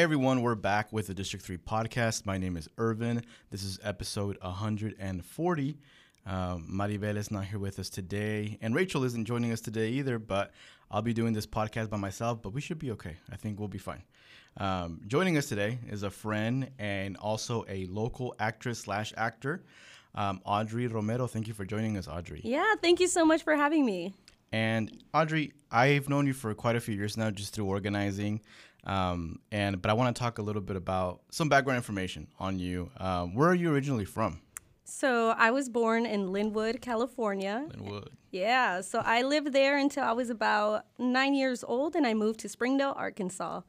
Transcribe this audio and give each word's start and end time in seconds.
Hey 0.00 0.04
everyone, 0.04 0.40
we're 0.40 0.54
back 0.54 0.94
with 0.94 1.08
the 1.08 1.14
District 1.14 1.44
3 1.44 1.58
podcast. 1.58 2.24
My 2.24 2.38
name 2.38 2.56
is 2.56 2.70
Irvin. 2.78 3.22
This 3.50 3.62
is 3.62 3.78
episode 3.82 4.38
140. 4.40 5.78
Um, 6.24 6.68
Maribel 6.72 7.18
is 7.18 7.30
not 7.30 7.44
here 7.44 7.58
with 7.58 7.78
us 7.78 7.90
today, 7.90 8.56
and 8.62 8.74
Rachel 8.74 9.04
isn't 9.04 9.26
joining 9.26 9.52
us 9.52 9.60
today 9.60 9.90
either, 9.90 10.18
but 10.18 10.52
I'll 10.90 11.02
be 11.02 11.12
doing 11.12 11.34
this 11.34 11.46
podcast 11.46 11.90
by 11.90 11.98
myself, 11.98 12.40
but 12.40 12.54
we 12.54 12.62
should 12.62 12.78
be 12.78 12.92
okay. 12.92 13.18
I 13.30 13.36
think 13.36 13.58
we'll 13.58 13.68
be 13.68 13.76
fine. 13.76 14.02
Um, 14.56 15.02
joining 15.06 15.36
us 15.36 15.50
today 15.50 15.78
is 15.86 16.02
a 16.02 16.10
friend 16.10 16.70
and 16.78 17.18
also 17.18 17.66
a 17.68 17.84
local 17.84 18.34
actress 18.38 18.78
slash 18.78 19.12
actor, 19.18 19.64
um, 20.14 20.40
Audrey 20.46 20.86
Romero. 20.86 21.26
Thank 21.26 21.46
you 21.46 21.52
for 21.52 21.66
joining 21.66 21.98
us, 21.98 22.08
Audrey. 22.08 22.40
Yeah, 22.42 22.72
thank 22.80 23.00
you 23.00 23.06
so 23.06 23.26
much 23.26 23.42
for 23.42 23.54
having 23.54 23.84
me. 23.84 24.14
And 24.52 25.04
Audrey, 25.14 25.52
I've 25.70 26.08
known 26.08 26.26
you 26.26 26.32
for 26.32 26.54
quite 26.54 26.74
a 26.74 26.80
few 26.80 26.94
years 26.94 27.16
now, 27.16 27.30
just 27.30 27.54
through 27.54 27.66
organizing. 27.66 28.40
Um, 28.84 29.40
and 29.52 29.80
but 29.80 29.90
I 29.90 29.94
want 29.94 30.14
to 30.14 30.20
talk 30.20 30.38
a 30.38 30.42
little 30.42 30.62
bit 30.62 30.76
about 30.76 31.20
some 31.30 31.48
background 31.48 31.76
information 31.76 32.28
on 32.38 32.58
you. 32.58 32.90
Um, 32.96 33.34
where 33.34 33.48
are 33.48 33.54
you 33.54 33.72
originally 33.72 34.04
from? 34.06 34.40
So 34.84 35.30
I 35.36 35.50
was 35.50 35.68
born 35.68 36.06
in 36.06 36.28
Lynwood, 36.28 36.80
California. 36.80 37.68
Lynwood. 37.70 38.08
Yeah, 38.32 38.80
so 38.80 39.00
I 39.04 39.22
lived 39.22 39.52
there 39.52 39.76
until 39.76 40.04
I 40.04 40.12
was 40.12 40.30
about 40.30 40.86
nine 40.98 41.34
years 41.34 41.62
old, 41.64 41.94
and 41.96 42.06
I 42.06 42.14
moved 42.14 42.40
to 42.40 42.48
Springdale, 42.48 42.94
Arkansas. 42.96 43.62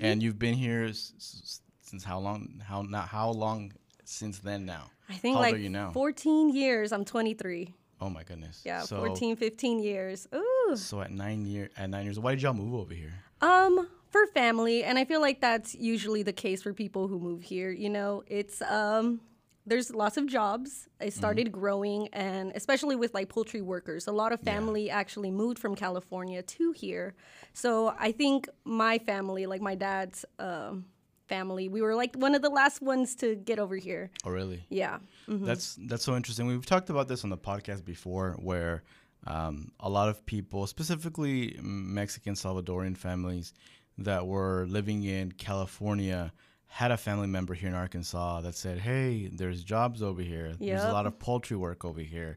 And 0.00 0.22
you've 0.22 0.38
been 0.38 0.54
here 0.54 0.84
s- 0.84 1.12
s- 1.18 1.60
since 1.82 2.04
how 2.04 2.18
long? 2.18 2.62
How 2.66 2.82
not 2.82 3.08
how 3.08 3.30
long 3.30 3.72
since 4.04 4.38
then 4.38 4.64
now? 4.64 4.90
I 5.08 5.14
think 5.14 5.36
How 5.36 5.42
like 5.42 5.58
you 5.58 5.68
now? 5.68 5.90
14 5.92 6.48
years. 6.54 6.90
I'm 6.92 7.04
23. 7.04 7.74
Oh 8.00 8.08
my 8.08 8.22
goodness. 8.22 8.62
Yeah, 8.64 8.80
So, 8.80 8.96
14, 8.96 9.36
15 9.36 9.78
years. 9.80 10.26
Ooh. 10.34 10.76
So 10.76 11.00
at 11.02 11.10
nine 11.10 11.44
year 11.44 11.70
at 11.76 11.90
nine 11.90 12.04
years, 12.04 12.18
why 12.18 12.32
did 12.34 12.42
y'all 12.42 12.54
move 12.54 12.74
over 12.74 12.94
here? 12.94 13.12
Um, 13.44 13.88
for 14.08 14.26
family, 14.28 14.84
and 14.84 14.98
I 14.98 15.04
feel 15.04 15.20
like 15.20 15.40
that's 15.40 15.74
usually 15.74 16.22
the 16.22 16.32
case 16.32 16.62
for 16.62 16.72
people 16.72 17.08
who 17.08 17.18
move 17.18 17.42
here. 17.42 17.70
You 17.70 17.90
know, 17.90 18.22
it's 18.26 18.62
um, 18.62 19.20
there's 19.66 19.92
lots 19.92 20.16
of 20.16 20.26
jobs. 20.26 20.88
It 21.00 21.12
started 21.12 21.52
growing, 21.52 22.08
and 22.12 22.52
especially 22.54 22.96
with 22.96 23.12
like 23.12 23.28
poultry 23.28 23.60
workers, 23.60 24.06
a 24.06 24.12
lot 24.12 24.32
of 24.32 24.40
family 24.40 24.88
actually 24.88 25.30
moved 25.30 25.58
from 25.58 25.74
California 25.74 26.42
to 26.42 26.72
here. 26.72 27.14
So 27.52 27.94
I 27.98 28.12
think 28.12 28.48
my 28.64 28.98
family, 28.98 29.44
like 29.46 29.60
my 29.60 29.74
dad's 29.74 30.24
um, 30.38 30.86
family, 31.26 31.68
we 31.68 31.82
were 31.82 31.94
like 31.94 32.14
one 32.14 32.34
of 32.34 32.40
the 32.40 32.50
last 32.50 32.80
ones 32.80 33.14
to 33.16 33.34
get 33.34 33.58
over 33.58 33.76
here. 33.76 34.10
Oh 34.24 34.30
really? 34.30 34.64
Yeah. 34.70 35.00
Mm-hmm. 35.28 35.44
That's 35.44 35.78
that's 35.86 36.04
so 36.04 36.16
interesting. 36.16 36.46
We've 36.46 36.64
talked 36.64 36.88
about 36.88 37.08
this 37.08 37.24
on 37.24 37.30
the 37.30 37.38
podcast 37.38 37.84
before, 37.84 38.36
where 38.38 38.84
um, 39.26 39.72
a 39.80 39.88
lot 39.88 40.08
of 40.08 40.24
people, 40.26 40.66
specifically 40.66 41.58
Mexican 41.62 42.34
Salvadorian 42.34 42.96
families 42.96 43.52
that 43.98 44.26
were 44.26 44.66
living 44.68 45.04
in 45.04 45.32
California, 45.32 46.32
had 46.66 46.90
a 46.90 46.96
family 46.96 47.28
member 47.28 47.54
here 47.54 47.68
in 47.68 47.74
Arkansas 47.74 48.40
that 48.40 48.54
said, 48.54 48.78
"Hey, 48.78 49.28
there's 49.32 49.62
jobs 49.62 50.02
over 50.02 50.20
here. 50.22 50.54
There's 50.58 50.82
a 50.90 50.92
lot 50.92 51.06
of 51.06 51.18
poultry 51.18 51.56
work 51.56 51.84
over 51.84 52.00
here. 52.00 52.36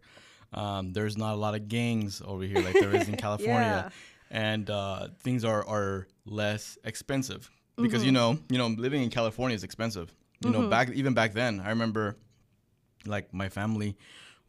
Um, 0.54 0.94
there's 0.94 1.18
not 1.18 1.34
a 1.34 1.38
lot 1.38 1.56
of 1.56 1.68
gangs 1.68 2.22
over 2.24 2.44
here 2.44 2.62
like 2.62 2.74
there 2.76 2.96
is 2.96 3.10
in 3.10 3.18
California, 3.28 3.92
and 4.32 4.70
uh, 4.70 5.08
things 5.20 5.44
are 5.44 5.68
are 5.68 6.08
less 6.26 6.78
expensive 6.84 7.50
because 7.82 8.04
you 8.06 8.12
know 8.12 8.38
you 8.50 8.58
know 8.58 8.68
living 8.68 9.04
in 9.04 9.10
California 9.10 9.56
is 9.56 9.64
expensive. 9.64 10.14
You 10.44 10.52
know 10.52 10.60
back 10.70 10.90
even 10.92 11.14
back 11.14 11.34
then, 11.34 11.60
I 11.60 11.70
remember 11.70 12.16
like 13.06 13.34
my 13.34 13.50
family, 13.50 13.98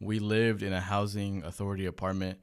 we 0.00 0.18
lived 0.18 0.62
in 0.62 0.72
a 0.72 0.80
housing 0.80 1.42
authority 1.44 1.86
apartment, 1.86 2.38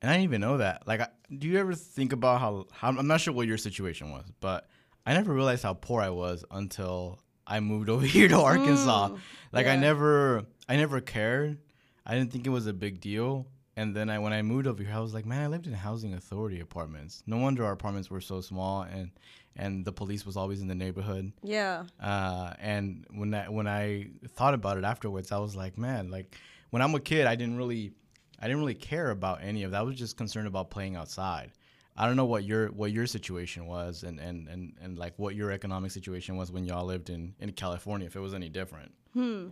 and 0.00 0.10
I 0.10 0.14
didn't 0.14 0.24
even 0.24 0.40
know 0.40 0.58
that. 0.58 0.86
Like, 0.86 1.00
I, 1.00 1.08
do 1.36 1.48
you 1.48 1.58
ever 1.58 1.74
think 1.74 2.12
about 2.12 2.40
how, 2.40 2.66
how? 2.72 2.88
I'm 2.88 3.06
not 3.06 3.20
sure 3.20 3.34
what 3.34 3.46
your 3.46 3.58
situation 3.58 4.10
was, 4.10 4.24
but 4.40 4.68
I 5.04 5.14
never 5.14 5.32
realized 5.32 5.62
how 5.62 5.74
poor 5.74 6.00
I 6.00 6.10
was 6.10 6.44
until 6.50 7.20
I 7.46 7.60
moved 7.60 7.88
over 7.94 8.06
here 8.06 8.28
to 8.28 8.40
Arkansas. 8.40 9.16
like, 9.52 9.66
I 9.66 9.76
never, 9.76 10.44
I 10.68 10.76
never 10.76 11.00
cared. 11.00 11.58
I 12.04 12.14
didn't 12.14 12.30
think 12.32 12.46
it 12.46 12.50
was 12.50 12.66
a 12.66 12.72
big 12.72 13.00
deal. 13.00 13.46
And 13.78 13.94
then 13.94 14.08
I, 14.08 14.18
when 14.18 14.32
I 14.32 14.40
moved 14.40 14.66
over 14.66 14.82
here, 14.82 14.94
I 14.94 15.00
was 15.00 15.12
like, 15.12 15.26
man, 15.26 15.42
I 15.42 15.48
lived 15.48 15.66
in 15.66 15.74
housing 15.74 16.14
authority 16.14 16.60
apartments. 16.60 17.22
No 17.26 17.36
wonder 17.36 17.64
our 17.64 17.72
apartments 17.72 18.10
were 18.10 18.22
so 18.22 18.40
small, 18.40 18.82
and 18.82 19.10
and 19.54 19.84
the 19.84 19.92
police 19.92 20.24
was 20.24 20.36
always 20.36 20.60
in 20.60 20.68
the 20.68 20.74
neighborhood. 20.74 21.32
Yeah. 21.42 21.84
Uh, 22.00 22.52
and 22.58 23.06
when 23.10 23.34
I 23.34 23.48
when 23.48 23.66
I 23.66 24.08
thought 24.28 24.54
about 24.54 24.78
it 24.78 24.84
afterwards, 24.84 25.30
I 25.30 25.38
was 25.38 25.54
like, 25.54 25.76
man, 25.76 26.10
like 26.10 26.36
when 26.76 26.82
I'm 26.82 26.94
a 26.94 27.00
kid, 27.00 27.26
I 27.26 27.36
didn't 27.36 27.56
really, 27.56 27.94
I 28.38 28.48
didn't 28.48 28.58
really 28.58 28.74
care 28.74 29.10
about 29.10 29.42
any 29.42 29.62
of 29.62 29.70
that. 29.70 29.78
I 29.78 29.82
was 29.82 29.96
just 29.96 30.18
concerned 30.18 30.46
about 30.46 30.68
playing 30.68 30.94
outside. 30.94 31.52
I 31.96 32.06
don't 32.06 32.16
know 32.16 32.26
what 32.26 32.44
your 32.44 32.66
what 32.68 32.92
your 32.92 33.06
situation 33.06 33.64
was, 33.66 34.02
and 34.02 34.20
and 34.20 34.46
and, 34.46 34.74
and 34.82 34.98
like 34.98 35.14
what 35.16 35.34
your 35.34 35.50
economic 35.52 35.90
situation 35.90 36.36
was 36.36 36.52
when 36.52 36.66
y'all 36.66 36.84
lived 36.84 37.08
in 37.08 37.34
in 37.40 37.52
California, 37.52 38.06
if 38.06 38.14
it 38.14 38.20
was 38.20 38.34
any 38.34 38.50
different. 38.50 38.92
Hmm. 39.14 39.46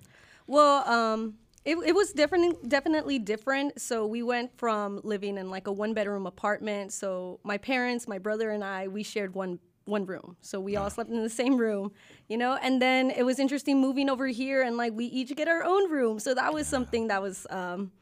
Well, 0.46 0.86
um, 0.86 1.36
it, 1.64 1.78
it 1.78 1.94
was 1.94 2.12
different, 2.12 2.68
definitely 2.68 3.18
different. 3.18 3.80
So 3.80 4.06
we 4.06 4.22
went 4.22 4.58
from 4.58 5.00
living 5.02 5.38
in 5.38 5.48
like 5.48 5.66
a 5.66 5.72
one 5.72 5.94
bedroom 5.94 6.26
apartment. 6.26 6.92
So 6.92 7.40
my 7.42 7.56
parents, 7.56 8.06
my 8.06 8.18
brother, 8.18 8.50
and 8.50 8.62
I, 8.62 8.88
we 8.88 9.02
shared 9.02 9.34
one 9.34 9.60
one 9.86 10.06
room. 10.06 10.36
So 10.40 10.60
we 10.60 10.76
all 10.76 10.90
slept 10.90 11.10
in 11.10 11.22
the 11.22 11.30
same 11.30 11.56
room, 11.56 11.92
you 12.28 12.36
know. 12.36 12.58
And 12.62 12.80
then 12.80 13.10
it 13.10 13.22
was 13.24 13.38
interesting 13.38 13.80
moving 13.80 14.08
over 14.08 14.26
here, 14.26 14.62
and 14.62 14.76
like 14.76 14.92
we 14.92 15.06
each 15.06 15.34
get 15.36 15.48
our 15.48 15.62
own 15.62 15.90
room. 15.90 16.18
So 16.18 16.34
that 16.34 16.52
was 16.52 16.66
something 16.66 17.08
that 17.08 17.22
was. 17.22 17.46
Um, 17.50 17.92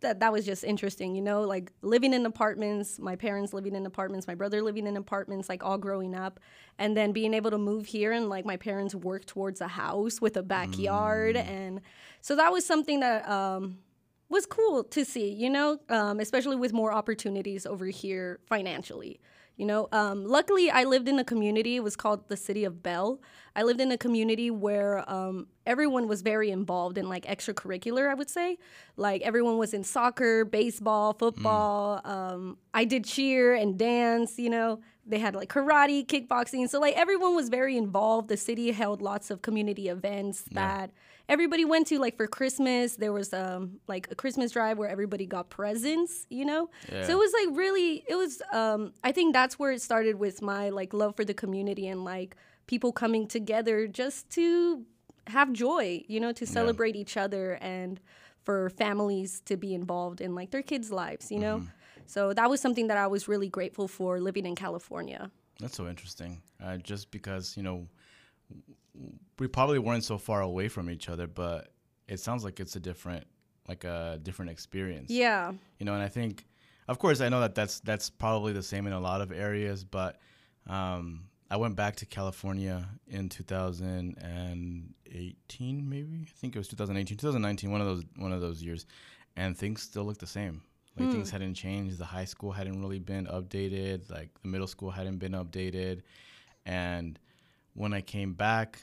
that 0.00 0.20
that 0.20 0.32
was 0.32 0.46
just 0.46 0.64
interesting, 0.64 1.14
you 1.14 1.20
know, 1.20 1.42
like 1.42 1.72
living 1.82 2.14
in 2.14 2.24
apartments, 2.24 2.98
my 2.98 3.16
parents 3.16 3.52
living 3.52 3.74
in 3.74 3.84
apartments, 3.84 4.26
my 4.26 4.34
brother 4.34 4.62
living 4.62 4.86
in 4.86 4.96
apartments, 4.96 5.48
like 5.48 5.62
all 5.62 5.78
growing 5.78 6.14
up, 6.14 6.40
and 6.78 6.96
then 6.96 7.12
being 7.12 7.34
able 7.34 7.50
to 7.50 7.58
move 7.58 7.84
here 7.86 8.12
and 8.12 8.30
like 8.30 8.46
my 8.46 8.56
parents 8.56 8.94
work 8.94 9.26
towards 9.26 9.60
a 9.60 9.68
house 9.68 10.18
with 10.18 10.38
a 10.38 10.42
backyard, 10.42 11.36
and 11.36 11.82
so 12.22 12.34
that 12.36 12.50
was 12.50 12.64
something 12.64 13.00
that 13.00 13.28
um, 13.28 13.78
was 14.30 14.46
cool 14.46 14.84
to 14.84 15.04
see, 15.04 15.30
you 15.30 15.50
know, 15.50 15.78
um, 15.88 16.20
especially 16.20 16.56
with 16.56 16.72
more 16.72 16.92
opportunities 16.92 17.66
over 17.66 17.86
here 17.86 18.40
financially. 18.46 19.20
You 19.60 19.66
know, 19.66 19.88
um, 19.92 20.26
luckily 20.26 20.70
I 20.70 20.84
lived 20.84 21.06
in 21.06 21.18
a 21.18 21.24
community. 21.24 21.76
It 21.76 21.84
was 21.84 21.94
called 21.94 22.26
the 22.28 22.36
City 22.38 22.64
of 22.64 22.82
Bell. 22.82 23.20
I 23.54 23.62
lived 23.62 23.82
in 23.82 23.92
a 23.92 23.98
community 23.98 24.50
where 24.50 25.04
um, 25.06 25.48
everyone 25.66 26.08
was 26.08 26.22
very 26.22 26.50
involved 26.50 26.96
in 26.96 27.10
like 27.10 27.26
extracurricular. 27.26 28.08
I 28.08 28.14
would 28.14 28.30
say, 28.30 28.56
like 28.96 29.20
everyone 29.20 29.58
was 29.58 29.74
in 29.74 29.84
soccer, 29.84 30.46
baseball, 30.46 31.12
football. 31.12 32.00
Um, 32.06 32.56
I 32.72 32.86
did 32.86 33.04
cheer 33.04 33.54
and 33.54 33.78
dance. 33.78 34.38
You 34.38 34.48
know, 34.48 34.80
they 35.04 35.18
had 35.18 35.34
like 35.34 35.50
karate, 35.50 36.06
kickboxing. 36.06 36.66
So 36.70 36.80
like 36.80 36.96
everyone 36.96 37.36
was 37.36 37.50
very 37.50 37.76
involved. 37.76 38.28
The 38.28 38.38
city 38.38 38.72
held 38.72 39.02
lots 39.02 39.30
of 39.30 39.42
community 39.42 39.90
events 39.90 40.44
that 40.52 40.90
everybody 41.30 41.64
went 41.64 41.86
to. 41.86 41.98
Like 41.98 42.16
for 42.16 42.26
Christmas, 42.26 42.96
there 42.96 43.12
was 43.12 43.32
um, 43.32 43.80
like 43.88 44.08
a 44.10 44.14
Christmas 44.14 44.52
drive 44.52 44.76
where 44.76 44.88
everybody 44.90 45.24
got 45.26 45.48
presents. 45.48 46.26
You 46.28 46.44
know, 46.44 46.68
Yeah. 46.92 47.04
so 47.06 47.12
it 47.12 47.18
was 47.18 47.32
like 47.40 47.56
really. 47.56 48.04
It 48.06 48.16
was. 48.16 48.42
Um, 48.52 48.92
I 49.02 49.12
think 49.12 49.32
that's 49.32 49.58
where 49.58 49.72
it 49.72 49.80
started 49.80 50.16
with 50.16 50.42
my 50.42 50.68
like 50.70 50.92
love 50.92 51.16
for 51.16 51.24
the 51.24 51.34
community 51.34 51.86
and 51.88 52.04
like 52.04 52.36
people 52.66 52.92
coming 52.92 53.26
together 53.26 53.86
just 53.86 54.28
to 54.30 54.84
have 55.28 55.52
joy. 55.52 56.04
You 56.08 56.20
know, 56.20 56.32
to 56.32 56.44
celebrate 56.46 56.96
each 56.96 57.16
other 57.16 57.54
and 57.62 58.00
for 58.44 58.70
families 58.70 59.40
to 59.46 59.56
be 59.56 59.74
involved 59.74 60.20
in 60.20 60.34
like 60.34 60.50
their 60.50 60.62
kids' 60.62 60.90
lives. 60.90 61.30
You 61.30 61.38
know. 61.38 61.62
So 62.06 62.32
that 62.32 62.50
was 62.50 62.60
something 62.60 62.88
that 62.88 62.96
I 62.96 63.06
was 63.06 63.28
really 63.28 63.48
grateful 63.48 63.86
for 63.86 64.18
living 64.20 64.44
in 64.44 64.56
California. 64.56 65.30
That's 65.60 65.76
so 65.76 65.86
interesting. 65.86 66.42
Uh, 66.60 66.76
just 66.78 67.10
because 67.12 67.56
you 67.56 67.62
know, 67.62 67.86
we 69.38 69.46
probably 69.46 69.78
weren't 69.78 70.04
so 70.04 70.18
far 70.18 70.42
away 70.42 70.68
from 70.68 70.90
each 70.90 71.08
other, 71.08 71.26
but 71.26 71.72
it 72.08 72.20
sounds 72.20 72.44
like 72.44 72.60
it's 72.60 72.76
a 72.76 72.80
different, 72.80 73.26
like 73.68 73.84
a 73.84 74.18
different 74.22 74.50
experience. 74.50 75.10
Yeah. 75.10 75.52
you 75.78 75.86
know 75.86 75.94
and 75.94 76.02
i 76.02 76.08
think 76.08 76.44
of 76.88 76.98
course 76.98 77.20
i 77.20 77.28
know 77.28 77.40
that 77.40 77.54
that's 77.54 77.80
that's 77.80 78.10
probably 78.10 78.52
the 78.52 78.62
same 78.62 78.86
in 78.86 78.92
a 78.92 79.00
lot 79.00 79.20
of 79.20 79.30
areas 79.32 79.84
but 79.84 80.18
um, 80.66 81.24
i 81.50 81.56
went 81.56 81.76
back 81.76 81.96
to 81.96 82.06
california 82.06 82.88
in 83.06 83.28
2018 83.28 85.88
maybe? 85.88 86.18
I 86.22 86.26
think 86.40 86.56
it 86.56 86.58
was 86.58 86.68
2018 86.68 87.16
2019 87.16 87.70
one 87.70 87.80
of 87.80 87.86
those 87.86 88.04
one 88.16 88.32
of 88.32 88.40
those 88.40 88.62
years 88.62 88.86
and 89.36 89.56
things 89.56 89.82
still 89.82 90.04
look 90.04 90.18
the 90.18 90.26
same. 90.26 90.62
Like 90.98 91.12
things 91.12 91.30
hadn't 91.30 91.54
changed. 91.54 91.96
The 91.98 92.04
high 92.04 92.24
school 92.26 92.50
hadn't 92.52 92.78
really 92.82 92.98
been 92.98 93.24
updated. 93.26 94.10
Like 94.10 94.28
the 94.42 94.48
middle 94.48 94.66
school 94.66 94.90
hadn't 94.90 95.16
been 95.18 95.32
updated. 95.32 96.02
And 96.66 97.18
when 97.74 97.92
i 97.92 98.00
came 98.00 98.32
back 98.34 98.80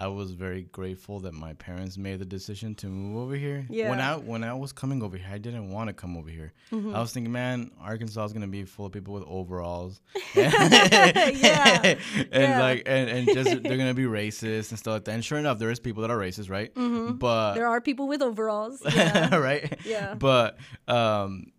I 0.00 0.08
was 0.08 0.32
very 0.32 0.64
grateful 0.64 1.20
that 1.20 1.32
my 1.32 1.52
parents 1.52 1.96
made 1.96 2.18
the 2.18 2.24
decision 2.24 2.74
to 2.76 2.88
move 2.88 3.22
over 3.22 3.36
here. 3.36 3.64
Yeah. 3.70 3.88
When 3.88 4.00
I 4.00 4.16
when 4.16 4.42
I 4.42 4.52
was 4.52 4.72
coming 4.72 5.00
over 5.00 5.16
here, 5.16 5.28
I 5.32 5.38
didn't 5.38 5.70
want 5.70 5.86
to 5.90 5.92
come 5.94 6.16
over 6.16 6.28
here. 6.28 6.52
Mm-hmm. 6.72 6.92
I 6.92 6.98
was 6.98 7.12
thinking, 7.12 7.30
man, 7.32 7.70
Arkansas 7.80 8.24
is 8.24 8.32
gonna 8.32 8.48
be 8.48 8.64
full 8.64 8.86
of 8.86 8.90
people 8.92 9.14
with 9.14 9.22
overalls. 9.28 10.00
Yeah. 10.34 10.50
and 11.84 11.98
Yeah. 12.32 12.60
like 12.60 12.82
and, 12.86 13.08
and 13.08 13.28
just 13.28 13.62
they're 13.62 13.76
gonna 13.76 13.94
be 13.94 14.06
racist 14.06 14.70
and 14.70 14.78
stuff 14.80 14.94
like 14.94 15.04
that. 15.04 15.12
And 15.12 15.24
sure 15.24 15.38
enough, 15.38 15.60
there 15.60 15.70
is 15.70 15.78
people 15.78 16.02
that 16.02 16.10
are 16.10 16.18
racist, 16.18 16.50
right? 16.50 16.72
But 16.74 17.54
There 17.54 17.68
are 17.68 17.80
people 17.80 18.08
with 18.08 18.22
overalls. 18.22 18.82
Yeah. 18.92 19.36
right? 19.36 19.78
Yeah. 19.84 20.14
But 20.14 20.58
um, 20.88 21.52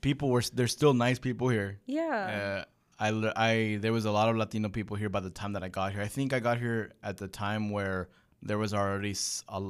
people 0.00 0.30
were 0.30 0.42
they're 0.52 0.66
still 0.66 0.92
nice 0.94 1.20
people 1.20 1.48
here. 1.50 1.78
yeah. 1.86 2.62
Uh, 2.62 2.64
I, 3.00 3.08
I 3.36 3.78
there 3.80 3.92
was 3.92 4.04
a 4.04 4.10
lot 4.12 4.28
of 4.28 4.36
Latino 4.36 4.68
people 4.68 4.96
here 4.96 5.08
by 5.08 5.20
the 5.20 5.30
time 5.30 5.54
that 5.54 5.62
I 5.62 5.68
got 5.68 5.92
here. 5.92 6.02
I 6.02 6.08
think 6.08 6.32
I 6.32 6.38
got 6.40 6.58
here 6.58 6.92
at 7.02 7.16
the 7.16 7.28
time 7.28 7.70
where 7.70 8.08
there 8.42 8.58
was 8.58 8.72
already 8.74 9.14
a 9.48 9.60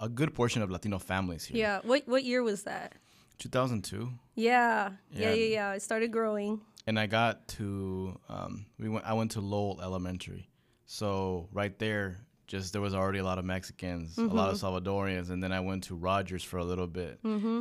a 0.00 0.08
good 0.08 0.32
portion 0.34 0.62
of 0.62 0.70
Latino 0.70 0.98
families 0.98 1.44
here. 1.44 1.58
Yeah. 1.58 1.80
What 1.82 2.06
what 2.06 2.22
year 2.24 2.42
was 2.42 2.62
that? 2.62 2.92
2002. 3.38 4.08
Yeah. 4.34 4.90
Yeah. 5.10 5.20
Yeah. 5.20 5.34
Yeah. 5.34 5.44
Yeah. 5.44 5.72
It 5.74 5.82
started 5.82 6.10
growing. 6.12 6.60
and 6.86 6.98
I 6.98 7.06
got 7.06 7.46
to 7.58 8.18
um, 8.28 8.66
we 8.78 8.88
went 8.88 9.04
I 9.06 9.12
went 9.12 9.30
to 9.32 9.40
Lowell 9.40 9.80
Elementary, 9.82 10.48
so 10.86 11.48
right 11.52 11.76
there, 11.78 12.16
just 12.46 12.72
there 12.72 12.80
was 12.82 12.94
already 12.94 13.18
a 13.18 13.24
lot 13.24 13.38
of 13.38 13.44
Mexicans, 13.44 14.16
a 14.18 14.22
lot 14.22 14.50
of 14.50 14.56
Salvadorians, 14.58 15.30
and 15.30 15.42
then 15.42 15.52
I 15.52 15.60
went 15.60 15.84
to 15.84 15.94
Rogers 15.94 16.42
for 16.42 16.58
a 16.58 16.64
little 16.64 16.86
bit, 16.86 17.18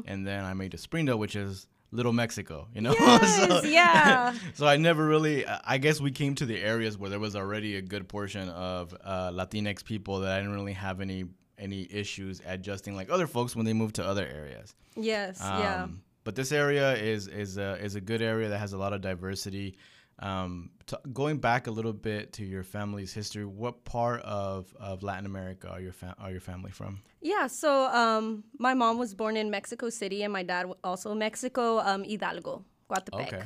and 0.07 0.25
then 0.25 0.45
I 0.45 0.53
made 0.53 0.71
to 0.71 0.77
Springdale, 0.77 1.19
which 1.19 1.35
is 1.35 1.67
Little 1.91 2.13
Mexico, 2.13 2.67
you 2.73 2.81
know. 2.81 2.91
Yes, 2.99 3.65
yeah. 3.65 4.33
So 4.55 4.67
I 4.67 4.75
never 4.77 5.05
really, 5.05 5.45
I 5.47 5.77
guess 5.77 6.01
we 6.01 6.11
came 6.11 6.35
to 6.35 6.45
the 6.45 6.59
areas 6.61 6.97
where 6.97 7.09
there 7.09 7.19
was 7.19 7.35
already 7.35 7.75
a 7.77 7.81
good 7.81 8.07
portion 8.09 8.49
of 8.49 8.93
uh, 9.03 9.31
Latinx 9.31 9.83
people 9.85 10.19
that 10.19 10.31
I 10.33 10.37
didn't 10.39 10.53
really 10.53 10.73
have 10.73 10.99
any 11.01 11.25
any 11.57 11.87
issues 11.89 12.39
adjusting 12.45 12.95
like 12.95 13.09
other 13.09 13.25
folks 13.25 13.55
when 13.55 13.65
they 13.65 13.73
moved 13.73 13.95
to 13.95 14.05
other 14.05 14.27
areas. 14.27 14.75
Yes. 14.95 15.39
yeah. 15.41 15.83
Um, 15.83 16.01
But 16.23 16.35
this 16.35 16.51
area 16.51 16.93
is 16.95 17.27
is 17.27 17.57
a 17.57 17.75
is 17.83 17.95
a 17.95 18.01
good 18.01 18.21
area 18.21 18.49
that 18.49 18.59
has 18.59 18.73
a 18.73 18.77
lot 18.77 18.91
of 18.93 19.01
diversity. 19.01 19.77
Um, 20.19 20.71
t- 20.87 20.95
going 21.13 21.37
back 21.37 21.67
a 21.67 21.71
little 21.71 21.93
bit 21.93 22.33
to 22.33 22.43
your 22.43 22.63
family's 22.63 23.13
history, 23.13 23.45
what 23.45 23.83
part 23.85 24.21
of, 24.21 24.73
of 24.79 25.03
Latin 25.03 25.25
America 25.25 25.69
are 25.69 25.79
your 25.79 25.93
fa- 25.93 26.15
are 26.19 26.31
your 26.31 26.41
family 26.41 26.71
from? 26.71 27.01
Yeah, 27.21 27.47
so 27.47 27.85
um, 27.93 28.43
my 28.57 28.73
mom 28.73 28.97
was 28.97 29.13
born 29.13 29.37
in 29.37 29.51
Mexico 29.51 29.89
City, 29.89 30.23
and 30.23 30.33
my 30.33 30.43
dad 30.43 30.65
also 30.83 31.13
Mexico, 31.13 31.79
um, 31.79 32.03
Hidalgo, 32.03 32.63
Coatepec. 32.89 33.27
Okay. 33.27 33.43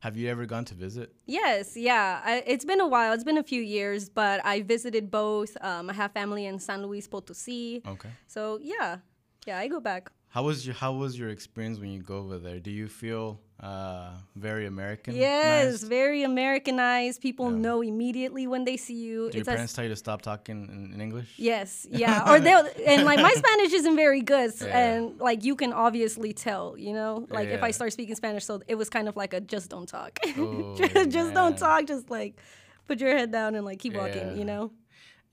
Have 0.00 0.18
you 0.18 0.28
ever 0.28 0.44
gone 0.44 0.66
to 0.66 0.74
visit? 0.74 1.14
Yes, 1.24 1.78
yeah. 1.78 2.20
I, 2.22 2.42
it's 2.46 2.66
been 2.66 2.80
a 2.80 2.86
while. 2.86 3.14
It's 3.14 3.24
been 3.24 3.38
a 3.38 3.42
few 3.42 3.62
years, 3.62 4.10
but 4.10 4.44
I 4.44 4.60
visited 4.60 5.10
both. 5.10 5.56
Um, 5.62 5.88
I 5.88 5.94
have 5.94 6.12
family 6.12 6.44
in 6.44 6.58
San 6.58 6.82
Luis 6.82 7.08
Potosí. 7.08 7.84
Okay. 7.86 8.10
So 8.26 8.58
yeah, 8.62 8.98
yeah, 9.46 9.58
I 9.58 9.66
go 9.68 9.80
back. 9.80 10.10
How 10.34 10.42
was 10.42 10.66
your 10.66 10.74
How 10.74 10.92
was 10.92 11.16
your 11.16 11.28
experience 11.28 11.78
when 11.78 11.90
you 11.90 12.02
go 12.02 12.16
over 12.18 12.38
there? 12.38 12.58
Do 12.58 12.72
you 12.72 12.88
feel 12.88 13.38
uh, 13.60 14.10
very 14.34 14.66
American? 14.66 15.14
Yes, 15.14 15.84
very 15.84 16.24
Americanized. 16.24 17.20
People 17.20 17.52
Yeah. 17.52 17.58
know 17.66 17.82
immediately 17.82 18.44
when 18.48 18.64
they 18.64 18.76
see 18.76 18.94
you. 19.08 19.30
Do 19.30 19.36
your 19.38 19.42
It's 19.42 19.48
as- 19.48 19.54
parents 19.54 19.72
tell 19.74 19.84
you 19.84 19.90
to 19.90 19.96
stop 20.06 20.22
talking 20.22 20.58
in, 20.74 20.92
in 20.94 21.00
English? 21.00 21.30
Yes, 21.36 21.86
yeah. 22.04 22.28
Or 22.28 22.40
they'll 22.40 22.66
and 22.84 23.04
like 23.04 23.20
my 23.20 23.32
Spanish 23.42 23.72
isn't 23.80 23.94
very 23.94 24.22
good, 24.22 24.50
Yeah. 24.60 24.78
and 24.86 25.20
like 25.20 25.44
you 25.44 25.54
can 25.54 25.72
obviously 25.72 26.32
tell, 26.32 26.74
you 26.76 26.94
know, 26.98 27.12
like 27.30 27.48
if 27.56 27.62
I 27.62 27.70
start 27.70 27.92
speaking 27.92 28.16
Spanish, 28.16 28.44
so 28.44 28.60
it 28.66 28.74
was 28.74 28.88
kind 28.90 29.06
of 29.08 29.14
like 29.22 29.32
a 29.34 29.40
just 29.40 29.70
don't 29.70 29.88
talk, 29.88 30.18
Oh, 30.36 30.74
just, 31.16 31.32
don't 31.32 31.56
talk, 31.56 31.86
just 31.86 32.10
like 32.10 32.34
put 32.88 32.98
your 33.00 33.16
head 33.16 33.30
down 33.30 33.54
and 33.54 33.64
like 33.64 33.78
keep 33.78 33.94
Yeah. 33.94 34.00
walking, 34.02 34.36
you 34.36 34.44
know. 34.44 34.72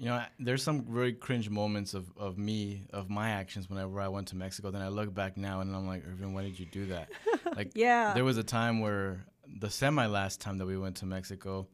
You 0.01 0.07
know, 0.09 0.24
there's 0.39 0.63
some 0.63 0.83
very 0.86 1.13
cringe 1.13 1.48
moments 1.50 1.94
of, 1.94 2.12
of 2.18 2.38
me, 2.38 2.88
of 2.92 3.09
my 3.09 3.30
actions 3.30 3.69
whenever 3.69 4.01
I 4.01 4.07
went 4.07 4.27
to 4.30 4.36
Mexico. 4.36 4.71
Then 4.71 4.81
I 4.81 4.88
look 4.89 5.13
back 5.13 5.38
now 5.38 5.62
and 5.62 5.75
I'm 5.75 5.86
like, 5.86 6.03
Irvin, 6.07 6.33
why 6.33 6.42
did 6.42 6.59
you 6.59 6.65
do 6.65 6.88
that? 6.88 7.09
Like, 7.56 7.71
Yeah. 7.75 8.13
there 8.13 8.24
was 8.24 8.38
a 8.38 8.44
time 8.44 8.80
where 8.80 9.25
the 9.59 9.69
semi 9.69 10.06
last 10.07 10.42
time 10.42 10.57
that 10.59 10.65
we 10.65 10.77
went 10.77 10.95
to 10.98 11.06
Mexico, 11.06 11.68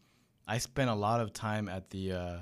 I 0.48 0.58
spent 0.58 0.90
a 0.90 0.94
lot 0.96 1.22
of 1.22 1.32
time 1.32 1.70
at 1.70 1.90
the, 1.92 2.12
uh, 2.12 2.38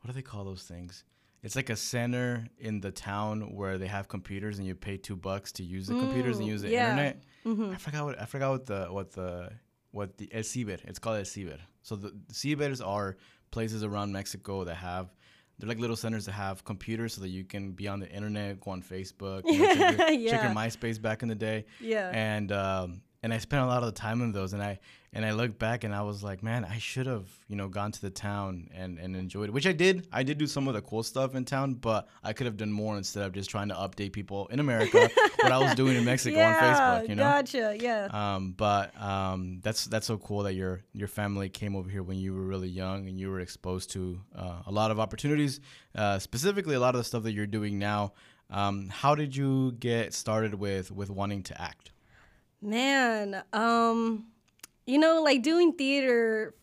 what 0.00 0.06
do 0.06 0.12
they 0.12 0.22
call 0.22 0.44
those 0.44 0.62
things? 0.62 1.04
It's 1.42 1.56
like 1.56 1.70
a 1.70 1.76
center 1.76 2.46
in 2.58 2.80
the 2.80 2.90
town 2.90 3.54
where 3.54 3.76
they 3.78 3.86
have 3.86 4.08
computers 4.08 4.58
and 4.58 4.66
you 4.66 4.74
pay 4.74 4.96
two 4.96 5.14
bucks 5.16 5.52
to 5.52 5.62
use 5.62 5.86
the 5.88 5.94
computers 5.94 6.38
and 6.38 6.46
Mm, 6.46 6.52
use 6.52 6.62
the 6.62 6.70
yeah. 6.70 6.90
internet. 6.90 7.22
I 7.74 7.76
forgot 7.76 8.04
what 8.06 8.20
I 8.20 8.24
forgot 8.24 8.50
what 8.50 8.66
the 8.66 8.86
what 8.96 9.12
the 9.12 9.50
what 9.90 10.16
the 10.18 10.28
El 10.32 10.42
Ciber. 10.42 10.78
It's 10.84 10.98
called 10.98 11.16
El 11.18 11.24
Ciber. 11.24 11.58
So 11.82 11.96
the, 11.96 12.08
the 12.28 12.34
Cibers 12.34 12.80
are 12.80 13.16
places 13.50 13.82
around 13.84 14.12
Mexico 14.12 14.64
that 14.64 14.74
have 14.76 15.14
they're 15.58 15.68
like 15.68 15.78
little 15.78 15.96
centers 15.96 16.26
that 16.26 16.32
have 16.32 16.64
computers 16.64 17.14
so 17.14 17.20
that 17.22 17.28
you 17.28 17.44
can 17.44 17.72
be 17.72 17.88
on 17.88 18.00
the 18.00 18.08
internet, 18.10 18.60
go 18.60 18.70
on 18.70 18.82
Facebook, 18.82 19.42
you 19.44 19.58
know, 19.58 19.74
check, 19.74 19.98
your, 19.98 19.98
check 20.30 20.42
your 20.42 20.52
MySpace 20.52 21.00
back 21.00 21.22
in 21.22 21.28
the 21.28 21.34
day. 21.34 21.64
Yeah. 21.80 22.10
And 22.12 22.52
um, 22.52 23.02
and 23.22 23.34
I 23.34 23.38
spent 23.38 23.64
a 23.64 23.66
lot 23.66 23.82
of 23.82 23.86
the 23.86 24.00
time 24.00 24.22
in 24.22 24.32
those, 24.32 24.52
and 24.52 24.62
I 24.62 24.78
and 25.12 25.24
I 25.24 25.32
look 25.32 25.58
back 25.58 25.84
and 25.84 25.94
I 25.94 26.02
was 26.02 26.22
like, 26.22 26.42
man, 26.42 26.64
I 26.64 26.78
should 26.78 27.06
have 27.06 27.26
you 27.48 27.56
know 27.56 27.68
gone 27.68 27.90
to 27.92 28.00
the 28.00 28.10
town 28.10 28.68
and 28.74 28.98
and 28.98 29.16
enjoyed 29.16 29.48
it, 29.48 29.52
which 29.52 29.66
I 29.66 29.72
did. 29.72 30.06
I 30.12 30.22
did 30.22 30.38
do 30.38 30.46
some 30.46 30.68
of 30.68 30.74
the 30.74 30.82
cool 30.82 31.02
stuff 31.02 31.34
in 31.34 31.44
town, 31.44 31.74
but 31.74 32.08
I 32.22 32.32
could 32.32 32.46
have 32.46 32.56
done 32.56 32.70
more 32.70 32.96
instead 32.96 33.24
of 33.24 33.32
just 33.32 33.50
trying 33.50 33.68
to 33.68 33.74
update 33.74 34.12
people 34.12 34.46
in 34.48 34.60
America 34.60 35.10
what 35.40 35.52
I 35.52 35.58
was 35.58 35.74
doing 35.74 35.96
in 35.96 36.04
Mexico 36.12 36.36
yeah, 36.36 36.48
on 36.48 36.62
Facebook. 36.62 37.08
You 37.08 37.16
know. 37.16 37.22
gotcha. 37.22 37.76
Yeah. 37.80 38.08
Um, 38.10 38.52
but 38.52 39.00
um, 39.00 39.60
that's 39.62 39.86
that's 39.86 40.06
so 40.06 40.18
cool 40.18 40.44
that 40.44 40.54
your 40.54 40.82
your 40.92 41.08
family 41.08 41.48
came 41.48 41.74
over 41.74 41.88
here 41.88 42.02
when 42.02 42.18
you 42.18 42.34
were 42.34 42.44
really 42.44 42.68
young 42.68 43.08
and 43.08 43.18
you 43.18 43.30
were 43.30 43.40
exposed 43.40 43.90
to 43.92 44.20
uh, 44.36 44.62
a 44.66 44.70
lot 44.70 44.90
of 44.90 45.00
opportunities, 45.00 45.60
uh, 45.94 46.18
specifically 46.18 46.76
a 46.76 46.80
lot 46.80 46.94
of 46.94 47.00
the 47.00 47.04
stuff 47.04 47.24
that 47.24 47.32
you're 47.32 47.46
doing 47.46 47.78
now. 47.78 48.12
Um, 48.50 48.88
how 48.88 49.14
did 49.14 49.36
you 49.36 49.72
get 49.72 50.14
started 50.14 50.54
with 50.54 50.90
with 50.90 51.10
wanting 51.10 51.42
to 51.44 51.60
act? 51.60 51.92
Man, 52.60 53.42
um, 53.52 54.26
you 54.86 54.98
know, 54.98 55.22
like 55.22 55.42
doing 55.42 55.72
theater 55.72 56.54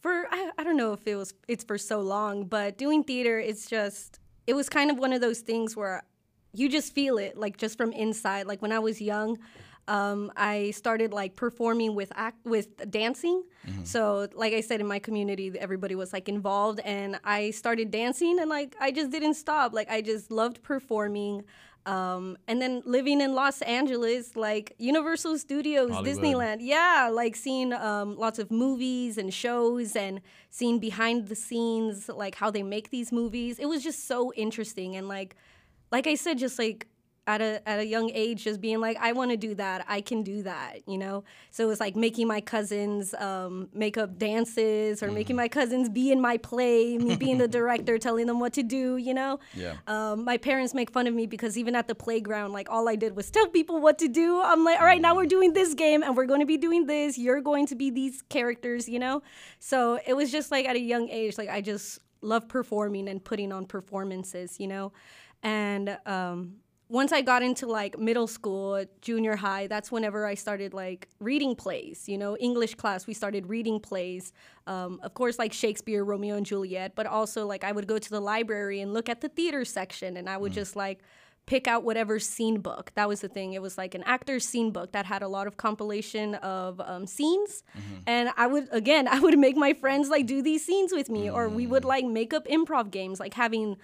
for 0.00 0.26
I, 0.30 0.50
I 0.58 0.64
don't 0.64 0.76
know 0.76 0.92
if 0.92 1.06
it 1.06 1.16
was 1.16 1.34
it's 1.48 1.64
for 1.64 1.78
so 1.78 2.00
long, 2.00 2.44
but 2.44 2.78
doing 2.78 3.02
theater 3.04 3.38
it's 3.38 3.66
just 3.66 4.20
it 4.46 4.54
was 4.54 4.68
kind 4.68 4.90
of 4.90 4.98
one 4.98 5.12
of 5.12 5.20
those 5.20 5.40
things 5.40 5.76
where 5.76 6.02
you 6.52 6.68
just 6.68 6.94
feel 6.94 7.18
it 7.18 7.36
like 7.36 7.56
just 7.56 7.76
from 7.76 7.92
inside. 7.92 8.46
Like 8.46 8.62
when 8.62 8.72
I 8.72 8.78
was 8.78 9.00
young, 9.00 9.38
um, 9.86 10.30
I 10.36 10.70
started 10.72 11.12
like 11.12 11.34
performing 11.34 11.94
with 11.94 12.12
act 12.14 12.44
with 12.44 12.90
dancing. 12.90 13.42
So 13.84 14.28
like 14.34 14.52
I 14.52 14.60
said 14.60 14.80
in 14.80 14.86
my 14.86 14.98
community, 14.98 15.52
everybody 15.58 15.94
was 15.94 16.12
like 16.12 16.28
involved, 16.28 16.80
and 16.80 17.18
I 17.24 17.50
started 17.52 17.90
dancing, 17.90 18.38
and 18.38 18.48
like 18.50 18.76
I 18.80 18.90
just 18.90 19.10
didn't 19.10 19.34
stop. 19.34 19.72
Like 19.72 19.90
I 19.90 20.00
just 20.02 20.30
loved 20.30 20.62
performing. 20.62 21.44
Um, 21.86 22.36
and 22.46 22.60
then 22.60 22.82
living 22.84 23.20
in 23.20 23.34
Los 23.34 23.62
Angeles, 23.62 24.36
like 24.36 24.74
Universal 24.78 25.38
Studios, 25.38 25.90
Hollywood. 25.90 26.18
Disneyland, 26.18 26.58
yeah, 26.60 27.08
like 27.10 27.34
seeing 27.34 27.72
um, 27.72 28.16
lots 28.16 28.38
of 28.38 28.50
movies 28.50 29.16
and 29.16 29.32
shows 29.32 29.96
and 29.96 30.20
seeing 30.50 30.78
behind 30.78 31.28
the 31.28 31.34
scenes, 31.34 32.08
like 32.08 32.34
how 32.34 32.50
they 32.50 32.62
make 32.62 32.90
these 32.90 33.10
movies. 33.10 33.58
It 33.58 33.66
was 33.66 33.82
just 33.82 34.06
so 34.06 34.32
interesting. 34.34 34.96
And 34.96 35.08
like, 35.08 35.34
like 35.90 36.06
I 36.06 36.14
said, 36.14 36.36
just 36.38 36.58
like 36.58 36.86
at 37.28 37.40
a 37.42 37.68
at 37.68 37.78
a 37.78 37.86
young 37.86 38.10
age, 38.10 38.42
just 38.42 38.60
being 38.60 38.80
like, 38.80 38.96
I 38.98 39.12
want 39.12 39.30
to 39.30 39.36
do 39.36 39.54
that. 39.56 39.84
I 39.86 40.00
can 40.00 40.22
do 40.22 40.42
that. 40.42 40.80
You 40.88 40.98
know. 40.98 41.24
So 41.50 41.64
it 41.64 41.66
was 41.66 41.78
like 41.78 41.94
making 41.94 42.26
my 42.26 42.40
cousins 42.40 43.14
um, 43.14 43.68
make 43.72 43.98
up 43.98 44.18
dances 44.18 45.02
or 45.02 45.12
making 45.12 45.36
my 45.36 45.46
cousins 45.46 45.88
be 45.88 46.10
in 46.10 46.20
my 46.20 46.38
play, 46.38 46.96
me 46.96 47.16
being 47.16 47.38
the 47.38 47.46
director, 47.46 47.98
telling 48.08 48.26
them 48.26 48.40
what 48.40 48.54
to 48.54 48.62
do. 48.62 48.96
You 48.96 49.14
know. 49.14 49.38
Yeah. 49.54 49.74
Um, 49.86 50.24
my 50.24 50.38
parents 50.38 50.74
make 50.74 50.90
fun 50.90 51.06
of 51.06 51.14
me 51.14 51.26
because 51.26 51.58
even 51.58 51.76
at 51.76 51.86
the 51.86 51.94
playground, 51.94 52.52
like 52.52 52.70
all 52.70 52.88
I 52.88 52.96
did 52.96 53.14
was 53.14 53.30
tell 53.30 53.46
people 53.48 53.80
what 53.80 53.98
to 53.98 54.08
do. 54.08 54.40
I'm 54.42 54.64
like, 54.64 54.80
all 54.80 54.86
right, 54.86 55.00
now 55.00 55.14
we're 55.14 55.26
doing 55.26 55.52
this 55.52 55.74
game 55.74 56.02
and 56.02 56.16
we're 56.16 56.26
going 56.26 56.40
to 56.40 56.46
be 56.46 56.56
doing 56.56 56.86
this. 56.86 57.18
You're 57.18 57.42
going 57.42 57.66
to 57.66 57.74
be 57.74 57.90
these 57.90 58.22
characters, 58.22 58.88
you 58.88 58.98
know? 58.98 59.22
So 59.58 60.00
it 60.06 60.14
was 60.14 60.32
just 60.32 60.50
like 60.50 60.66
at 60.66 60.76
a 60.76 60.80
young 60.80 61.08
age, 61.10 61.36
like 61.36 61.50
I 61.50 61.60
just 61.60 61.98
love 62.22 62.48
performing 62.48 63.08
and 63.08 63.22
putting 63.22 63.52
on 63.52 63.66
performances, 63.66 64.58
you 64.58 64.66
know? 64.66 64.92
And 65.42 65.98
um, 66.06 66.56
once 66.90 67.12
I 67.12 67.20
got 67.20 67.42
into 67.42 67.66
like 67.66 67.98
middle 67.98 68.26
school, 68.26 68.82
junior 69.02 69.36
high, 69.36 69.66
that's 69.66 69.92
whenever 69.92 70.26
I 70.26 70.34
started 70.34 70.72
like 70.72 71.08
reading 71.20 71.54
plays. 71.54 72.08
You 72.08 72.16
know, 72.16 72.36
English 72.38 72.76
class, 72.76 73.06
we 73.06 73.14
started 73.14 73.48
reading 73.48 73.78
plays. 73.78 74.32
Um, 74.66 74.98
of 75.02 75.12
course, 75.14 75.38
like 75.38 75.52
Shakespeare, 75.52 76.02
Romeo 76.02 76.36
and 76.36 76.46
Juliet, 76.46 76.92
but 76.94 77.06
also 77.06 77.46
like 77.46 77.62
I 77.62 77.72
would 77.72 77.86
go 77.86 77.98
to 77.98 78.10
the 78.10 78.20
library 78.20 78.80
and 78.80 78.94
look 78.94 79.08
at 79.08 79.20
the 79.20 79.28
theater 79.28 79.64
section 79.64 80.16
and 80.16 80.30
I 80.30 80.38
would 80.38 80.52
just 80.52 80.76
like 80.76 81.00
pick 81.48 81.66
out 81.66 81.82
whatever 81.82 82.18
scene 82.18 82.60
book. 82.60 82.92
That 82.94 83.08
was 83.08 83.22
the 83.22 83.28
thing. 83.28 83.54
It 83.54 83.62
was 83.62 83.78
like 83.78 83.94
an 83.94 84.02
actor's 84.04 84.46
scene 84.46 84.70
book 84.70 84.92
that 84.92 85.06
had 85.06 85.22
a 85.22 85.28
lot 85.28 85.46
of 85.46 85.56
compilation 85.56 86.34
of 86.36 86.78
um, 86.82 87.06
scenes. 87.06 87.64
And 88.06 88.30
I 88.36 88.46
would, 88.46 88.68
again, 88.70 89.08
I 89.10 89.18
would 89.18 89.38
make 89.38 89.56
my 89.56 89.72
friends 89.72 90.10
like 90.10 90.26
do 90.26 90.42
these 90.42 90.64
scenes 90.64 90.92
with 90.92 91.08
me, 91.08 91.30
or 91.30 91.48
we 91.48 91.66
would 91.66 91.86
like 91.86 92.04
make 92.04 92.34
up 92.34 92.46
improv 92.46 92.90
games, 92.90 93.18
like 93.18 93.32
having 93.32 93.78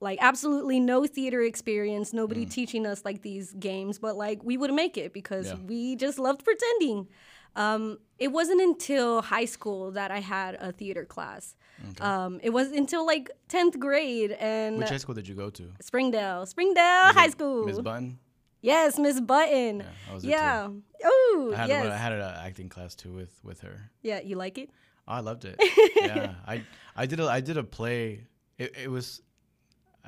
like 0.00 0.18
absolutely 0.20 0.78
no 0.80 1.06
theater 1.06 1.40
experience, 1.42 2.12
nobody 2.12 2.44
teaching 2.46 2.86
us 2.86 3.04
like 3.04 3.22
these 3.22 3.52
games, 3.54 3.98
but 3.98 4.16
like 4.16 4.42
we 4.44 4.56
would 4.56 4.72
make 4.72 4.96
it 4.98 5.12
because 5.12 5.46
Yeah. 5.48 5.54
we 5.66 5.96
just 5.96 6.18
loved 6.18 6.44
pretending. 6.44 7.08
Um, 7.54 7.98
it 8.18 8.28
wasn't 8.32 8.60
until 8.60 9.22
high 9.22 9.46
school 9.46 9.92
that 9.92 10.10
I 10.10 10.20
had 10.20 10.56
a 10.56 10.72
theater 10.72 11.06
class. 11.06 11.56
Um, 12.00 12.38
it 12.42 12.50
was 12.50 12.70
until 12.72 13.06
like 13.06 13.30
10th 13.48 13.78
grade 13.78 14.32
and 14.32 14.78
Which 14.78 14.88
high 14.90 14.96
school 14.98 15.14
did 15.14 15.26
you 15.28 15.34
go 15.34 15.48
to? 15.50 15.72
Springdale, 15.80 16.44
Springdale 16.46 17.12
High 17.14 17.28
School. 17.30 17.64
Miss 17.66 17.78
Button. 17.80 18.18
Yes, 18.60 18.98
Miss 18.98 19.20
Button. 19.20 19.78
There 19.78 19.86
Yeah. 20.22 20.68
Oh, 21.04 21.52
I 21.54 21.56
had 21.58 21.68
yes. 21.68 21.86
I 21.86 21.96
had 21.96 22.12
an 22.12 22.20
acting 22.20 22.68
class 22.68 22.94
too 22.94 23.12
with 23.12 23.38
with 23.42 23.60
her. 23.60 23.90
yeah, 24.02 24.20
you 24.20 24.36
like 24.36 24.58
it? 24.58 24.70
Oh, 25.08 25.12
I 25.14 25.20
loved 25.20 25.44
it. 25.44 25.56
yeah, 26.02 26.34
I 26.46 26.62
I 26.96 27.06
did 27.06 27.20
a 27.20 27.28
I 27.28 27.40
did 27.40 27.56
a 27.56 27.64
play. 27.64 28.24
It, 28.58 28.74
it 28.84 28.90
was, 28.90 29.20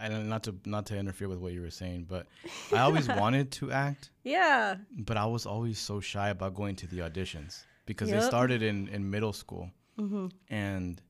I 0.01 0.09
don't 0.09 0.29
to 0.45 0.55
not 0.65 0.87
to 0.87 0.97
interfere 0.97 1.29
with 1.29 1.39
what 1.39 1.53
you 1.53 1.61
were 1.61 1.71
saying, 1.71 2.07
but 2.09 2.27
I 2.73 2.79
always 2.81 3.09
wanted 3.23 3.51
to 3.53 3.73
act, 3.73 4.11
Yeah. 4.25 4.77
but 4.97 5.17
I 5.17 5.27
was 5.27 5.45
always 5.47 5.79
so 5.79 6.01
shy 6.01 6.29
about 6.31 6.55
going 6.55 6.77
to 6.77 6.87
the 6.87 6.99
auditions 6.99 7.65
because 7.87 8.09
Yep. 8.11 8.21
they 8.21 8.27
started 8.27 8.63
in 8.63 8.89
in 8.89 9.11
middle 9.11 9.33
school, 9.33 9.71
and 10.49 11.01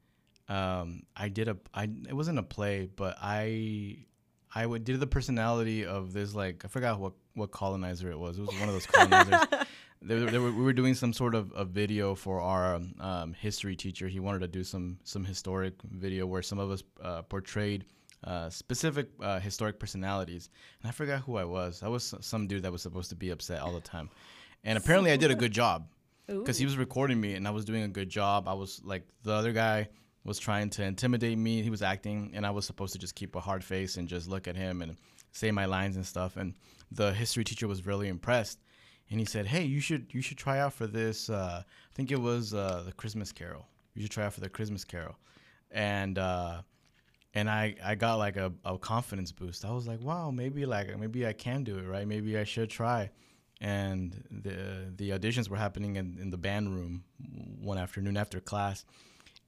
um, 0.49 1.03
I 1.17 1.29
did 1.29 1.49
a 1.49 1.57
I 1.75 1.85
it 2.09 2.15
wasn't 2.15 2.39
a 2.39 2.43
play, 2.43 2.89
but 2.97 3.17
I 3.21 4.07
I 4.55 4.65
would 4.67 4.85
did 4.85 4.99
the 5.01 5.07
personality 5.07 5.85
of 5.85 6.13
this 6.13 6.35
like 6.35 6.65
I 6.65 6.69
forgot 6.69 6.99
what 6.99 7.13
what 7.35 7.51
colonizer 7.51 8.11
it 8.11 8.19
was. 8.19 8.39
It 8.39 8.43
was 8.47 8.59
one 8.59 8.69
of 8.69 8.75
those 8.75 8.87
colonizers. 8.87 9.47
they, 10.03 10.15
they 10.25 10.39
were, 10.39 10.53
we 10.53 10.63
were 10.63 10.73
doing 10.73 10.95
some 10.95 11.13
sort 11.13 11.35
of 11.35 11.53
a 11.55 11.65
video 11.65 12.15
for 12.15 12.41
our 12.41 12.81
um, 13.01 13.35
history 13.35 13.77
teacher. 13.77 14.09
He 14.09 14.21
wanted 14.21 14.41
to 14.41 14.49
do 14.49 14.65
some 14.65 14.99
some 15.05 15.25
historic 15.25 15.75
video 15.83 16.27
where 16.27 16.43
some 16.43 16.59
of 16.59 16.71
us 16.71 16.83
uh, 17.03 17.23
portrayed 17.23 17.85
uh, 18.25 18.51
specific 18.51 19.09
uh, 19.21 19.41
historic 19.41 19.79
personalities, 19.79 20.51
and 20.83 20.89
I 20.89 20.93
forgot 20.93 21.21
who 21.21 21.37
I 21.37 21.45
was. 21.45 21.83
I 21.83 21.89
was 21.89 22.15
some 22.21 22.47
dude 22.47 22.63
that 22.63 22.73
was 22.73 22.83
supposed 22.83 23.11
to 23.11 23.17
be 23.17 23.31
upset 23.31 23.61
all 23.61 23.73
the 23.73 23.81
time, 23.81 24.11
and 24.65 24.77
apparently 24.77 25.13
I 25.13 25.17
did 25.17 25.31
a 25.31 25.37
good 25.37 25.53
job 25.53 25.87
because 26.27 26.59
he 26.59 26.65
was 26.65 26.77
recording 26.77 27.21
me 27.21 27.35
and 27.35 27.49
I 27.49 27.51
was 27.51 27.65
doing 27.65 27.83
a 27.85 27.89
good 27.89 28.11
job. 28.11 28.49
I 28.49 28.53
was 28.53 28.81
like 28.85 29.07
the 29.23 29.33
other 29.33 29.53
guy 29.53 29.89
was 30.25 30.39
trying 30.39 30.69
to 30.71 30.85
intimidate 30.85 31.39
me. 31.39 31.63
He 31.63 31.71
was 31.71 31.83
acting, 31.83 32.33
and 32.35 32.45
I 32.45 32.51
was 32.51 32.67
supposed 32.67 32.93
to 32.93 32.99
just 32.99 33.15
keep 33.15 33.35
a 33.35 33.41
hard 33.41 33.65
face 33.65 33.97
and 33.97 34.07
just 34.07 34.29
look 34.29 34.47
at 34.47 34.57
him 34.57 34.83
and 34.83 34.97
say 35.33 35.51
my 35.51 35.65
lines 35.65 35.97
and 35.97 36.05
stuff. 36.05 36.37
And 36.37 36.55
the 36.93 37.13
history 37.13 37.45
teacher 37.45 37.67
was 37.67 37.87
really 37.87 38.09
impressed, 38.09 38.59
and 39.11 39.19
he 39.19 39.25
said, 39.25 39.47
"Hey, 39.47 39.65
you 39.65 39.81
should 39.81 40.09
you 40.13 40.21
should 40.21 40.39
try 40.39 40.59
out 40.59 40.75
for 40.75 40.87
this. 40.87 41.31
Uh, 41.31 41.63
I 41.65 41.95
think 41.95 42.13
it 42.13 42.21
was 42.21 42.53
uh, 42.53 42.83
the 42.85 42.93
Christmas 42.93 43.33
Carol. 43.33 43.67
You 43.95 44.03
should 44.03 44.11
try 44.11 44.27
out 44.27 44.35
for 44.35 44.41
the 44.41 44.51
Christmas 44.51 44.85
Carol." 44.85 45.17
And 45.71 46.19
uh, 46.19 46.63
and 47.35 47.49
I, 47.49 47.75
I 47.85 47.95
got 47.95 48.17
like 48.17 48.37
a, 48.37 48.53
a 48.65 48.79
confidence 48.79 49.33
boost. 49.33 49.65
I 49.65 49.73
was 49.73 49.87
like, 49.87 50.01
wow, 50.01 50.31
maybe 50.31 50.67
like 50.67 50.97
maybe 50.99 51.27
I 51.27 51.33
can 51.33 51.65
do 51.65 51.79
it, 51.79 51.87
right? 51.87 52.07
Maybe 52.07 52.39
I 52.39 52.45
should 52.45 52.71
try. 52.71 53.11
And 53.61 54.25
the 54.31 54.93
the 54.95 55.11
auditions 55.11 55.49
were 55.49 55.57
happening 55.57 55.97
in, 55.97 56.19
in 56.21 56.31
the 56.31 56.39
band 56.39 56.75
room 56.75 57.05
one 57.61 57.77
afternoon 57.77 58.17
after 58.17 58.41
class, 58.41 58.85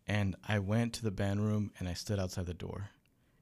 and 0.06 0.34
I 0.46 0.58
went 0.58 0.94
to 0.94 1.02
the 1.04 1.12
band 1.12 1.44
room 1.44 1.70
and 1.78 1.88
I 1.88 1.94
stood 1.94 2.18
outside 2.18 2.46
the 2.46 2.54
door, 2.54 2.90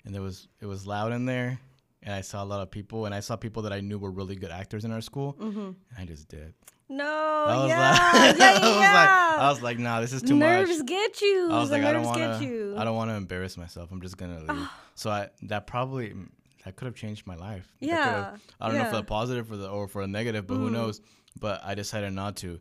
and 0.05 0.15
there 0.15 0.23
was 0.23 0.49
it 0.61 0.67
was 0.67 0.87
loud 0.87 1.13
in 1.13 1.25
there, 1.25 1.59
and 2.03 2.15
I 2.15 2.21
saw 2.21 2.43
a 2.43 2.47
lot 2.47 2.61
of 2.61 2.71
people, 2.71 3.07
and 3.07 3.15
I 3.15 3.21
saw 3.21 3.37
people 3.37 3.63
that 3.63 3.73
I 3.73 3.81
knew 3.81 3.99
were 3.99 4.11
really 4.11 4.37
good 4.37 4.51
actors 4.51 4.85
in 4.85 4.93
our 4.93 5.01
school, 5.01 5.37
mm-hmm. 5.41 5.59
and 5.59 5.77
I 5.99 6.05
just 6.05 6.29
did. 6.29 6.55
No, 6.91 7.05
I 7.05 7.57
was 7.57 7.69
yeah, 7.69 7.91
like, 7.91 8.39
yeah, 8.39 8.59
I 8.63 8.69
was 8.69 8.79
like. 8.79 9.09
I 9.39 9.51
was 9.51 9.63
like, 9.63 9.79
nah, 9.79 10.01
this 10.01 10.13
is 10.13 10.23
too 10.23 10.37
nerves 10.37 10.79
much. 10.79 10.87
get 10.87 11.21
you. 11.21 11.49
I 11.51 11.61
was 11.61 11.69
the 11.69 11.77
like, 11.77 11.85
I 11.85 11.93
don't 11.93 12.05
want 12.05 12.41
to. 12.41 12.75
I 12.79 12.85
don't 12.85 12.97
want 12.97 13.11
to 13.11 13.15
embarrass 13.15 13.57
myself. 13.57 13.93
I'm 13.93 14.01
just 14.01 14.17
gonna 14.17 14.43
ah. 14.49 14.53
leave. 14.53 14.69
so 14.95 15.11
I 15.11 15.29
that 15.43 15.67
probably 15.67 16.11
mm, 16.11 16.29
that 16.65 16.77
could 16.77 16.87
have 16.87 16.95
changed 16.95 17.27
my 17.27 17.37
life. 17.37 17.69
Yeah, 17.81 18.37
I 18.61 18.69
don't 18.69 18.79
know 18.79 18.91
for 18.91 18.97
the 18.97 19.05
positive 19.05 19.53
or 19.53 19.57
the 19.57 19.69
or 19.69 19.87
for 19.87 20.03
a 20.03 20.07
negative, 20.07 20.47
but 20.47 20.57
who 20.57 20.71
mm. 20.71 20.73
knows? 20.73 21.01
But 21.39 21.61
I 21.63 21.75
decided 21.75 22.13
not 22.13 22.37
to. 22.37 22.59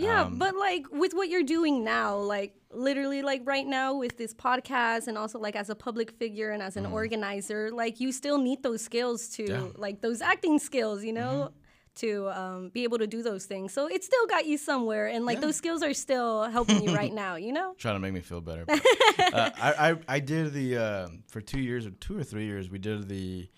Yeah, 0.00 0.22
Um, 0.24 0.38
but 0.38 0.54
like 0.56 0.84
with 0.90 1.12
what 1.14 1.28
you're 1.28 1.42
doing 1.56 1.84
now, 1.84 2.16
like 2.16 2.54
literally 2.72 3.22
like 3.22 3.42
right 3.44 3.66
now 3.66 3.94
with 3.96 4.16
this 4.16 4.32
podcast 4.34 5.08
and 5.08 5.16
also 5.18 5.38
like 5.38 5.56
as 5.56 5.70
a 5.70 5.74
public 5.74 6.10
figure 6.12 6.50
and 6.50 6.62
as 6.62 6.76
an 6.76 6.86
organizer, 6.86 7.70
like 7.70 8.00
you 8.00 8.12
still 8.12 8.38
need 8.38 8.62
those 8.62 8.82
skills 8.82 9.28
to 9.36 9.42
Mm. 9.44 9.48
Yeah. 9.48 9.56
Mm-hmm. 9.56 9.80
like 9.80 10.00
those 10.00 10.20
acting 10.22 10.58
skills, 10.58 11.04
you 11.04 11.12
know? 11.12 11.50
To 11.96 12.30
um, 12.30 12.70
be 12.70 12.84
able 12.84 12.98
to 12.98 13.06
do 13.06 13.20
those 13.22 13.44
things, 13.46 13.72
so 13.74 13.86
it 13.88 14.02
still 14.04 14.26
got 14.26 14.46
you 14.46 14.56
somewhere, 14.56 15.08
and 15.08 15.26
like 15.26 15.36
Yeah. 15.38 15.46
those 15.46 15.56
skills 15.56 15.82
are 15.82 15.92
still 15.92 16.44
helping 16.44 16.82
you 16.84 16.94
right 16.94 17.12
now. 17.12 17.34
You 17.34 17.52
know? 17.52 17.74
Trying 17.78 17.96
to 17.96 18.00
make 18.00 18.14
me 18.14 18.20
feel 18.20 18.40
better. 18.40 18.64
But, 18.68 19.34
uh, 19.34 19.50
I, 19.60 19.70
I 19.90 19.96
I 20.16 20.18
did 20.20 20.52
the 20.54 20.68
uh, 20.86 21.08
for 21.32 21.40
two 21.42 21.58
years 21.60 21.84
or 21.86 21.90
two 21.90 22.16
or 22.16 22.24
three 22.24 22.46
years 22.46 22.70
we 22.70 22.78
did 22.78 23.08
the 23.08 23.50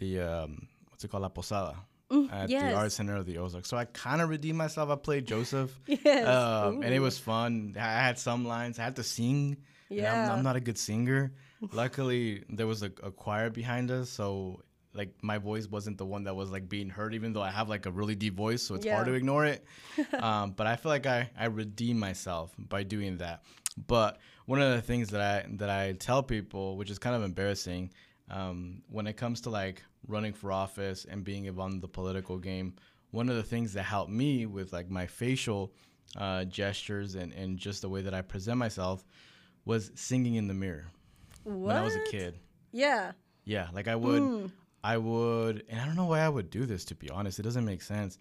the 0.00 0.20
um, 0.20 0.68
what's 0.90 1.02
it 1.02 1.08
called 1.10 1.22
La 1.22 1.28
Posada 1.30 1.74
at 2.10 2.16
Mm, 2.16 2.48
yes. 2.48 2.62
the 2.62 2.74
Art 2.74 2.92
Center 2.92 3.16
of 3.16 3.26
the 3.26 3.38
Ozarks. 3.38 3.68
So 3.68 3.76
I 3.76 3.84
kind 3.86 4.20
of 4.22 4.28
redeemed 4.30 4.56
myself. 4.58 4.88
I 4.90 4.96
played 4.96 5.26
Joseph. 5.26 5.78
Yes. 5.86 6.26
Um, 6.26 6.82
and 6.82 6.94
it 6.94 7.00
was 7.00 7.18
fun. 7.18 7.74
I 7.78 7.80
had 7.80 8.18
some 8.18 8.46
lines. 8.46 8.78
I 8.78 8.84
had 8.84 8.96
to 8.96 9.02
sing. 9.02 9.56
and 9.90 9.98
I'm, 10.00 10.04
Yeah. 10.04 10.32
I'm 10.34 10.42
not 10.42 10.56
a 10.56 10.60
good 10.60 10.78
singer. 10.78 11.32
Luckily, 11.72 12.44
there 12.48 12.66
was 12.66 12.82
a, 12.82 12.90
a 13.02 13.10
choir 13.10 13.50
behind 13.50 13.90
us, 13.90 14.08
so 14.10 14.62
like 14.94 15.12
my 15.22 15.38
voice 15.38 15.66
wasn't 15.68 15.98
the 15.98 16.06
one 16.06 16.24
that 16.24 16.34
was 16.34 16.50
like 16.50 16.68
being 16.68 16.88
heard, 16.88 17.14
even 17.14 17.32
though 17.32 17.42
I 17.42 17.50
have 17.50 17.68
like 17.68 17.84
a 17.86 17.90
really 17.90 18.14
deep 18.14 18.34
voice, 18.36 18.62
so 18.62 18.74
it's 18.76 18.86
hard 18.86 19.06
to 19.06 19.12
ignore 19.14 19.44
it. 19.44 19.64
um, 20.20 20.52
but 20.52 20.66
I 20.66 20.76
feel 20.76 20.90
like 20.90 21.06
I 21.06 21.30
I 21.38 21.46
redeemed 21.46 22.00
myself 22.00 22.52
by 22.58 22.84
doing 22.84 23.18
that. 23.18 23.42
But 23.86 24.18
one 24.46 24.60
of 24.62 24.72
the 24.74 24.80
things 24.82 25.10
that 25.10 25.20
I 25.20 25.46
that 25.56 25.68
I 25.68 25.92
tell 25.92 26.22
people, 26.22 26.76
which 26.76 26.90
is 26.90 26.98
kind 26.98 27.14
of 27.14 27.22
embarrassing, 27.22 27.90
um, 28.30 28.82
when 28.88 29.06
it 29.06 29.16
comes 29.16 29.42
to 29.42 29.50
like 29.50 29.82
running 30.06 30.32
for 30.32 30.52
office 30.52 31.06
and 31.08 31.24
being 31.24 31.46
involved 31.46 31.74
in 31.74 31.80
the 31.80 31.88
political 31.88 32.38
game, 32.38 32.74
one 33.10 33.28
of 33.28 33.36
the 33.36 33.42
things 33.42 33.72
that 33.72 33.82
helped 33.82 34.10
me 34.10 34.46
with 34.46 34.72
like 34.72 34.90
my 34.90 35.06
facial 35.06 35.72
uh, 36.16 36.44
gestures 36.44 37.14
and, 37.14 37.32
and 37.32 37.58
just 37.58 37.82
the 37.82 37.88
way 37.88 38.02
that 38.02 38.14
I 38.14 38.22
present 38.22 38.58
myself 38.58 39.04
was 39.64 39.90
singing 39.94 40.36
in 40.36 40.46
the 40.48 40.54
mirror 40.54 40.86
when 41.44 41.76
I 41.76 41.82
was 41.82 41.94
a 41.96 42.04
kid. 42.10 42.38
Yeah. 42.72 43.12
Yeah, 43.44 43.68
like 43.72 43.88
I 43.88 43.96
would, 43.96 44.50
I 44.84 44.98
would, 44.98 45.64
and 45.68 45.80
I 45.80 45.86
don't 45.86 45.96
know 45.96 46.06
why 46.06 46.20
I 46.20 46.28
would 46.28 46.50
do 46.50 46.66
this. 46.66 46.84
To 46.86 46.94
be 46.94 47.08
honest, 47.10 47.38
it 47.38 47.42
doesn't 47.42 47.64
make 47.64 47.82
sense. 47.82 48.18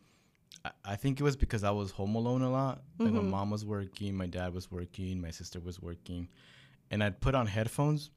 I, 0.63 0.71
I 0.85 0.95
think 0.95 1.19
it 1.19 1.23
was 1.23 1.35
because 1.35 1.63
I 1.63 1.71
was 1.71 1.91
home 1.91 2.15
alone 2.15 2.41
a 2.41 2.49
lot. 2.49 2.81
Like 2.97 3.11
my 3.11 3.21
mom 3.21 3.49
was 3.49 3.65
working, 3.65 4.15
my 4.15 4.27
dad 4.27 4.53
was 4.53 4.71
working, 4.71 5.21
my 5.21 5.31
sister 5.31 5.59
was 5.59 5.81
working, 5.81 6.29
and 6.91 7.03
I'd 7.03 7.19
put 7.19 7.35
on 7.35 7.45
headphones, 7.45 8.09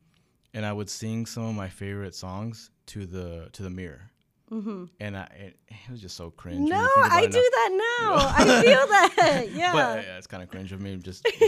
and 0.54 0.66
I 0.66 0.72
would 0.72 0.90
sing 0.90 1.26
some 1.26 1.44
of 1.44 1.54
my 1.54 1.68
favorite 1.68 2.14
songs 2.14 2.70
to 2.86 3.06
the 3.06 3.48
to 3.52 3.62
the 3.62 3.70
mirror. 3.70 4.10
Mm-hmm. 4.50 4.86
And 4.98 5.16
I, 5.16 5.22
it, 5.38 5.56
it 5.68 5.90
was 5.90 6.00
just 6.00 6.16
so 6.16 6.30
cringe. 6.30 6.68
No, 6.68 6.88
I 6.96 7.24
do 7.26 7.30
that 7.30 7.70
now. 7.70 8.16
I 8.36 8.62
feel 8.62 8.86
that. 8.88 9.48
Yeah. 9.52 9.72
But 9.72 10.04
yeah, 10.04 10.18
it's 10.18 10.26
kind 10.26 10.42
of 10.42 10.48
cringe 10.48 10.72
of 10.72 10.80
me. 10.80 10.96
Just 10.96 11.24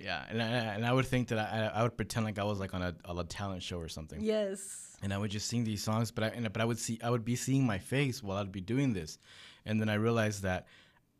yeah, 0.00 0.24
and 0.28 0.42
I, 0.42 0.46
and 0.46 0.84
I 0.84 0.92
would 0.92 1.06
think 1.06 1.28
that 1.28 1.38
I, 1.38 1.70
I 1.72 1.82
would 1.84 1.96
pretend 1.96 2.26
like 2.26 2.40
I 2.40 2.44
was 2.44 2.58
like 2.58 2.74
on 2.74 2.82
a, 2.82 2.94
a 3.08 3.24
talent 3.24 3.62
show 3.62 3.78
or 3.78 3.88
something 3.88 4.20
yes. 4.20 4.96
and 5.00 5.14
I 5.14 5.18
would 5.18 5.30
just 5.30 5.46
sing 5.46 5.62
these 5.62 5.82
songs, 5.82 6.10
but 6.10 6.24
I 6.24 6.28
and, 6.28 6.52
but 6.52 6.60
I 6.60 6.64
would 6.64 6.78
see 6.78 6.98
I 7.04 7.10
would 7.10 7.24
be 7.24 7.36
seeing 7.36 7.64
my 7.64 7.78
face 7.78 8.20
while 8.20 8.38
I'd 8.38 8.50
be 8.50 8.60
doing 8.60 8.92
this, 8.92 9.18
and 9.64 9.80
then 9.80 9.88
I 9.88 9.94
realized 9.94 10.42
that 10.42 10.66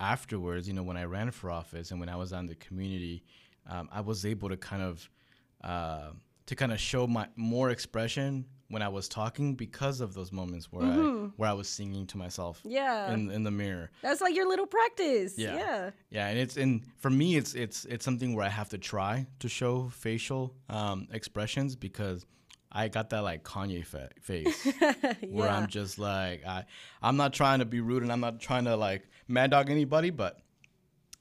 afterwards, 0.00 0.66
you 0.66 0.74
know, 0.74 0.82
when 0.82 0.96
I 0.96 1.04
ran 1.04 1.30
for 1.30 1.50
office 1.50 1.92
and 1.92 2.00
when 2.00 2.08
I 2.08 2.16
was 2.16 2.32
on 2.32 2.46
the 2.46 2.56
community, 2.56 3.24
um, 3.68 3.88
I 3.92 4.00
was 4.00 4.26
able 4.26 4.48
to 4.48 4.56
kind 4.56 4.82
of 4.82 5.08
uh, 5.62 6.10
to 6.46 6.54
kind 6.56 6.72
of 6.72 6.80
show 6.80 7.06
my 7.06 7.26
more 7.36 7.70
expression 7.70 8.46
when 8.68 8.82
I 8.82 8.88
was 8.88 9.08
talking 9.08 9.54
because 9.54 10.00
of 10.00 10.14
those 10.14 10.32
moments 10.32 10.72
where 10.72 10.84
I 10.84 10.96
where 11.36 11.48
I 11.50 11.52
was 11.52 11.68
singing 11.68 12.06
to 12.08 12.18
myself 12.18 12.60
Yeah. 12.64 13.12
in 13.12 13.30
in 13.30 13.44
the 13.44 13.50
mirror. 13.50 13.90
That's 14.02 14.20
like 14.20 14.34
your 14.34 14.48
little 14.48 14.66
practice. 14.66 15.34
Yeah. 15.38 15.56
Yeah. 15.56 15.90
Yeah, 16.10 16.26
and 16.28 16.38
it's 16.38 16.56
and 16.56 16.82
for 16.98 17.10
me, 17.10 17.36
it's 17.36 17.54
it's 17.54 17.84
it's 17.84 18.04
something 18.04 18.34
where 18.34 18.44
I 18.44 18.48
have 18.50 18.70
to 18.70 18.78
try 18.78 19.26
to 19.40 19.48
show 19.48 19.88
facial 19.90 20.54
um, 20.68 21.08
expressions 21.12 21.76
because 21.76 22.24
I 22.72 22.88
got 22.88 23.10
that 23.10 23.22
like 23.22 23.44
Kanye 23.44 23.84
fa- 23.86 24.10
face 24.20 24.66
where 25.28 25.48
I'm 25.48 25.68
just 25.68 25.98
like 25.98 26.44
I 26.44 26.64
I'm 27.02 27.16
not 27.16 27.32
trying 27.32 27.60
to 27.60 27.64
be 27.64 27.80
rude 27.80 28.02
and 28.02 28.10
I'm 28.10 28.20
not 28.20 28.40
trying 28.40 28.64
to 28.64 28.76
like 28.76 29.08
mad 29.28 29.50
dog 29.50 29.70
anybody, 29.70 30.10
but 30.10 30.40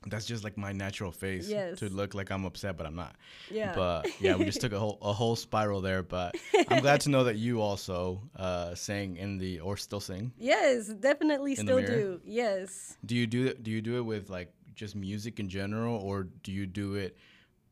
that's 0.07 0.25
just 0.25 0.43
like 0.43 0.57
my 0.57 0.71
natural 0.71 1.11
face 1.11 1.47
Yes. 1.49 1.79
to 1.79 1.89
look 1.89 2.13
like 2.13 2.31
I'm 2.31 2.45
upset, 2.45 2.77
but 2.77 2.85
I'm 2.85 2.95
not. 2.95 3.15
Yeah. 3.49 3.73
But 3.75 4.07
yeah, 4.19 4.35
we 4.35 4.45
just 4.45 4.61
took 4.61 4.71
a 4.73 4.79
whole 4.79 4.97
a 5.01 5.13
whole 5.13 5.35
spiral 5.35 5.81
there. 5.81 6.03
But 6.03 6.35
I'm 6.69 6.81
glad 6.81 7.01
to 7.01 7.09
know 7.09 7.23
that 7.25 7.37
you 7.37 7.61
also 7.61 8.21
uh, 8.35 8.75
sang 8.75 9.17
in 9.17 9.37
the 9.37 9.59
or 9.59 9.77
still 9.77 9.99
sing. 9.99 10.31
Yes, 10.37 10.87
definitely 10.89 11.55
still 11.55 11.81
do. 11.81 12.21
Yes. 12.25 12.97
Do 13.05 13.15
you 13.15 13.27
do? 13.27 13.53
Do 13.53 13.71
you 13.71 13.81
do 13.81 13.97
it 13.97 14.01
with 14.05 14.29
like 14.29 14.53
just 14.75 14.95
music 14.95 15.39
in 15.39 15.49
general, 15.49 15.95
or 15.97 16.23
do 16.43 16.51
you 16.51 16.65
do 16.65 16.95
it 16.95 17.17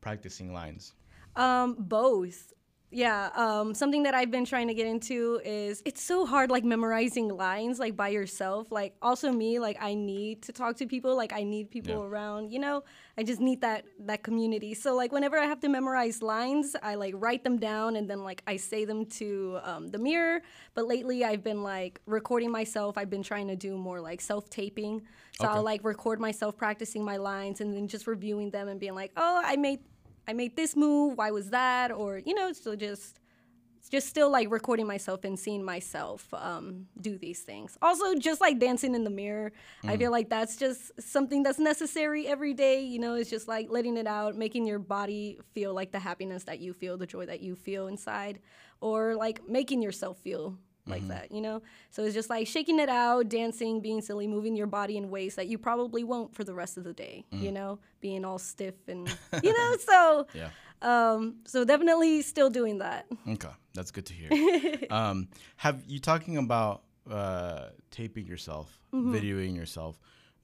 practicing 0.00 0.52
lines? 0.52 0.94
Um, 1.36 1.76
both. 1.78 2.52
Yeah. 2.94 3.30
Um, 3.34 3.74
something 3.74 4.02
that 4.02 4.14
I've 4.14 4.30
been 4.30 4.44
trying 4.44 4.68
to 4.68 4.74
get 4.74 4.86
into 4.86 5.40
is 5.44 5.82
it's 5.86 6.02
so 6.02 6.26
hard 6.26 6.50
like 6.50 6.62
memorizing 6.62 7.28
lines 7.28 7.78
like 7.78 7.96
by 7.96 8.08
yourself. 8.08 8.70
Like 8.70 8.94
also 9.00 9.32
me, 9.32 9.58
like 9.58 9.78
I 9.80 9.94
need 9.94 10.42
to 10.42 10.52
talk 10.52 10.76
to 10.76 10.86
people. 10.86 11.16
Like 11.16 11.32
I 11.32 11.42
need 11.42 11.70
people 11.70 11.94
Yeah. 11.94 12.04
around, 12.06 12.52
you 12.52 12.58
know? 12.58 12.84
I 13.16 13.22
just 13.22 13.40
need 13.40 13.62
that 13.62 13.84
that 14.00 14.22
community. 14.22 14.74
So 14.74 14.94
like 14.94 15.10
whenever 15.10 15.38
I 15.38 15.46
have 15.46 15.58
to 15.60 15.68
memorize 15.68 16.20
lines, 16.22 16.76
I 16.82 16.94
like 16.96 17.14
write 17.16 17.44
them 17.44 17.56
down 17.58 17.96
and 17.96 18.08
then 18.10 18.24
like 18.24 18.42
I 18.46 18.56
say 18.58 18.84
them 18.84 19.06
to 19.20 19.58
um, 19.62 19.88
the 19.88 19.98
mirror. 19.98 20.42
But 20.74 20.86
lately 20.86 21.24
I've 21.24 21.42
been 21.42 21.62
like 21.62 21.98
recording 22.04 22.50
myself. 22.50 22.98
I've 22.98 23.10
been 23.10 23.22
trying 23.22 23.48
to 23.48 23.56
do 23.56 23.76
more 23.78 24.00
like 24.00 24.20
self 24.20 24.50
taping. 24.50 25.00
So 25.40 25.48
Okay. 25.48 25.54
I'll 25.56 25.62
like 25.64 25.82
record 25.82 26.20
myself 26.20 26.58
practicing 26.58 27.02
my 27.02 27.16
lines 27.16 27.62
and 27.62 27.72
then 27.74 27.88
just 27.88 28.06
reviewing 28.06 28.50
them 28.50 28.68
and 28.68 28.78
being 28.78 28.94
like, 28.94 29.12
oh, 29.16 29.40
I 29.42 29.56
made 29.56 29.80
I 30.26 30.32
made 30.32 30.56
this 30.56 30.76
move. 30.76 31.18
Why 31.18 31.30
was 31.30 31.50
that? 31.50 31.90
Or 31.90 32.18
you 32.18 32.34
know, 32.34 32.52
so 32.52 32.76
just 32.76 33.18
just 33.90 34.08
still 34.08 34.30
like 34.30 34.50
recording 34.50 34.86
myself 34.86 35.22
and 35.24 35.38
seeing 35.38 35.62
myself 35.62 36.32
um, 36.32 36.86
do 37.00 37.18
these 37.18 37.40
things. 37.40 37.76
Also, 37.82 38.14
just 38.14 38.40
like 38.40 38.58
dancing 38.58 38.94
in 38.94 39.04
the 39.04 39.10
mirror, 39.10 39.52
I 39.84 39.98
feel 39.98 40.10
like 40.10 40.30
that's 40.30 40.56
just 40.56 40.92
something 40.98 41.42
that's 41.42 41.58
necessary 41.58 42.26
every 42.26 42.54
day. 42.54 42.82
You 42.82 43.00
know, 43.00 43.14
it's 43.16 43.28
just 43.28 43.48
like 43.48 43.68
letting 43.68 43.98
it 43.98 44.06
out, 44.06 44.34
making 44.34 44.66
your 44.66 44.78
body 44.78 45.38
feel 45.52 45.74
like 45.74 45.92
the 45.92 45.98
happiness 45.98 46.44
that 46.44 46.60
you 46.60 46.72
feel, 46.72 46.96
the 46.96 47.06
joy 47.06 47.26
that 47.26 47.40
you 47.40 47.54
feel 47.54 47.86
inside, 47.86 48.38
or 48.80 49.14
like 49.14 49.46
making 49.46 49.82
yourself 49.82 50.16
feel 50.18 50.56
like 50.86 51.06
that, 51.08 51.30
you 51.30 51.40
know? 51.40 51.62
So 51.90 52.02
it's 52.04 52.14
just 52.14 52.28
like 52.30 52.46
shaking 52.46 52.78
it 52.80 52.88
out, 52.88 53.28
dancing, 53.28 53.80
being 53.80 54.00
silly, 54.00 54.26
moving 54.26 54.56
your 54.56 54.66
body 54.66 54.96
in 54.96 55.10
ways 55.10 55.34
that 55.36 55.46
you 55.46 55.58
probably 55.58 56.02
won't 56.04 56.34
for 56.34 56.44
the 56.44 56.54
rest 56.54 56.76
of 56.76 56.84
the 56.84 56.92
day, 56.92 57.24
you 57.30 57.52
know? 57.52 57.78
Being 58.00 58.24
all 58.24 58.38
stiff 58.38 58.74
and, 58.88 59.08
you 59.42 59.52
know, 59.56 59.76
so. 59.78 60.26
Yeah. 60.34 60.50
Um, 60.82 61.36
so 61.44 61.64
definitely 61.64 62.22
still 62.22 62.50
doing 62.50 62.78
that. 62.78 63.06
Okay, 63.28 63.48
that's 63.74 63.92
good 63.92 64.06
to 64.06 64.14
hear. 64.14 64.78
um, 64.90 65.28
have 65.56 65.84
you 65.86 66.00
talking 66.00 66.36
about 66.38 66.82
uh, 67.10 67.66
taping 67.90 68.26
yourself, 68.26 68.78
Mm-hmm. 68.92 69.14
videoing 69.14 69.56
yourself? 69.56 69.98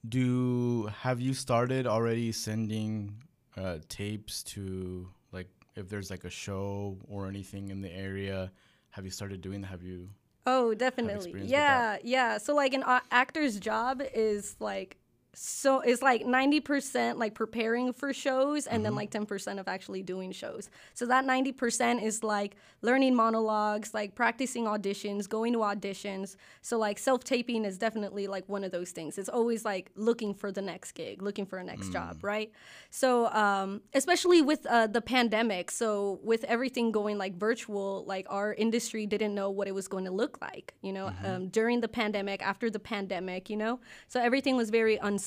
Do 0.07 0.85
have 1.01 1.19
you 1.19 1.33
started 1.33 1.85
already 1.85 2.31
sending 2.31 3.21
uh, 3.57 3.79
tapes 3.89 4.41
to 4.43 5.09
like 5.33 5.49
if 5.75 5.89
there's 5.89 6.09
like 6.09 6.23
a 6.23 6.29
show 6.29 6.97
or 7.09 7.27
anything 7.27 7.69
in 7.69 7.81
the 7.81 7.91
area? 7.93 8.51
Have 8.91 9.03
you 9.05 9.11
started 9.11 9.41
doing 9.41 9.61
that? 9.61 9.67
Have 9.67 9.83
you? 9.83 10.09
Oh, 10.49 10.73
definitely. 10.73 11.33
Yeah, 11.45 11.97
yeah. 12.03 12.37
So 12.37 12.53
like 12.55 12.73
an 12.73 12.83
a- 12.83 13.01
actor's 13.11 13.59
job 13.59 14.01
is 14.13 14.55
like 14.59 14.97
so 15.33 15.79
it's 15.81 16.01
like 16.01 16.23
90% 16.23 17.17
like 17.17 17.35
preparing 17.35 17.93
for 17.93 18.13
shows 18.13 18.65
and 18.65 18.83
then 18.83 18.95
like 18.95 19.11
10% 19.11 19.59
of 19.59 19.67
actually 19.67 20.01
doing 20.01 20.31
shows. 20.31 20.69
So 20.95 21.05
that 21.05 21.25
90% 21.25 22.03
is 22.03 22.23
like 22.23 22.55
learning 22.81 23.15
monologues, 23.15 23.93
like 23.93 24.15
practicing 24.15 24.65
auditions, 24.65 25.29
going 25.29 25.53
to 25.53 25.59
auditions. 25.59 26.35
So 26.61 26.79
like 26.79 26.97
self-taping 26.97 27.63
is 27.63 27.77
definitely 27.77 28.27
like 28.27 28.49
one 28.49 28.63
of 28.63 28.71
those 28.71 28.91
things. 28.91 29.17
It's 29.17 29.29
always 29.29 29.63
like 29.63 29.91
looking 29.95 30.33
for 30.33 30.51
the 30.51 30.61
next 30.61 30.93
gig, 30.93 31.21
looking 31.21 31.45
for 31.45 31.59
a 31.59 31.63
next 31.63 31.91
job, 31.93 32.23
right? 32.23 32.51
So 32.89 33.27
um 33.31 33.81
especially 33.93 34.41
with 34.41 34.65
uh, 34.65 34.87
the 34.87 35.01
pandemic, 35.01 35.69
so 35.71 36.19
with 36.23 36.43
everything 36.45 36.91
going 36.91 37.17
like 37.17 37.35
virtual, 37.37 38.03
like 38.07 38.25
our 38.29 38.53
industry 38.55 39.05
didn't 39.05 39.35
know 39.35 39.51
what 39.51 39.67
it 39.67 39.75
was 39.75 39.87
going 39.87 40.05
to 40.05 40.11
look 40.11 40.41
like, 40.41 40.73
you 40.81 40.91
know, 40.91 41.11
um, 41.23 41.47
during 41.49 41.81
the 41.81 41.87
pandemic, 41.87 42.41
after 42.41 42.69
the 42.69 42.79
pandemic, 42.79 43.49
you 43.49 43.57
know. 43.57 43.79
So 44.07 44.19
everything 44.19 44.57
was 44.57 44.69
very 44.69 44.97
uncertain. 44.97 45.18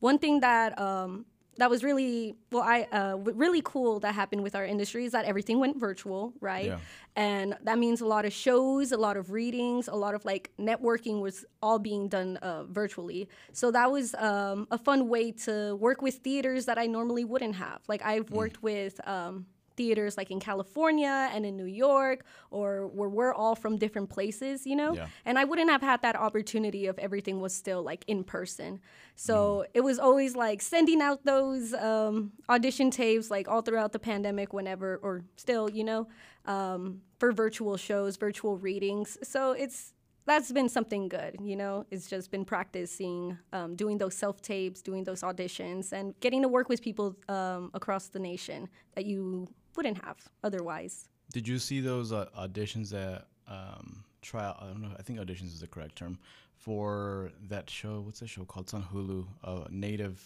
One 0.00 0.18
thing 0.18 0.40
that 0.40 0.78
um, 0.78 1.26
that 1.58 1.70
was 1.70 1.82
really 1.82 2.36
well, 2.52 2.62
I 2.62 2.82
uh, 2.92 3.16
really 3.16 3.62
cool 3.64 4.00
that 4.00 4.14
happened 4.14 4.42
with 4.42 4.54
our 4.54 4.64
industry 4.64 5.04
is 5.04 5.12
that 5.12 5.24
everything 5.24 5.58
went 5.58 5.78
virtual, 5.78 6.34
right? 6.40 6.66
Yeah. 6.66 6.78
And 7.16 7.56
that 7.62 7.78
means 7.78 8.02
a 8.02 8.06
lot 8.06 8.26
of 8.26 8.32
shows, 8.32 8.92
a 8.92 8.96
lot 8.98 9.16
of 9.16 9.30
readings, 9.30 9.88
a 9.88 9.94
lot 9.94 10.14
of 10.14 10.24
like 10.24 10.50
networking 10.58 11.22
was 11.22 11.46
all 11.62 11.78
being 11.78 12.08
done 12.08 12.36
uh, 12.38 12.64
virtually. 12.64 13.28
So 13.52 13.70
that 13.70 13.90
was 13.90 14.14
um, 14.14 14.68
a 14.70 14.76
fun 14.78 15.08
way 15.08 15.32
to 15.32 15.76
work 15.76 16.02
with 16.02 16.16
theaters 16.16 16.66
that 16.66 16.78
I 16.78 16.86
normally 16.86 17.24
wouldn't 17.24 17.56
have. 17.56 17.80
Like 17.88 18.04
I've 18.04 18.30
worked 18.30 18.62
with. 18.62 19.00
Um, 19.08 19.46
theaters 19.76 20.16
like 20.16 20.30
in 20.30 20.40
California 20.40 21.30
and 21.32 21.44
in 21.46 21.56
New 21.56 21.64
York 21.66 22.24
or 22.50 22.86
where 22.88 23.08
we're 23.08 23.32
all 23.34 23.54
from 23.54 23.76
different 23.76 24.10
places, 24.10 24.66
you 24.66 24.76
know? 24.76 24.94
Yeah. 24.94 25.06
And 25.24 25.38
I 25.38 25.44
wouldn't 25.44 25.70
have 25.70 25.82
had 25.82 26.02
that 26.02 26.16
opportunity 26.16 26.86
if 26.86 26.98
everything 26.98 27.40
was 27.40 27.54
still 27.54 27.82
like 27.82 28.04
in 28.06 28.24
person. 28.24 28.80
So 29.14 29.64
it 29.74 29.80
was 29.80 29.98
always 29.98 30.36
like 30.36 30.60
sending 30.60 31.00
out 31.00 31.24
those 31.24 31.72
um, 31.74 32.32
audition 32.48 32.90
tapes 32.90 33.30
like 33.30 33.48
all 33.48 33.62
throughout 33.62 33.92
the 33.92 33.98
pandemic, 33.98 34.52
whenever, 34.52 34.96
or 35.02 35.24
still, 35.36 35.70
you 35.70 35.84
know, 35.84 36.08
um, 36.44 37.00
for 37.18 37.32
virtual 37.32 37.76
shows, 37.76 38.16
virtual 38.16 38.58
readings. 38.58 39.16
So 39.22 39.52
it's, 39.52 39.94
that's 40.26 40.50
been 40.50 40.68
something 40.68 41.08
good, 41.08 41.38
you 41.40 41.56
know. 41.56 41.86
It's 41.90 42.08
just 42.08 42.30
been 42.30 42.44
practicing, 42.44 43.38
um, 43.52 43.76
doing 43.76 43.96
those 43.96 44.14
self 44.14 44.42
tapes, 44.42 44.82
doing 44.82 45.04
those 45.04 45.22
auditions, 45.22 45.92
and 45.92 46.18
getting 46.20 46.42
to 46.42 46.48
work 46.48 46.68
with 46.68 46.82
people 46.82 47.16
um, 47.28 47.70
across 47.74 48.08
the 48.08 48.18
nation 48.18 48.68
that 48.96 49.06
you 49.06 49.48
wouldn't 49.76 50.02
have 50.04 50.16
otherwise. 50.42 51.08
Did 51.32 51.46
you 51.48 51.58
see 51.58 51.80
those 51.80 52.12
uh, 52.12 52.26
auditions 52.38 52.90
that 52.90 53.26
um, 53.48 54.04
trial? 54.22 54.56
I 54.60 54.66
don't 54.66 54.82
know. 54.82 54.92
I 54.98 55.02
think 55.02 55.18
auditions 55.18 55.46
is 55.54 55.60
the 55.60 55.66
correct 55.66 55.96
term 55.96 56.18
for 56.56 57.30
that 57.48 57.68
show. 57.68 58.00
What's 58.00 58.20
that 58.20 58.28
show 58.28 58.44
called? 58.44 58.66
It's 58.66 58.74
on 58.74 58.82
Hulu. 58.84 59.26
Uh, 59.44 59.64
native 59.70 60.20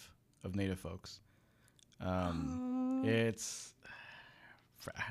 of 0.45 0.55
native 0.55 0.79
folks. 0.79 1.21
Um, 2.01 3.03
it's. 3.05 3.75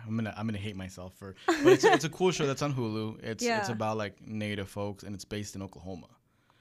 I'm 0.08 0.16
gonna 0.16 0.34
I'm 0.36 0.48
gonna 0.48 0.58
hate 0.58 0.76
myself 0.76 1.14
for, 1.14 1.36
but 1.46 1.68
it's 1.74 1.84
it's 1.84 2.04
a 2.04 2.10
cool 2.10 2.32
show 2.32 2.48
that's 2.48 2.64
on 2.64 2.74
Hulu. 2.74 3.24
It's 3.24 3.44
it's 3.60 3.70
about 3.70 3.98
like 3.98 4.16
native 4.26 4.68
folks 4.68 5.04
and 5.04 5.14
it's 5.14 5.26
based 5.26 5.56
in 5.56 5.62
Oklahoma. 5.62 6.08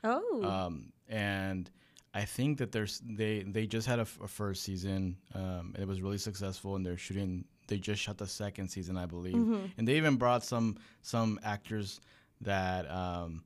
Oh, 0.04 0.44
Um, 0.44 0.92
and 1.08 1.70
I 2.12 2.26
think 2.26 2.58
that 2.58 2.70
there's 2.70 3.00
they 3.04 3.44
they 3.44 3.66
just 3.66 3.86
had 3.86 3.98
a, 3.98 4.02
f- 4.02 4.18
a 4.22 4.28
first 4.28 4.62
season. 4.62 5.16
Um, 5.34 5.72
and 5.74 5.78
it 5.78 5.88
was 5.88 6.02
really 6.02 6.18
successful, 6.18 6.76
and 6.76 6.84
they're 6.84 6.98
shooting. 6.98 7.46
They 7.68 7.78
just 7.78 8.02
shot 8.02 8.18
the 8.18 8.26
second 8.26 8.68
season, 8.68 8.96
I 8.96 9.06
believe, 9.06 9.36
and 9.78 9.86
they 9.86 9.96
even 9.96 10.16
brought 10.16 10.42
some 10.42 10.76
some 11.02 11.38
actors 11.44 12.00
that 12.40 12.90
um, 12.90 13.44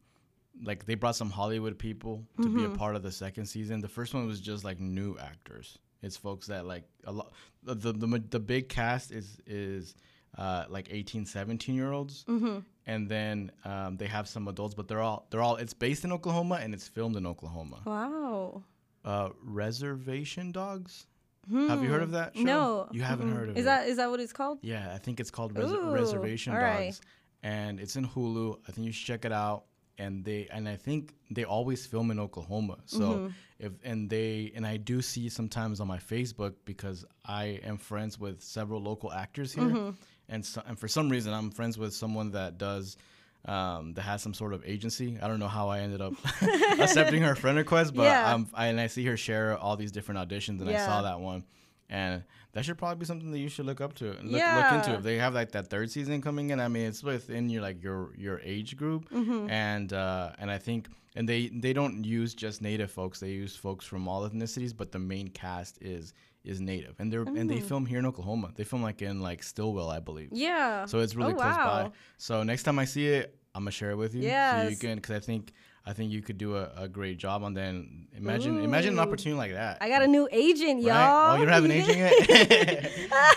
like 0.63 0.87
they 0.87 0.95
brought 0.95 1.17
some 1.17 1.31
Hollywood 1.31 1.79
people 1.79 2.25
to 2.41 2.49
be 2.49 2.65
a 2.65 2.71
part 2.71 2.97
of 2.97 3.03
the 3.03 3.13
second 3.13 3.47
season. 3.47 3.81
The 3.81 3.89
first 3.89 4.15
one 4.15 4.27
was 4.27 4.41
just 4.41 4.65
like 4.65 4.81
new 4.81 5.17
actors. 5.19 5.79
It's 6.03 6.17
folks 6.17 6.47
that 6.47 6.67
like 6.67 6.85
a 7.05 7.13
lot. 7.13 7.33
The 7.63 7.75
the 7.75 7.93
the, 7.93 8.23
the 8.31 8.41
big 8.41 8.69
cast 8.69 9.11
is 9.13 9.39
is. 9.47 9.95
Uh, 10.39 10.65
like 10.71 10.89
18 10.91 11.27
17 11.27 11.75
year 11.75 11.93
olds 11.93 12.25
and 12.87 13.07
then 13.07 13.51
um, 13.67 13.99
they 13.99 14.07
have 14.07 14.27
some 14.27 14.49
adults 14.49 14.75
but 14.75 14.89
they're 14.89 15.03
all 15.03 15.27
they're 15.29 15.43
all 15.43 15.57
it's 15.57 15.75
based 15.75 16.05
in 16.05 16.11
oklahoma 16.11 16.59
and 16.63 16.73
it's 16.73 16.89
filmed 16.89 17.17
in 17.17 17.27
oklahoma 17.27 17.83
wow. 17.85 18.63
uh, 19.05 19.29
reservation 19.45 20.51
dogs 20.51 21.07
have 21.51 21.83
you 21.83 21.89
heard 21.89 22.03
of 22.03 22.13
that 22.13 22.35
show? 22.35 22.41
Hmm. 22.41 22.47
No, 22.47 22.89
you 22.93 23.03
haven't 23.03 23.33
heard 23.35 23.49
of 23.51 23.57
Is 23.57 23.63
it 23.63 23.67
that 23.67 23.89
is 23.89 23.97
that 23.97 24.11
what 24.11 24.21
it's 24.21 24.33
called? 24.33 24.59
yeah 24.63 24.93
i 24.95 24.99
think 24.99 25.19
it's 25.21 25.31
called 25.31 25.57
Res- 25.57 25.71
Ooh, 25.73 25.91
reservation 25.91 26.53
dogs 26.55 26.63
right. 26.63 27.01
and 27.43 27.81
it's 27.81 27.97
in 27.97 28.07
hulu 28.07 28.59
i 28.69 28.73
think 28.73 28.87
you 28.87 28.93
should 28.93 29.07
check 29.07 29.25
it 29.25 29.33
out 29.33 29.65
and 29.99 30.25
they 30.25 30.49
and 30.53 30.69
i 30.69 30.77
think 30.77 31.15
they 31.31 31.45
always 31.45 31.85
film 31.87 32.11
in 32.11 32.19
oklahoma 32.21 32.77
so 32.87 33.01
Mm-hmm. 33.01 33.27
if 33.59 33.73
and 33.85 34.09
they 34.09 34.53
and 34.55 34.67
i 34.67 34.77
do 34.77 35.03
see 35.03 35.29
sometimes 35.29 35.81
on 35.81 35.87
my 35.89 35.99
facebook 35.99 36.55
because 36.65 37.05
i 37.27 37.45
am 37.65 37.77
friends 37.77 38.19
with 38.19 38.43
several 38.43 38.81
local 38.81 39.13
actors 39.13 39.53
here 39.53 39.65
Mm-hmm. 39.65 39.91
and 40.29 40.47
so, 40.47 40.63
and 40.67 40.79
for 40.79 40.89
some 40.89 41.09
reason 41.11 41.33
i'm 41.35 41.51
friends 41.51 41.77
with 41.77 41.93
someone 41.95 42.31
that 42.33 42.57
does 42.59 42.97
um, 43.45 43.95
that 43.95 44.03
has 44.03 44.23
some 44.23 44.35
sort 44.35 44.53
of 44.55 44.65
agency. 44.65 45.19
I 45.21 45.29
don't 45.29 45.39
know 45.41 45.49
how 45.49 45.69
I 45.69 45.81
ended 45.81 46.01
up 46.01 46.13
accepting 46.79 47.23
her 47.23 47.35
friend 47.35 47.57
request, 47.59 47.95
but 47.95 48.05
Yeah. 48.05 48.35
um, 48.35 48.49
I, 48.55 48.67
and 48.67 48.81
I 48.81 48.87
see 48.87 49.05
her 49.07 49.17
share 49.17 49.57
all 49.59 49.77
these 49.77 49.93
different 49.93 50.21
auditions, 50.29 50.61
and 50.61 50.69
I 50.71 50.75
saw 50.87 51.03
that 51.03 51.21
one, 51.21 51.45
and 51.89 52.23
that 52.53 52.65
should 52.65 52.79
probably 52.79 52.97
be 53.01 53.07
something 53.07 53.31
that 53.33 53.39
you 53.39 53.49
should 53.49 53.67
look 53.67 53.81
up 53.81 53.95
to, 53.95 54.11
and 54.13 54.31
look, 54.31 54.41
look 54.63 54.73
into. 54.73 54.95
If 54.95 55.03
they 55.03 55.17
have 55.19 55.35
like 55.35 55.53
that 55.53 55.69
third 55.71 55.91
season 55.91 56.21
coming 56.23 56.51
in, 56.51 56.61
I 56.61 56.69
mean, 56.69 56.87
it's 56.87 57.03
within 57.03 57.49
your 57.51 57.63
like 57.63 57.83
your 57.83 58.13
your 58.17 58.41
age 58.45 58.77
group, 58.77 59.09
Mm-hmm. 59.11 59.51
and 59.51 59.93
uh, 59.93 60.33
and 60.39 60.51
I 60.51 60.59
think 60.59 60.89
and 61.17 61.29
they 61.29 61.49
they 61.49 61.73
don't 61.73 62.05
use 62.05 62.35
just 62.35 62.63
native 62.63 62.91
folks; 62.91 63.21
they 63.21 63.31
use 63.31 63.57
folks 63.57 63.85
from 63.87 64.07
all 64.09 64.29
ethnicities, 64.29 64.77
but 64.77 64.93
the 64.93 64.99
main 64.99 65.29
cast 65.29 65.83
is 65.83 66.13
is 66.45 66.61
native, 66.61 66.95
and 66.99 67.13
they're 67.13 67.23
and 67.23 67.49
they 67.49 67.59
Mm. 67.59 67.63
film 67.63 67.87
here 67.87 67.99
in 67.99 68.07
Oklahoma. 68.07 68.53
They 68.57 68.65
film 68.65 68.83
like 68.83 69.01
in 69.03 69.21
like 69.21 69.43
Stillwell, 69.43 69.89
I 69.91 70.01
believe. 70.01 70.31
Yeah. 70.33 70.87
So 70.87 71.01
it's 71.01 71.15
really 71.15 71.33
Oh, 71.33 71.37
close 71.37 71.57
by. 71.57 71.91
So 72.19 72.43
next 72.43 72.65
time 72.65 72.79
I 72.79 72.85
see 72.85 73.07
it, 73.09 73.37
I'm 73.55 73.63
gonna 73.63 73.71
share 73.71 73.91
it 73.91 73.97
with 73.97 74.15
you. 74.15 74.23
Yeah. 74.23 74.63
So 74.65 74.69
you 74.71 74.77
can, 74.77 74.97
because 74.97 75.15
I 75.17 75.21
think 75.21 75.53
I 75.85 75.93
think 75.93 76.13
you 76.13 76.23
could 76.23 76.39
do 76.39 76.57
a, 76.57 76.71
a 76.77 76.89
great 76.89 77.19
job 77.19 77.43
on 77.43 77.55
that. 77.55 77.69
And 77.69 78.07
imagine 78.17 78.63
imagine 78.63 78.95
an 78.95 79.01
opportunity 79.01 79.37
like 79.37 79.53
that. 79.53 79.79
I 79.81 79.89
got 79.89 80.03
a 80.03 80.07
new 80.07 80.29
agent, 80.33 80.81
y'all. 80.83 81.33
Oh, 81.33 81.39
you 81.39 81.45
don't 81.45 81.53
have 81.55 81.65
an 81.65 81.71
agent 81.73 81.99
yet? 81.99 82.93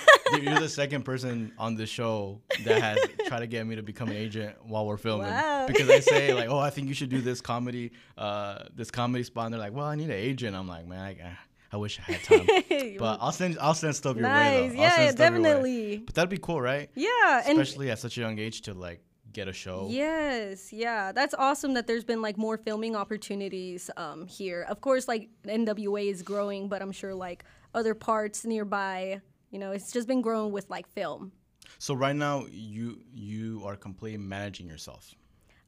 Dude, 0.34 0.44
You're 0.44 0.60
the 0.60 0.70
second 0.70 1.04
person 1.04 1.52
on 1.58 1.76
the 1.76 1.86
show 1.86 2.41
that 2.63 2.82
has 2.82 3.00
tried 3.28 3.39
to 3.41 3.48
get 3.48 3.65
me 3.68 3.76
to 3.76 3.84
become 3.84 4.10
an 4.10 4.15
agent 4.15 4.56
while 4.65 4.86
we're 4.86 4.98
filming. 4.98 5.28
Wow. 5.28 5.65
Because 5.68 5.89
I 5.89 6.00
say 6.00 6.34
like, 6.34 6.50
oh, 6.50 6.58
I 6.60 6.70
think 6.72 6.88
you 6.88 6.94
should 6.94 7.10
do 7.10 7.22
this 7.22 7.41
comedy, 7.41 7.91
uh, 8.18 8.63
this 8.76 8.89
comedy 8.91 9.24
spot. 9.24 9.46
And 9.46 9.54
they're 9.54 9.62
like, 9.62 9.74
well, 9.74 9.86
I 9.86 9.96
need 9.96 10.06
an 10.06 10.12
agent. 10.12 10.56
I'm 10.56 10.68
like, 10.68 10.88
man, 10.88 11.00
I, 11.02 11.38
I 11.75 11.77
wish 11.77 11.99
I 11.99 12.03
had 12.13 12.23
time. 12.23 12.45
but 12.99 13.17
I'll 13.21 13.33
send 13.33 13.57
I'll 13.59 13.73
send 13.73 13.93
stuff 13.95 14.15
your 14.15 14.29
way 14.29 14.49
though. 14.51 14.65
I'll 14.67 14.73
Yeah, 14.73 14.95
send 14.95 15.11
stuff 15.17 15.31
your 15.31 15.41
way. 15.41 15.43
definitely. 15.49 15.97
But 16.05 16.15
that'd 16.15 16.29
be 16.29 16.38
cool, 16.38 16.61
right? 16.61 16.89
Yeah, 16.95 17.39
Especially 17.45 17.91
at 17.91 17.99
such 17.99 18.17
a 18.17 18.21
young 18.21 18.39
age 18.39 18.61
to 18.61 18.73
like 18.73 19.01
get 19.33 19.49
a 19.49 19.53
show. 19.53 19.88
Yes, 19.91 20.71
yeah, 20.71 21.11
that's 21.11 21.33
awesome 21.33 21.73
that 21.73 21.85
there's 21.88 22.05
been 22.05 22.21
like 22.21 22.38
more 22.38 22.57
filming 22.57 22.95
opportunities 22.95 23.89
um, 23.97 24.25
here. 24.25 24.61
Of 24.69 24.79
course, 24.79 25.07
like 25.09 25.29
NWA 25.45 26.09
is 26.09 26.21
growing, 26.21 26.69
but 26.69 26.81
I'm 26.81 26.93
sure 26.93 27.13
like 27.13 27.43
other 27.73 27.93
parts 27.93 28.45
nearby, 28.45 29.19
you 29.51 29.59
know, 29.59 29.71
it's 29.73 29.91
just 29.91 30.07
been 30.07 30.21
growing 30.21 30.53
with 30.53 30.69
like 30.69 30.88
film. 30.88 31.33
So 31.77 31.93
right 31.93 32.15
now 32.15 32.45
you 32.49 32.99
you 33.13 33.63
are 33.65 33.75
completely 33.75 34.19
managing 34.19 34.69
yourself. 34.69 35.13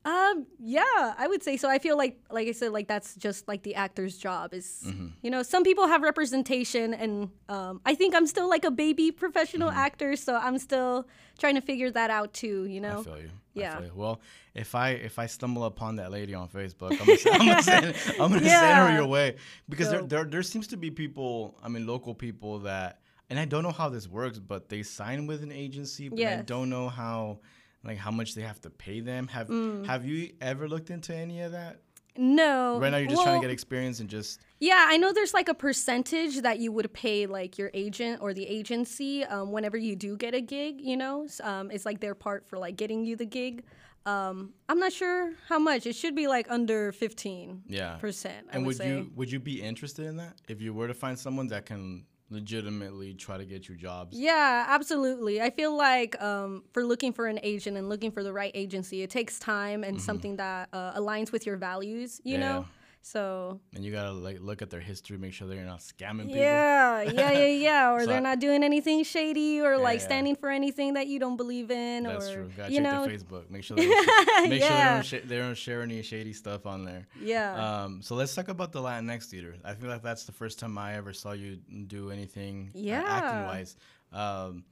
Um, 0.07 0.45
yeah, 0.57 1.13
I 1.17 1.27
would 1.27 1.43
say 1.43 1.57
so. 1.57 1.69
I 1.69 1.79
feel 1.79 1.97
like, 1.97 2.17
like 2.31 2.47
I 2.47 2.53
said, 2.53 2.71
like 2.71 2.87
that's 2.87 3.13
just 3.15 3.45
like 3.49 3.63
the 3.63 3.75
actor's 3.75 4.17
job 4.17 4.53
is, 4.53 4.83
Mm-hmm. 4.87 5.07
you 5.21 5.29
know, 5.29 5.43
some 5.43 5.63
people 5.63 5.85
have 5.87 6.01
representation, 6.01 6.93
and 6.93 7.29
um, 7.49 7.81
I 7.85 7.93
think 7.93 8.15
I'm 8.15 8.25
still 8.25 8.47
like 8.49 8.63
a 8.63 8.71
baby 8.71 9.11
professional 9.11 9.69
Mm-hmm. 9.69 9.77
actor, 9.87 10.15
so 10.15 10.35
I'm 10.37 10.57
still 10.59 11.07
trying 11.37 11.55
to 11.55 11.61
figure 11.61 11.91
that 11.91 12.09
out 12.09 12.33
too. 12.33 12.65
You 12.65 12.79
know, 12.79 12.99
I 13.01 13.03
feel 13.03 13.19
you. 13.19 13.29
Yeah. 13.53 13.75
Feel 13.77 13.85
you. 13.87 13.91
Well, 13.95 14.21
if 14.55 14.75
I 14.75 14.91
if 14.91 15.19
I 15.19 15.25
stumble 15.25 15.65
upon 15.65 15.97
that 15.97 16.09
lady 16.09 16.33
on 16.33 16.47
Facebook, 16.47 16.91
I'm 17.01 17.05
gonna, 17.05 17.37
I'm 17.39 17.47
gonna 17.49 17.63
send, 17.63 17.85
I'm 18.21 18.29
gonna 18.31 18.47
send 18.47 18.77
her 18.89 18.95
your 18.95 19.07
way 19.07 19.35
because 19.67 19.89
there, 19.91 20.03
there 20.03 20.23
there 20.23 20.43
seems 20.43 20.67
to 20.67 20.77
be 20.77 20.89
people. 20.89 21.57
I 21.61 21.67
mean, 21.67 21.85
local 21.85 22.15
people 22.15 22.59
that, 22.59 23.01
and 23.29 23.37
I 23.37 23.43
don't 23.45 23.63
know 23.63 23.71
how 23.81 23.89
this 23.89 24.07
works, 24.07 24.39
but 24.39 24.69
they 24.69 24.83
sign 24.83 25.27
with 25.27 25.43
an 25.43 25.51
agency, 25.51 26.07
but 26.07 26.19
I 26.25 26.37
don't 26.43 26.69
know 26.69 26.87
how. 26.87 27.39
Like 27.87 27.97
how 27.97 28.11
much 28.11 28.35
they 28.35 28.41
have 28.41 28.61
to 28.61 28.69
pay 28.69 28.99
them. 28.99 29.27
Have 29.27 29.47
Mm. 29.47 29.85
Have 29.85 30.05
you 30.05 30.33
ever 30.41 30.67
looked 30.67 30.89
into 30.89 31.15
any 31.15 31.41
of 31.41 31.53
that? 31.53 31.79
No. 32.17 32.79
Right 32.79 32.89
now, 32.89 32.97
you're 32.97 33.09
just 33.09 33.23
trying 33.23 33.39
to 33.39 33.47
get 33.47 33.51
experience 33.51 33.99
and 33.99 34.09
just 34.09 34.41
Yeah, 34.59 34.85
I 34.87 34.97
know 34.97 35.13
there's 35.13 35.33
like 35.33 35.49
a 35.49 35.53
percentage 35.53 36.41
that 36.41 36.59
you 36.59 36.71
would 36.71 36.91
pay 36.93 37.27
like 37.27 37.57
your 37.57 37.71
agent 37.73 38.21
or 38.21 38.33
the 38.33 38.47
agency 38.47 39.23
um, 39.23 39.51
whenever 39.51 39.77
you 39.77 39.95
do 39.95 40.17
get 40.17 40.33
a 40.33 40.41
gig. 40.41 40.81
You 40.81 40.97
know, 40.97 41.27
um, 41.43 41.71
it's 41.71 41.85
like 41.85 41.99
their 41.99 42.15
part 42.15 42.47
for 42.47 42.57
like 42.57 42.75
getting 42.75 43.05
you 43.05 43.15
the 43.15 43.25
gig. 43.25 43.63
Um, 44.05 44.53
I'm 44.69 44.79
not 44.79 44.93
sure 44.93 45.33
how 45.47 45.59
much. 45.59 45.85
It 45.85 45.93
should 45.93 46.15
be 46.15 46.27
like 46.27 46.47
under 46.49 46.91
fifteen 46.91 47.63
yeah. 47.67 47.97
percent. 47.97 48.47
I 48.51 48.55
and 48.55 48.65
would, 48.65 48.79
would 48.79 48.87
you 48.87 49.11
would 49.15 49.31
you 49.31 49.39
be 49.39 49.61
interested 49.61 50.05
in 50.05 50.17
that 50.17 50.35
if 50.47 50.61
you 50.61 50.73
were 50.73 50.87
to 50.87 50.93
find 50.93 51.17
someone 51.19 51.47
that 51.47 51.65
can 51.65 52.05
legitimately 52.29 53.13
try 53.13 53.37
to 53.37 53.45
get 53.45 53.69
you 53.69 53.75
jobs? 53.75 54.17
Yeah, 54.17 54.65
absolutely. 54.67 55.41
I 55.41 55.49
feel 55.49 55.75
like 55.75 56.21
um, 56.21 56.63
for 56.73 56.83
looking 56.83 57.13
for 57.13 57.27
an 57.27 57.39
agent 57.43 57.77
and 57.77 57.89
looking 57.89 58.11
for 58.11 58.23
the 58.23 58.33
right 58.33 58.51
agency, 58.53 59.01
it 59.01 59.09
takes 59.09 59.39
time 59.39 59.83
and 59.83 59.99
something 60.01 60.35
that 60.37 60.69
uh, 60.73 60.99
aligns 60.99 61.31
with 61.31 61.45
your 61.45 61.57
values. 61.57 62.19
You 62.23 62.37
Mm-hmm. 62.37 62.41
Yeah. 62.41 62.49
know, 62.49 62.65
so 63.11 63.59
And 63.75 63.83
you 63.85 63.91
gotta 63.91 64.11
like 64.11 64.39
look 64.41 64.61
at 64.61 64.69
their 64.69 64.79
history, 64.81 65.17
make 65.17 65.33
sure 65.33 65.47
they're 65.47 65.63
not 65.63 65.79
scamming 65.79 66.25
people. 66.27 66.37
yeah, 66.41 67.01
yeah, 67.03 67.31
yeah, 67.31 67.45
yeah. 67.45 67.91
Or 67.93 67.99
So 68.03 68.07
they're 68.07 68.21
not 68.21 68.39
doing 68.39 68.63
anything 68.63 69.03
shady 69.03 69.61
or 69.61 69.77
like 69.77 69.99
yeah. 69.99 70.05
standing 70.05 70.35
for 70.35 70.49
anything 70.49 70.93
that 70.95 71.07
you 71.07 71.19
don't 71.19 71.37
believe 71.37 71.71
in. 71.71 72.03
That's 72.03 72.27
or 72.29 72.33
true. 72.35 72.51
Gotta 72.57 72.71
you 72.71 72.77
check 72.81 72.83
know, 72.83 73.05
their 73.05 73.17
Facebook. 73.17 73.49
Make 73.55 73.63
sure 73.63 73.77
they 73.77 73.85
don't, 73.87 74.49
make 74.49 74.61
sure 74.61 74.69
they 74.69 74.75
Yeah. 74.75 74.93
don't, 74.95 75.05
sh- 75.05 75.25
they 75.25 75.37
don't 75.37 75.55
share 75.57 75.81
any 75.81 76.01
shady 76.01 76.33
stuff 76.33 76.65
on 76.65 76.83
there. 76.85 77.07
yeah. 77.21 77.83
Um, 77.83 78.01
so 78.01 78.15
let's 78.15 78.35
talk 78.35 78.49
about 78.49 78.71
the 78.71 78.81
Latinx 78.81 79.25
theater. 79.25 79.55
I 79.63 79.73
feel 79.73 79.89
like 79.89 80.03
that's 80.03 80.25
the 80.25 80.31
first 80.33 80.59
time 80.59 80.77
I 80.77 80.95
ever 80.95 81.13
saw 81.13 81.31
you 81.33 81.57
do 81.87 82.11
anything 82.11 82.71
uh, 82.75 82.79
Yeah. 82.79 83.03
acting 83.07 83.43
wise. 83.45 83.75
Um, 84.11 84.63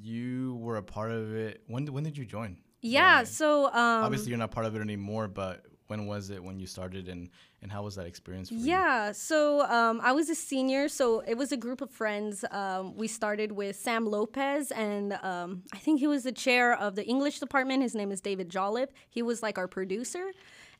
you 0.00 0.56
were 0.60 0.76
a 0.76 0.82
part 0.82 1.10
of 1.10 1.34
it. 1.34 1.62
When 1.66 1.86
when 1.92 2.04
did 2.04 2.16
you 2.16 2.24
join? 2.24 2.58
yeah. 2.82 3.24
So 3.24 3.66
um, 3.66 4.04
Obviously, 4.04 4.28
you're 4.30 4.38
not 4.38 4.50
part 4.52 4.66
of 4.66 4.76
it 4.76 4.80
anymore, 4.80 5.26
but 5.28 5.64
when 5.88 6.06
was 6.06 6.30
it 6.30 6.42
when 6.42 6.60
you 6.60 6.66
started, 6.66 7.08
and 7.08 7.28
and 7.62 7.72
how 7.72 7.82
was 7.82 7.96
that 7.96 8.06
experience 8.06 8.48
for 8.48 8.54
you? 8.54 8.66
Yeah, 8.66 9.12
so 9.12 9.62
um, 9.62 10.00
I 10.02 10.12
was 10.12 10.30
a 10.30 10.34
senior, 10.34 10.88
so 10.88 11.20
it 11.20 11.36
was 11.36 11.50
a 11.50 11.56
group 11.56 11.80
of 11.80 11.90
friends. 11.90 12.44
Um, 12.50 12.96
we 12.96 13.08
started 13.08 13.52
with 13.52 13.76
Sam 13.76 14.06
Lopez, 14.06 14.70
and 14.70 15.14
um, 15.22 15.64
I 15.72 15.78
think 15.78 15.98
he 15.98 16.06
was 16.06 16.22
the 16.22 16.32
chair 16.32 16.78
of 16.78 16.94
the 16.94 17.04
English 17.04 17.40
department. 17.40 17.82
His 17.82 17.94
name 17.94 18.12
is 18.12 18.20
David 18.20 18.48
Jollip. 18.50 18.88
He 19.08 19.22
was 19.22 19.42
like 19.42 19.58
our 19.58 19.68
producer, 19.68 20.30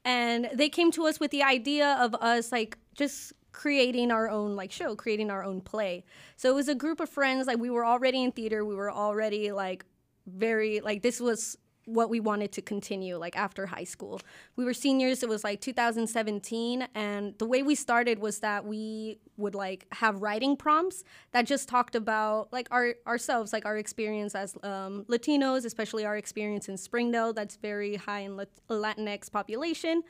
and 0.04 0.50
they 0.54 0.68
came 0.68 0.90
to 0.92 1.06
us 1.06 1.18
with 1.18 1.30
the 1.30 1.42
idea 1.42 1.96
of 2.00 2.14
us 2.16 2.52
like 2.52 2.78
just 2.94 3.32
creating 3.52 4.12
our 4.12 4.28
own 4.28 4.54
like 4.56 4.70
show, 4.70 4.94
creating 4.94 5.30
our 5.30 5.42
own 5.42 5.60
play. 5.60 6.04
So 6.36 6.50
it 6.50 6.54
was 6.54 6.68
a 6.68 6.74
group 6.74 7.00
of 7.00 7.08
friends. 7.08 7.46
Like 7.46 7.58
we 7.58 7.70
were 7.70 7.84
already 7.84 8.22
in 8.22 8.32
theater. 8.32 8.64
We 8.64 8.74
were 8.74 8.92
already 8.92 9.52
like 9.52 9.84
very 10.26 10.80
like 10.80 11.02
this 11.02 11.18
was 11.20 11.56
what 11.88 12.10
we 12.10 12.20
wanted 12.20 12.52
to 12.52 12.62
continue 12.62 13.16
like 13.16 13.36
after 13.36 13.66
high 13.66 13.84
school. 13.84 14.20
We 14.56 14.64
were 14.64 14.74
seniors, 14.74 15.22
it 15.22 15.28
was 15.28 15.42
like 15.42 15.60
2017 15.60 16.88
and 16.94 17.36
the 17.38 17.46
way 17.46 17.62
we 17.62 17.74
started 17.74 18.18
was 18.18 18.40
that 18.40 18.64
we 18.64 19.18
would 19.36 19.54
like 19.54 19.86
have 19.92 20.20
writing 20.20 20.56
prompts 20.56 21.02
that 21.32 21.46
just 21.46 21.68
talked 21.68 21.94
about 21.94 22.52
like 22.52 22.68
our 22.70 22.94
ourselves, 23.06 23.52
like 23.52 23.64
our 23.64 23.78
experience 23.78 24.34
as 24.34 24.54
um, 24.62 25.04
Latinos, 25.08 25.64
especially 25.64 26.04
our 26.04 26.16
experience 26.16 26.68
in 26.68 26.76
Springdale 26.76 27.32
that's 27.32 27.56
very 27.56 27.96
high 27.96 28.20
in 28.20 28.36
Lat- 28.36 28.48
Latinx 28.68 29.30
population. 29.30 30.02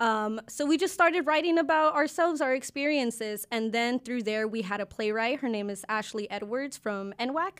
Um, 0.00 0.40
so 0.48 0.66
we 0.66 0.76
just 0.76 0.92
started 0.92 1.26
writing 1.26 1.58
about 1.58 1.94
ourselves, 1.94 2.40
our 2.40 2.54
experiences, 2.54 3.46
and 3.50 3.72
then 3.72 4.00
through 4.00 4.24
there 4.24 4.48
we 4.48 4.62
had 4.62 4.80
a 4.80 4.86
playwright. 4.86 5.40
Her 5.40 5.48
name 5.48 5.70
is 5.70 5.84
Ashley 5.88 6.28
Edwards 6.30 6.76
from 6.76 7.14
NWAC, 7.20 7.58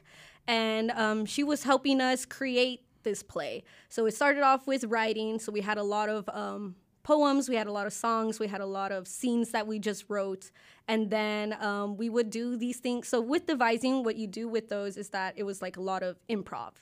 and 0.49 0.91
um, 0.91 1.27
she 1.27 1.45
was 1.45 1.63
helping 1.63 2.01
us 2.01 2.27
create 2.27 2.84
this 3.05 3.23
play. 3.23 3.63
So 3.89 4.07
it 4.07 4.15
started 4.15 4.43
off 4.43 4.67
with 4.67 4.85
writing. 4.85 5.39
So 5.39 5.53
we 5.53 5.61
had 5.61 5.79
a 5.79 5.83
lot 5.83 6.09
of 6.09 6.29
um, 6.31 6.75
poems, 7.05 7.49
we 7.49 7.55
had 7.55 7.69
a 7.69 7.73
lot 7.73 7.87
of 7.87 7.93
songs, 7.93 8.41
we 8.41 8.49
had 8.49 8.61
a 8.61 8.67
lot 8.67 8.91
of 8.91 9.07
scenes 9.07 9.51
that 9.51 9.67
we 9.67 9.79
just 9.79 10.07
wrote, 10.09 10.51
and 10.89 11.11
then 11.11 11.55
um, 11.61 11.97
we 11.97 12.09
would 12.09 12.31
do 12.31 12.57
these 12.57 12.79
things. 12.79 13.07
So 13.07 13.21
with 13.21 13.47
devising, 13.47 14.03
what 14.03 14.17
you 14.17 14.27
do 14.27 14.49
with 14.49 14.69
those 14.69 14.97
is 14.97 15.11
that 15.11 15.35
it 15.37 15.45
was 15.45 15.63
like 15.63 15.77
a 15.77 15.83
lot 15.83 16.03
of 16.03 16.19
improv. 16.29 16.73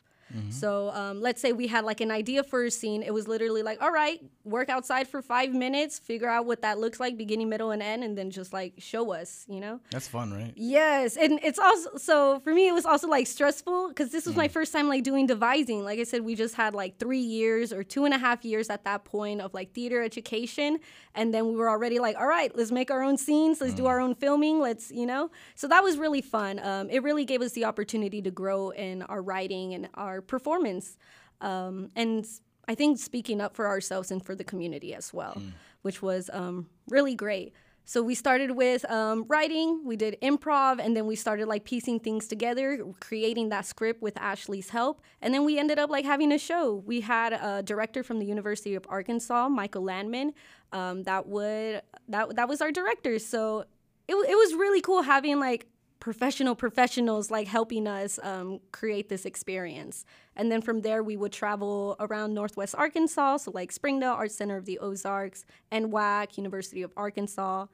So 0.51 0.90
um, 0.90 1.21
let's 1.21 1.40
say 1.40 1.53
we 1.53 1.66
had 1.66 1.85
like 1.85 2.01
an 2.01 2.11
idea 2.11 2.42
for 2.42 2.64
a 2.64 2.71
scene. 2.71 3.03
It 3.03 3.12
was 3.12 3.29
literally 3.29 3.62
like, 3.62 3.83
all 3.83 3.90
right, 3.90 4.21
work 4.45 4.68
outside 4.68 5.09
for 5.09 5.23
five 5.23 5.53
minutes, 5.53 5.99
figure 5.99 6.29
out 6.29 6.47
what 6.47 6.62
that 6.62 6.79
looks 6.79 6.99
like, 7.01 7.16
beginning, 7.16 7.49
middle, 7.49 7.71
and 7.71 7.83
end, 7.83 8.03
and 8.05 8.16
then 8.16 8.31
just 8.31 8.53
like 8.53 8.75
show 8.79 9.12
us, 9.12 9.45
you 9.49 9.61
know? 9.61 9.81
That's 9.90 10.09
fun, 10.09 10.33
right? 10.33 10.53
Yes, 10.57 11.16
and 11.16 11.38
it's 11.42 11.59
also 11.59 11.97
so 11.97 12.40
for 12.40 12.53
me 12.53 12.68
it 12.68 12.73
was 12.73 12.87
also 12.87 13.09
like 13.09 13.27
stressful 13.27 13.88
because 13.88 14.11
this 14.11 14.27
was 14.27 14.37
my 14.37 14.49
first 14.49 14.73
time 14.73 14.88
like 14.88 15.03
doing 15.03 15.27
devising. 15.27 15.85
Like 15.85 15.99
I 15.99 16.05
said, 16.05 16.23
we 16.23 16.35
just 16.35 16.55
had 16.55 16.75
like 16.75 16.99
three 16.99 17.21
years 17.21 17.73
or 17.73 17.85
two 17.85 18.05
and 18.05 18.14
a 18.14 18.18
half 18.18 18.45
years 18.45 18.71
at 18.71 18.85
that 18.85 19.05
point 19.05 19.40
of 19.40 19.53
like 19.53 19.73
theater 19.75 20.03
education, 20.03 20.79
and 21.14 21.35
then 21.35 21.47
we 21.47 21.57
were 21.57 21.68
already 21.68 21.99
like, 21.99 22.16
all 22.16 22.27
right, 22.27 22.55
let's 22.57 22.73
make 22.73 22.90
our 22.90 23.03
own 23.03 23.16
scenes, 23.16 23.61
let's 23.61 23.75
do 23.75 23.87
our 23.87 24.01
own 24.01 24.14
filming, 24.14 24.61
let's 24.61 24.90
you 24.90 25.07
know. 25.07 25.31
So 25.55 25.68
that 25.68 25.83
was 25.83 25.99
really 25.99 26.23
fun. 26.23 26.59
Um, 26.59 26.88
it 26.90 27.03
really 27.03 27.25
gave 27.25 27.42
us 27.42 27.53
the 27.53 27.64
opportunity 27.66 28.23
to 28.23 28.31
grow 28.31 28.71
in 28.71 29.03
our 29.03 29.23
writing 29.23 29.75
and 29.75 29.88
our 29.95 30.21
performance, 30.26 30.96
um, 31.40 31.90
and 31.96 32.26
I 32.68 32.74
think 32.74 32.98
speaking 32.98 33.40
up 33.40 33.54
for 33.54 33.66
ourselves 33.66 34.11
and 34.11 34.24
for 34.24 34.35
the 34.35 34.44
community 34.44 34.94
as 34.94 35.12
well, 35.12 35.40
which 35.82 36.02
was 36.02 36.30
um, 36.32 36.68
really 36.88 37.14
great. 37.14 37.52
So 37.85 38.02
we 38.02 38.14
started 38.14 38.52
with 38.52 38.88
um, 38.90 39.24
writing, 39.26 39.82
we 39.85 39.96
did 39.96 40.16
improv, 40.22 40.78
and 40.78 40.96
then 40.96 41.06
we 41.06 41.16
started 41.16 41.48
like 41.48 41.64
piecing 41.64 41.98
things 41.98 42.28
together, 42.28 42.85
creating 43.00 43.48
that 43.48 43.66
script 43.66 44.00
with 44.00 44.16
Ashley's 44.18 44.70
help, 44.70 45.02
and 45.20 45.35
then 45.35 45.44
we 45.44 45.58
ended 45.58 45.78
up 45.80 45.90
like 45.90 46.04
having 46.04 46.30
a 46.32 46.38
show. 46.38 46.76
We 46.87 47.00
had 47.00 47.32
a 47.32 47.62
director 47.62 48.04
from 48.04 48.20
the 48.20 48.26
University 48.26 48.76
of 48.76 48.87
Arkansas, 48.88 49.48
Michael 49.48 49.82
Landman, 49.82 50.32
um, 50.72 51.02
that 51.02 51.26
would 51.26 51.82
that 52.08 52.37
that 52.37 52.48
was 52.48 52.61
our 52.61 52.70
director. 52.70 53.18
So 53.18 53.64
it 54.06 54.14
it 54.14 54.37
was 54.37 54.54
really 54.54 54.80
cool 54.80 55.02
having 55.02 55.40
like 55.40 55.66
professional 56.03 56.57
professionals 56.57 57.31
like 57.31 57.47
helping 57.47 57.87
us 57.87 58.19
um, 58.25 58.59
create 58.73 59.09
this 59.09 59.25
experience. 59.25 60.05
And 60.35 60.51
then 60.51 60.61
from 60.61 60.81
there, 60.81 61.01
we 61.01 61.17
would 61.17 61.31
travel 61.33 61.95
around 62.01 62.35
Northwest 62.35 62.75
Arkansas, 62.77 63.37
so 63.37 63.53
like 63.53 63.71
Springdale 63.71 64.11
Arts 64.11 64.35
Center 64.35 64.57
of 64.57 64.65
the 64.65 64.81
Ozarks, 64.81 65.45
NWAC, 65.71 66.37
University 66.37 66.83
of 66.83 66.93
Arkansas. 66.97 67.67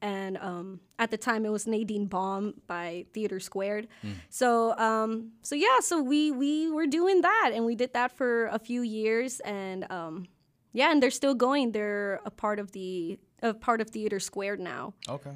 And 0.00 0.36
um, 0.36 0.78
at 1.00 1.10
the 1.10 1.16
time, 1.16 1.44
it 1.44 1.48
was 1.48 1.66
Nadine 1.66 2.06
Baum 2.06 2.54
by 2.68 3.06
Theater 3.12 3.40
Squared. 3.40 3.88
So, 4.30 4.78
um, 4.78 5.32
so 5.42 5.56
yeah, 5.56 5.80
so 5.80 6.00
we 6.00 6.30
we 6.30 6.70
were 6.70 6.86
doing 6.86 7.22
that, 7.22 7.50
and 7.52 7.64
we 7.64 7.74
did 7.74 7.94
that 7.94 8.12
for 8.16 8.46
a 8.46 8.60
few 8.60 8.82
years, 8.82 9.40
and 9.40 9.90
um, 9.90 10.26
yeah, 10.72 10.92
and 10.92 11.02
they're 11.02 11.10
still 11.10 11.34
going. 11.34 11.72
They're 11.72 12.20
a 12.24 12.30
part 12.30 12.60
of 12.60 12.70
the 12.72 13.18
a 13.42 13.54
part 13.54 13.80
of 13.80 13.90
Theater 13.90 14.20
Squared 14.20 14.60
now. 14.60 14.94
Okay. 15.08 15.34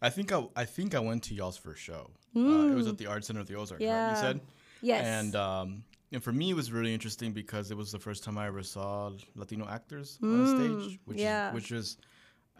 I 0.00 0.10
think 0.10 0.32
I, 0.32 0.44
I 0.56 0.64
think 0.64 0.94
I 0.94 1.00
went 1.00 1.24
to 1.24 1.34
y'all's 1.34 1.56
first 1.56 1.82
show. 1.82 2.10
Uh, 2.36 2.68
it 2.70 2.74
was 2.74 2.86
at 2.86 2.98
the 2.98 3.06
Art 3.06 3.24
Center 3.24 3.40
of 3.40 3.46
the 3.48 3.54
Ozarks, 3.56 3.82
right? 3.82 3.88
Mm. 3.90 3.92
Yeah. 3.92 4.10
You 4.10 4.16
said. 4.16 4.40
Yes. 4.80 5.04
And 5.04 5.34
um, 5.36 5.84
and 6.12 6.22
for 6.22 6.32
me, 6.32 6.50
it 6.50 6.54
was 6.54 6.70
really 6.70 6.94
interesting 6.94 7.32
because 7.32 7.70
it 7.70 7.76
was 7.76 7.90
the 7.90 7.98
first 7.98 8.22
time 8.24 8.38
I 8.38 8.46
ever 8.46 8.62
saw 8.62 9.10
Latino 9.34 9.66
actors 9.68 10.18
on 10.22 10.46
stage, 10.46 11.00
which 11.04 11.18
Mm, 11.18 11.20
yeah. 11.20 11.48
is, 11.48 11.54
which 11.54 11.70
was, 11.72 11.96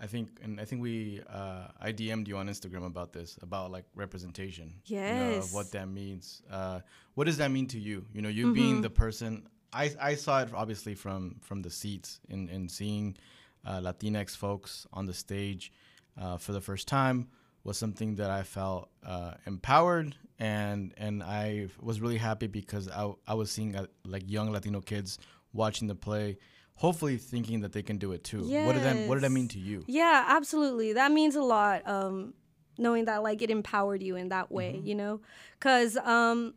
I 0.02 0.06
think, 0.06 0.28
and 0.42 0.60
I 0.60 0.64
think 0.64 0.82
we 0.82 1.20
uh, 1.32 1.68
I 1.80 1.92
DM'd 1.92 2.26
you 2.28 2.36
on 2.38 2.48
Instagram 2.48 2.84
about 2.86 3.12
this 3.12 3.38
about 3.42 3.70
like 3.70 3.84
representation. 3.94 4.74
You 5.10 5.14
know, 5.14 5.38
of 5.38 5.54
what 5.54 5.70
that 5.72 5.88
means. 5.88 6.42
Uh, 6.50 6.80
what 7.14 7.24
does 7.24 7.36
that 7.38 7.50
mean 7.52 7.68
to 7.68 7.78
you? 7.78 8.04
You 8.12 8.22
know, 8.22 8.28
you 8.28 8.46
Mm-hmm. 8.46 8.54
being 8.54 8.80
the 8.82 8.90
person. 8.90 9.46
I, 9.72 9.92
I 10.00 10.14
saw 10.14 10.40
it 10.42 10.48
obviously 10.54 10.94
from 10.94 11.36
from 11.42 11.62
the 11.62 11.70
seats 11.70 12.20
in 12.28 12.48
in 12.48 12.68
seeing 12.68 13.16
uh, 13.64 13.80
Latinx 13.80 14.36
folks 14.36 14.86
on 14.92 15.06
the 15.06 15.14
stage 15.14 15.72
uh, 16.20 16.36
for 16.36 16.52
the 16.52 16.60
first 16.60 16.88
time 16.88 17.28
was 17.64 17.76
something 17.76 18.16
that 18.16 18.30
I 18.30 18.42
felt 18.42 18.88
uh, 19.04 19.34
empowered 19.46 20.14
and 20.38 20.94
and 20.96 21.22
I 21.22 21.68
was 21.80 22.00
really 22.00 22.16
happy 22.16 22.46
because 22.46 22.88
I, 22.88 23.12
I 23.26 23.34
was 23.34 23.50
seeing 23.50 23.74
uh, 23.76 23.86
like 24.04 24.22
young 24.26 24.52
Latino 24.52 24.80
kids 24.80 25.18
watching 25.52 25.88
the 25.88 25.94
play, 25.94 26.38
hopefully 26.74 27.16
thinking 27.16 27.60
that 27.60 27.72
they 27.72 27.82
can 27.82 27.98
do 27.98 28.12
it 28.12 28.24
too. 28.24 28.38
What 28.64 28.74
did 28.74 28.84
that 28.84 29.08
What 29.08 29.14
did 29.16 29.24
that 29.24 29.32
mean 29.32 29.48
to 29.48 29.58
you? 29.58 29.84
Yeah, 29.86 30.24
absolutely. 30.28 30.92
That 30.94 31.12
means 31.12 31.34
a 31.34 31.42
lot. 31.42 31.86
Um, 31.88 32.34
knowing 32.78 33.06
that 33.06 33.22
like 33.22 33.42
it 33.42 33.50
empowered 33.50 34.02
you 34.02 34.14
in 34.16 34.28
that 34.28 34.52
way, 34.52 34.80
you 34.84 34.94
know, 34.94 35.20
cause 35.60 35.96
um, 35.96 36.54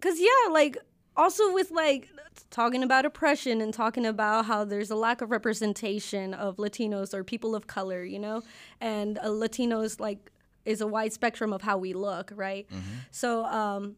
cause 0.00 0.18
yeah, 0.18 0.50
like 0.50 0.78
also 1.16 1.52
with 1.52 1.70
like 1.70 2.08
talking 2.50 2.82
about 2.82 3.04
oppression 3.04 3.60
and 3.60 3.72
talking 3.74 4.06
about 4.06 4.46
how 4.46 4.64
there's 4.64 4.90
a 4.90 4.96
lack 4.96 5.20
of 5.20 5.30
representation 5.30 6.34
of 6.34 6.56
Latinos 6.56 7.12
or 7.14 7.24
people 7.24 7.54
of 7.54 7.66
color, 7.66 8.04
you 8.04 8.18
know, 8.18 8.42
and 8.80 9.18
uh, 9.18 9.24
Latinos 9.24 10.00
like 10.00 10.30
is 10.64 10.80
a 10.80 10.86
wide 10.86 11.12
spectrum 11.12 11.52
of 11.52 11.62
how 11.62 11.76
we 11.76 11.92
look, 11.92 12.32
right? 12.34 12.66
So 13.10 13.44
um, 13.44 13.96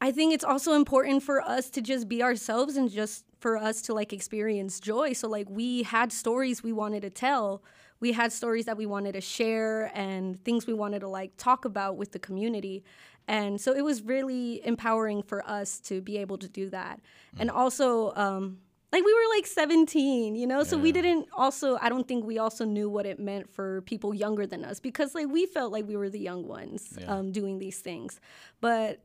I 0.00 0.12
think 0.12 0.32
it's 0.34 0.44
also 0.44 0.72
important 0.72 1.22
for 1.22 1.40
us 1.42 1.68
to 1.70 1.80
just 1.80 2.08
be 2.08 2.22
ourselves 2.22 2.76
and 2.76 2.90
just 2.90 3.24
for 3.38 3.56
us 3.56 3.82
to 3.82 3.94
like 3.94 4.12
experience 4.12 4.80
joy. 4.80 5.12
So 5.12 5.28
like 5.28 5.48
we 5.50 5.82
had 5.82 6.12
stories 6.12 6.62
we 6.62 6.72
wanted 6.72 7.02
to 7.02 7.10
tell. 7.10 7.62
We 8.00 8.12
had 8.12 8.32
stories 8.32 8.64
that 8.66 8.76
we 8.76 8.86
wanted 8.86 9.12
to 9.12 9.20
share 9.20 9.90
and 9.94 10.42
things 10.44 10.66
we 10.66 10.74
wanted 10.74 11.00
to 11.00 11.08
like 11.08 11.32
talk 11.36 11.64
about 11.64 11.96
with 11.96 12.12
the 12.12 12.18
community. 12.18 12.82
And 13.28 13.60
so 13.60 13.72
it 13.74 13.84
was 13.84 14.02
really 14.02 14.64
empowering 14.64 15.22
for 15.22 15.46
us 15.48 15.80
to 15.80 16.00
be 16.00 16.18
able 16.18 16.38
to 16.38 16.48
do 16.48 16.70
that. 16.70 17.00
Mm. 17.34 17.40
And 17.40 17.50
also, 17.50 18.14
um, 18.14 18.58
like 18.92 19.04
we 19.04 19.12
were 19.12 19.36
like 19.36 19.46
17 19.46 20.36
you 20.36 20.46
know 20.46 20.62
so 20.62 20.78
we 20.78 20.92
didn't 20.92 21.26
also 21.32 21.76
i 21.82 21.88
don't 21.88 22.08
think 22.08 22.24
we 22.24 22.38
also 22.38 22.64
knew 22.64 22.88
what 22.88 23.04
it 23.04 23.18
meant 23.18 23.52
for 23.52 23.82
people 23.82 24.14
younger 24.14 24.46
than 24.46 24.64
us 24.64 24.80
because 24.80 25.14
like 25.14 25.28
we 25.28 25.44
felt 25.46 25.72
like 25.72 25.86
we 25.86 25.96
were 25.96 26.08
the 26.08 26.18
young 26.18 26.46
ones 26.46 26.96
yeah. 26.98 27.06
um, 27.06 27.32
doing 27.32 27.58
these 27.58 27.80
things 27.80 28.20
but 28.60 29.02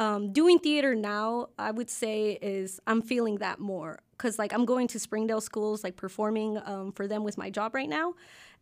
um, 0.00 0.32
doing 0.32 0.58
theater 0.58 0.94
now 0.94 1.48
i 1.58 1.70
would 1.70 1.88
say 1.88 2.32
is 2.42 2.80
i'm 2.86 3.00
feeling 3.00 3.36
that 3.36 3.60
more 3.60 4.00
because 4.12 4.38
like 4.38 4.52
i'm 4.52 4.64
going 4.64 4.88
to 4.88 4.98
springdale 4.98 5.40
schools 5.40 5.84
like 5.84 5.96
performing 5.96 6.60
um, 6.64 6.92
for 6.92 7.06
them 7.06 7.22
with 7.22 7.38
my 7.38 7.48
job 7.48 7.74
right 7.74 7.88
now 7.88 8.14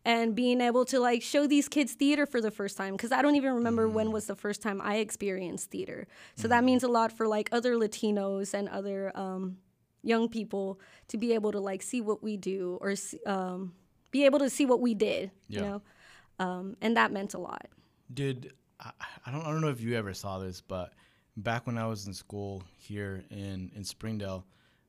and 0.05 0.35
being 0.35 0.61
able 0.61 0.85
to 0.85 0.99
like 0.99 1.21
show 1.21 1.47
these 1.47 1.69
kids 1.69 1.93
theater 1.93 2.25
for 2.25 2.41
the 2.41 2.51
first 2.51 2.77
time 2.77 2.93
because 2.93 3.11
i 3.11 3.21
don't 3.21 3.35
even 3.35 3.53
remember 3.53 3.87
mm. 3.87 3.93
when 3.93 4.11
was 4.11 4.27
the 4.27 4.35
first 4.35 4.61
time 4.61 4.81
i 4.81 4.97
experienced 4.97 5.69
theater 5.71 6.07
so 6.35 6.47
mm. 6.47 6.49
that 6.49 6.63
means 6.63 6.83
a 6.83 6.87
lot 6.87 7.11
for 7.11 7.27
like 7.27 7.49
other 7.51 7.75
latinos 7.75 8.53
and 8.53 8.69
other 8.69 9.11
um, 9.15 9.57
young 10.03 10.27
people 10.27 10.79
to 11.07 11.17
be 11.17 11.33
able 11.33 11.51
to 11.51 11.59
like 11.59 11.81
see 11.81 12.01
what 12.01 12.21
we 12.21 12.37
do 12.37 12.77
or 12.81 12.93
um, 13.25 13.73
be 14.11 14.25
able 14.25 14.39
to 14.39 14.49
see 14.49 14.65
what 14.65 14.79
we 14.79 14.93
did 14.93 15.31
yeah. 15.47 15.59
you 15.59 15.65
know 15.65 15.81
um, 16.39 16.75
and 16.81 16.97
that 16.97 17.11
meant 17.11 17.33
a 17.33 17.39
lot 17.39 17.67
did 18.13 18.53
I, 18.79 18.91
I 19.25 19.31
don't 19.31 19.41
I 19.41 19.51
don't 19.51 19.61
know 19.61 19.69
if 19.69 19.81
you 19.81 19.95
ever 19.95 20.13
saw 20.13 20.39
this 20.39 20.61
but 20.61 20.93
back 21.37 21.65
when 21.65 21.77
I 21.77 21.87
was 21.87 22.07
in 22.07 22.13
school 22.13 22.63
here 22.77 23.23
in 23.29 23.71
in 23.75 23.83
Springdale 23.83 24.45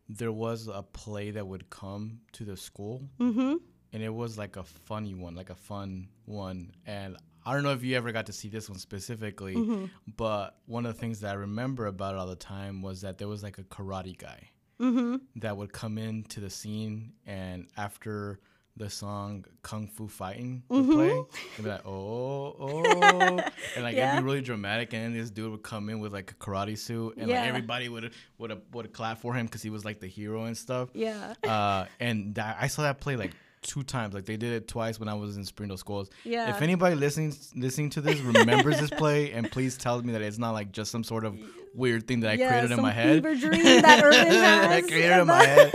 there 0.08 0.32
was 0.32 0.68
a 0.68 0.82
play 0.82 1.30
that 1.30 1.46
would 1.46 1.70
come 1.70 2.20
to 2.32 2.44
the 2.44 2.56
school 2.56 3.02
mm-hmm. 3.18 3.54
And 3.94 4.02
it 4.02 4.12
was 4.12 4.36
like 4.36 4.56
a 4.56 4.64
funny 4.64 5.14
one 5.14 5.34
like 5.34 5.48
a 5.50 5.54
fun 5.54 6.08
one 6.26 6.70
and 6.84 7.16
I 7.46 7.52
don't 7.52 7.62
know 7.62 7.72
if 7.72 7.84
you 7.84 7.96
ever 7.96 8.10
got 8.10 8.26
to 8.26 8.32
see 8.32 8.48
this 8.48 8.70
one 8.70 8.78
specifically, 8.78 9.54
mm-hmm. 9.54 9.84
but 10.16 10.56
one 10.64 10.86
of 10.86 10.94
the 10.94 10.98
things 10.98 11.20
that 11.20 11.32
I 11.32 11.34
remember 11.34 11.86
about 11.86 12.14
it 12.14 12.18
all 12.18 12.26
the 12.26 12.36
time 12.36 12.80
was 12.80 13.02
that 13.02 13.18
there 13.18 13.28
was 13.28 13.42
like 13.42 13.58
a 13.58 13.64
karate 13.64 14.16
guy 14.16 14.48
mm-hmm. 14.80 15.16
that 15.36 15.56
would 15.56 15.70
come 15.72 15.98
into 15.98 16.40
the 16.40 16.48
scene, 16.48 17.12
and 17.26 17.68
after 17.76 18.40
the 18.78 18.88
song 18.88 19.44
Kung 19.62 19.86
Fu 19.86 20.08
Fighting 20.08 20.62
would 20.70 20.84
mm-hmm. 20.84 20.92
play, 20.92 21.22
they'd 21.56 21.62
be 21.64 21.68
like, 21.68 21.86
oh, 21.86 22.56
oh, 22.58 23.42
and 23.76 23.84
like 23.84 23.94
yeah. 23.94 24.12
it'd 24.12 24.24
be 24.24 24.26
really 24.26 24.40
dramatic, 24.40 24.94
and 24.94 25.04
then 25.04 25.12
this 25.12 25.28
dude 25.28 25.50
would 25.50 25.62
come 25.62 25.90
in 25.90 26.00
with 26.00 26.14
like 26.14 26.30
a 26.30 26.34
karate 26.36 26.78
suit, 26.78 27.18
and 27.18 27.28
yeah. 27.28 27.40
like 27.40 27.48
everybody 27.50 27.90
would 27.90 28.14
would 28.38 28.58
would 28.72 28.90
clap 28.94 29.18
for 29.18 29.34
him 29.34 29.44
because 29.44 29.60
he 29.60 29.68
was 29.68 29.84
like 29.84 30.00
the 30.00 30.08
hero 30.08 30.44
and 30.44 30.56
stuff. 30.56 30.88
Yeah. 30.94 31.34
Uh, 31.44 31.84
and 32.00 32.34
that, 32.36 32.56
I 32.58 32.68
saw 32.68 32.82
that 32.82 33.00
play 33.00 33.16
like 33.16 33.32
two 33.64 33.82
times. 33.82 34.14
Like 34.14 34.26
they 34.26 34.36
did 34.36 34.52
it 34.52 34.68
twice 34.68 35.00
when 35.00 35.08
I 35.08 35.14
was 35.14 35.36
in 35.36 35.44
Springdale 35.44 35.76
schools. 35.76 36.10
Yeah. 36.22 36.54
If 36.54 36.62
anybody 36.62 36.94
listening 36.94 37.34
listening 37.56 37.90
to 37.90 38.00
this 38.00 38.20
remembers 38.20 38.78
this 38.78 38.90
play, 38.90 39.32
and 39.32 39.50
please 39.50 39.76
tell 39.76 40.00
me 40.00 40.12
that 40.12 40.22
it's 40.22 40.38
not 40.38 40.52
like 40.52 40.70
just 40.70 40.92
some 40.92 41.02
sort 41.02 41.24
of 41.24 41.36
weird 41.74 42.06
thing 42.06 42.20
that 42.20 42.30
I 42.30 42.34
yeah, 42.34 42.50
created 42.50 42.70
in 42.70 42.80
my 42.80 42.92
head. 42.92 43.22
dream 43.22 43.82
that 43.82 44.04
Irvin 44.04 44.26
has. 44.32 44.70
I 44.70 44.80
created 44.82 45.18
in 45.18 45.26
my 45.26 45.44
head. 45.44 45.72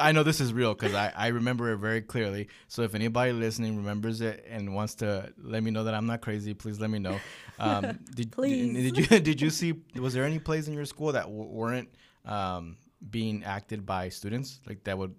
I 0.00 0.12
know 0.12 0.22
this 0.22 0.40
is 0.40 0.52
real 0.52 0.74
because 0.74 0.94
I, 0.94 1.12
I 1.14 1.28
remember 1.28 1.72
it 1.72 1.76
very 1.76 2.00
clearly. 2.00 2.48
So 2.68 2.82
if 2.82 2.94
anybody 2.94 3.32
listening 3.32 3.76
remembers 3.76 4.20
it 4.20 4.44
and 4.48 4.74
wants 4.74 4.94
to 4.96 5.32
let 5.42 5.62
me 5.62 5.70
know 5.70 5.84
that 5.84 5.94
I'm 5.94 6.06
not 6.06 6.20
crazy, 6.20 6.54
please 6.54 6.80
let 6.80 6.90
me 6.90 6.98
know. 6.98 7.18
Um, 7.58 7.98
did, 8.14 8.32
please. 8.32 8.72
Did, 8.74 8.94
did, 8.94 9.10
you 9.10 9.20
did 9.20 9.40
you 9.40 9.50
see? 9.50 9.74
Was 9.96 10.14
there 10.14 10.24
any 10.24 10.38
plays 10.38 10.68
in 10.68 10.74
your 10.74 10.86
school 10.86 11.12
that 11.12 11.24
w- 11.24 11.50
weren't 11.50 11.88
um, 12.24 12.76
being 13.10 13.44
acted 13.44 13.84
by 13.84 14.08
students 14.08 14.60
like 14.66 14.82
that 14.84 14.96
would 14.96 15.14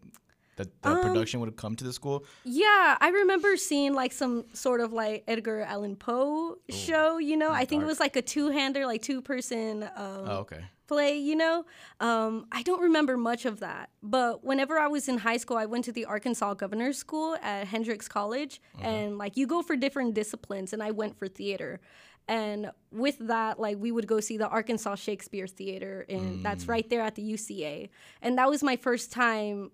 that 0.58 0.82
the 0.82 0.90
um, 0.90 1.02
production 1.02 1.40
would 1.40 1.48
have 1.48 1.56
come 1.56 1.76
to 1.76 1.84
the 1.84 1.94
school? 1.94 2.26
Yeah, 2.44 2.98
I 3.00 3.10
remember 3.10 3.58
seeing 3.58 3.94
like 3.94 4.12
some 4.12 4.46
sort 4.54 4.82
of 4.82 4.94
like 4.94 5.24
Edgar 5.28 5.62
Allan 5.62 5.96
Poe 5.96 6.58
show. 6.70 7.18
You 7.18 7.38
know, 7.38 7.52
I 7.52 7.66
think 7.66 7.82
dark. 7.82 7.84
it 7.84 7.88
was 7.88 8.00
like 8.00 8.16
a 8.16 8.22
two-hander, 8.22 8.86
like 8.86 9.02
two-person. 9.02 9.84
Um, 9.84 9.90
oh, 9.96 10.38
okay. 10.42 10.62
Play, 10.88 11.18
you 11.18 11.36
know, 11.36 11.66
um, 12.00 12.46
I 12.52 12.62
don't 12.62 12.80
remember 12.82 13.18
much 13.18 13.46
of 13.46 13.62
that. 13.62 13.90
But 14.04 14.44
whenever 14.44 14.78
I 14.78 14.86
was 14.86 15.10
in 15.10 15.18
high 15.18 15.38
school, 15.38 15.58
I 15.58 15.66
went 15.66 15.86
to 15.86 15.92
the 15.92 16.06
Arkansas 16.06 16.54
Governor's 16.54 17.00
School 17.00 17.36
at 17.42 17.66
Hendrix 17.66 18.08
College, 18.08 18.62
uh-huh. 18.78 18.88
and 18.88 19.18
like 19.18 19.36
you 19.36 19.48
go 19.48 19.64
for 19.64 19.76
different 19.76 20.14
disciplines, 20.14 20.74
and 20.74 20.84
I 20.84 20.92
went 20.92 21.18
for 21.18 21.28
theater 21.28 21.80
and 22.28 22.72
with 22.92 23.18
that 23.20 23.60
like 23.60 23.78
we 23.80 23.92
would 23.92 24.08
go 24.08 24.20
see 24.20 24.38
the 24.38 24.48
arkansas 24.48 24.96
shakespeare 24.96 25.46
theater 25.46 26.06
and 26.10 26.40
mm. 26.40 26.44
that's 26.44 26.68
right 26.68 26.90
there 26.90 27.02
at 27.02 27.14
the 27.14 27.22
uca 27.22 27.88
and 28.22 28.38
that 28.38 28.50
was 28.50 28.64
my 28.64 28.76
first 28.76 29.12
time 29.12 29.70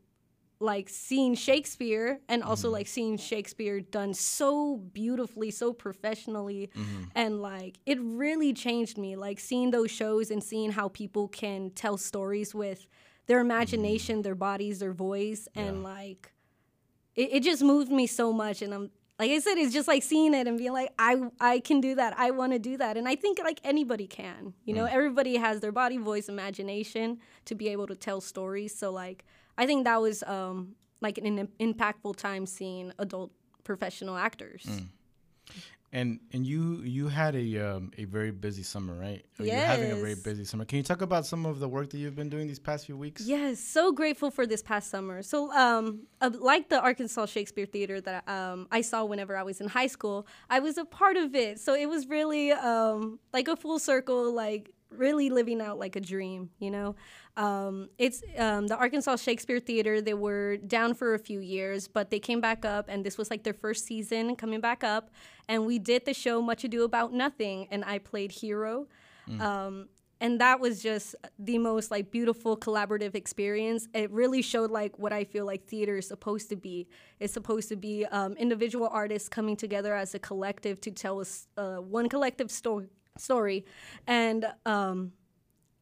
like 0.61 0.89
seeing 0.89 1.35
Shakespeare 1.35 2.19
and 2.29 2.43
also 2.43 2.67
mm-hmm. 2.67 2.73
like 2.73 2.87
seeing 2.87 3.17
Shakespeare 3.17 3.79
done 3.81 4.13
so 4.13 4.77
beautifully, 4.77 5.51
so 5.51 5.73
professionally. 5.73 6.69
Mm-hmm. 6.75 7.03
And 7.15 7.41
like 7.41 7.79
it 7.85 7.99
really 8.01 8.53
changed 8.53 8.97
me. 8.97 9.15
Like 9.15 9.39
seeing 9.39 9.71
those 9.71 9.91
shows 9.91 10.31
and 10.31 10.43
seeing 10.43 10.71
how 10.71 10.89
people 10.89 11.27
can 11.27 11.71
tell 11.71 11.97
stories 11.97 12.53
with 12.53 12.87
their 13.27 13.39
imagination, 13.39 14.17
mm-hmm. 14.17 14.23
their 14.23 14.35
bodies, 14.35 14.79
their 14.79 14.93
voice. 14.93 15.47
And 15.55 15.77
yeah. 15.77 15.89
like 15.89 16.33
it, 17.15 17.29
it 17.33 17.43
just 17.43 17.63
moved 17.63 17.91
me 17.91 18.07
so 18.07 18.31
much. 18.31 18.61
And 18.61 18.73
I'm 18.73 18.91
like 19.21 19.29
I 19.29 19.39
said, 19.39 19.59
it's 19.59 19.71
just 19.71 19.87
like 19.87 20.01
seeing 20.01 20.33
it 20.33 20.47
and 20.47 20.57
being 20.57 20.73
like, 20.73 20.91
I 20.97 21.15
I 21.39 21.59
can 21.59 21.79
do 21.79 21.95
that. 21.95 22.17
I 22.17 22.31
want 22.31 22.53
to 22.53 22.59
do 22.59 22.77
that. 22.77 22.97
And 22.97 23.07
I 23.07 23.15
think 23.15 23.39
like 23.43 23.59
anybody 23.63 24.07
can. 24.07 24.53
You 24.65 24.73
know, 24.73 24.85
mm. 24.85 24.91
everybody 24.91 25.35
has 25.35 25.59
their 25.59 25.71
body, 25.71 25.97
voice, 25.97 26.27
imagination 26.27 27.19
to 27.45 27.55
be 27.55 27.69
able 27.69 27.87
to 27.87 27.95
tell 27.95 28.19
stories. 28.19 28.75
So 28.75 28.91
like 28.91 29.23
I 29.61 29.67
think 29.67 29.83
that 29.85 30.01
was 30.01 30.23
um, 30.23 30.75
like 31.01 31.19
an 31.19 31.47
impactful 31.59 32.15
time 32.15 32.47
seeing 32.47 32.91
adult 32.97 33.31
professional 33.63 34.17
actors. 34.17 34.63
Mm. 34.67 34.87
And 35.93 36.19
and 36.31 36.47
you 36.47 36.81
you 36.83 37.09
had 37.09 37.35
a 37.35 37.59
um, 37.59 37.91
a 37.95 38.05
very 38.05 38.31
busy 38.31 38.63
summer, 38.63 38.95
right? 38.95 39.23
Yes. 39.37 39.47
You're 39.47 39.55
having 39.57 39.91
a 39.91 40.01
very 40.01 40.15
busy 40.15 40.45
summer. 40.45 40.65
Can 40.65 40.77
you 40.77 40.83
talk 40.83 41.01
about 41.01 41.27
some 41.27 41.45
of 41.45 41.59
the 41.59 41.67
work 41.67 41.91
that 41.91 41.99
you've 41.99 42.15
been 42.15 42.29
doing 42.29 42.47
these 42.47 42.59
past 42.59 42.87
few 42.87 42.97
weeks? 42.97 43.27
Yes, 43.27 43.59
so 43.59 43.91
grateful 43.91 44.31
for 44.31 44.47
this 44.47 44.63
past 44.63 44.89
summer. 44.89 45.21
So, 45.21 45.51
um, 45.51 46.07
uh, 46.21 46.31
like 46.39 46.69
the 46.69 46.81
Arkansas 46.81 47.27
Shakespeare 47.27 47.67
Theater 47.67 48.01
that 48.01 48.27
um, 48.27 48.67
I 48.71 48.81
saw 48.81 49.03
whenever 49.03 49.35
I 49.37 49.43
was 49.43 49.61
in 49.61 49.67
high 49.67 49.87
school, 49.87 50.25
I 50.49 50.59
was 50.59 50.77
a 50.79 50.85
part 50.85 51.17
of 51.17 51.35
it. 51.35 51.59
So 51.59 51.75
it 51.75 51.87
was 51.87 52.07
really 52.07 52.51
um, 52.53 53.19
like 53.31 53.47
a 53.47 53.55
full 53.57 53.77
circle, 53.77 54.33
like 54.33 54.73
really 54.91 55.29
living 55.29 55.61
out 55.61 55.79
like 55.79 55.95
a 55.95 56.01
dream, 56.01 56.49
you 56.59 56.71
know. 56.71 56.95
Um, 57.37 57.89
it's 57.97 58.21
um, 58.37 58.67
the 58.67 58.75
Arkansas 58.75 59.17
Shakespeare 59.17 59.59
Theater. 59.59 60.01
They 60.01 60.13
were 60.13 60.57
down 60.57 60.93
for 60.93 61.13
a 61.13 61.19
few 61.19 61.39
years, 61.39 61.87
but 61.87 62.09
they 62.09 62.19
came 62.19 62.41
back 62.41 62.65
up, 62.65 62.85
and 62.89 63.05
this 63.05 63.17
was 63.17 63.29
like 63.29 63.43
their 63.43 63.53
first 63.53 63.85
season 63.85 64.35
coming 64.35 64.61
back 64.61 64.83
up. 64.83 65.09
And 65.47 65.65
we 65.65 65.79
did 65.79 66.05
the 66.05 66.13
show 66.13 66.41
Much 66.41 66.63
Ado 66.63 66.83
About 66.83 67.13
Nothing, 67.13 67.67
and 67.71 67.83
I 67.85 67.99
played 67.99 68.31
Hero. 68.31 68.87
Mm. 69.29 69.41
Um, 69.41 69.89
and 70.21 70.39
that 70.39 70.59
was 70.59 70.81
just 70.81 71.15
the 71.39 71.57
most 71.57 71.89
like 71.91 72.11
beautiful 72.11 72.55
collaborative 72.55 73.15
experience 73.15 73.87
it 73.93 74.09
really 74.11 74.41
showed 74.41 74.71
like 74.71 74.97
what 74.97 75.11
i 75.11 75.23
feel 75.23 75.45
like 75.45 75.65
theater 75.65 75.97
is 75.97 76.07
supposed 76.07 76.47
to 76.47 76.55
be 76.55 76.87
it's 77.19 77.33
supposed 77.33 77.67
to 77.67 77.75
be 77.75 78.05
um, 78.05 78.33
individual 78.33 78.87
artists 78.91 79.27
coming 79.27 79.57
together 79.57 79.95
as 79.95 80.13
a 80.15 80.19
collective 80.19 80.79
to 80.79 80.91
tell 80.91 81.19
us 81.19 81.47
uh, 81.57 81.77
one 81.77 82.07
collective 82.07 82.49
story 82.49 82.87
story. 83.21 83.65
And 84.07 84.45
um 84.65 85.13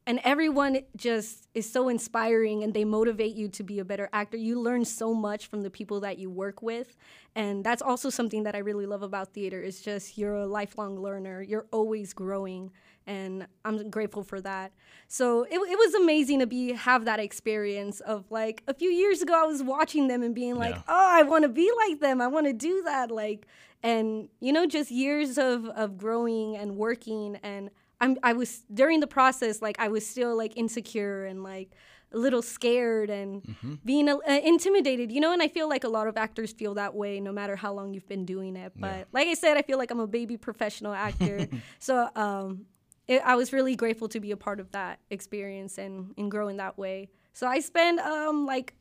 and 0.10 0.20
everyone 0.24 0.80
just 0.96 1.48
is 1.54 1.72
so 1.72 1.88
inspiring 1.88 2.64
and 2.64 2.74
they 2.74 2.84
motivate 2.84 3.36
you 3.36 3.48
to 3.50 3.62
be 3.62 3.78
a 3.78 3.86
better 3.86 4.10
actor. 4.12 4.38
You 4.38 4.60
learn 4.60 4.84
so 4.84 5.14
much 5.14 5.46
from 5.46 5.62
the 5.62 5.70
people 5.70 6.00
that 6.00 6.18
you 6.18 6.32
work 6.32 6.64
with. 6.64 6.98
And 7.36 7.64
that's 7.64 7.84
also 7.84 8.10
something 8.10 8.42
that 8.42 8.56
i 8.56 8.58
really 8.58 8.88
love 8.88 9.04
about 9.04 9.34
theater. 9.34 9.62
Is 9.62 9.82
just 9.82 10.18
you're 10.18 10.34
a 10.34 10.48
lifelong 10.48 11.00
learner. 11.00 11.44
You're 11.44 11.68
always 11.72 12.14
growing. 12.14 12.72
And 13.06 13.46
i'm 13.64 13.92
grateful 13.92 14.24
for 14.24 14.42
that. 14.42 14.72
So 15.08 15.44
it, 15.44 15.54
it 15.54 15.78
was 15.78 15.94
amazing 15.94 16.40
to 16.40 16.48
be 16.48 16.74
have 16.74 17.06
that 17.06 17.20
experience 17.20 18.00
of 18.00 18.32
like 18.32 18.64
a 18.68 18.74
few 18.74 18.90
years 18.90 19.22
ago 19.22 19.34
i 19.36 19.46
was 19.46 19.62
watching 19.62 20.08
them 20.08 20.24
and 20.24 20.34
being 20.34 20.56
like 20.56 20.76
yeah. 20.76 20.82
oh 20.88 21.08
i 21.20 21.22
want 21.22 21.44
to 21.44 21.50
be 21.50 21.72
like 21.88 22.00
them. 22.00 22.20
I 22.20 22.28
want 22.28 22.48
to 22.48 22.54
do 22.54 22.82
that. 22.84 23.12
Like 23.12 23.46
and 23.84 24.30
you 24.40 24.52
know 24.52 24.66
just 24.66 24.92
years 24.92 25.38
of 25.38 25.66
of 25.68 25.98
growing 25.98 26.56
and 26.58 26.76
working 26.76 27.38
and 27.44 27.70
I'm 28.02 28.18
I 28.24 28.34
was 28.34 28.64
during 28.74 29.00
the 29.00 29.08
process 29.08 29.62
like 29.62 29.80
I 29.80 29.88
was 29.88 30.06
still 30.06 30.38
like 30.38 30.54
insecure 30.56 31.26
and 31.26 31.44
like 31.44 31.72
a 32.12 32.18
little 32.18 32.42
scared 32.42 33.10
and 33.10 33.44
mm-hmm. 33.44 33.76
being 33.86 34.10
uh, 34.10 34.20
intimidated, 34.44 35.12
you 35.12 35.22
know. 35.22 35.32
And 35.32 35.42
I 35.42 35.48
feel 35.48 35.70
like 35.70 35.84
a 35.84 35.90
lot 35.90 36.08
of 36.08 36.18
actors 36.18 36.52
feel 36.52 36.74
that 36.76 36.96
way, 36.96 37.20
no 37.20 37.32
matter 37.32 37.56
how 37.56 37.74
long 37.74 37.94
you've 37.94 38.08
been 38.08 38.26
doing 38.26 38.56
it. 38.56 38.74
But 38.76 38.96
yeah. 38.96 39.04
like 39.12 39.28
I 39.28 39.34
said, 39.36 39.58
I 39.58 39.62
feel 39.62 39.78
like 39.78 39.92
I'm 39.92 40.00
a 40.00 40.08
baby 40.08 40.38
professional 40.38 40.94
actor, 40.94 41.48
so 41.80 42.10
um, 42.16 42.66
it, 43.08 43.22
I 43.24 43.36
was 43.36 43.54
really 43.54 43.76
grateful 43.76 44.08
to 44.10 44.20
be 44.20 44.32
a 44.32 44.38
part 44.38 44.60
of 44.60 44.72
that 44.72 45.00
experience 45.10 45.78
and 45.78 46.14
and 46.18 46.32
grow 46.32 46.48
in 46.48 46.58
that 46.58 46.78
way. 46.78 47.10
So 47.34 47.48
I 47.48 47.60
spent 47.60 48.00
um, 48.00 48.46
like 48.46 48.74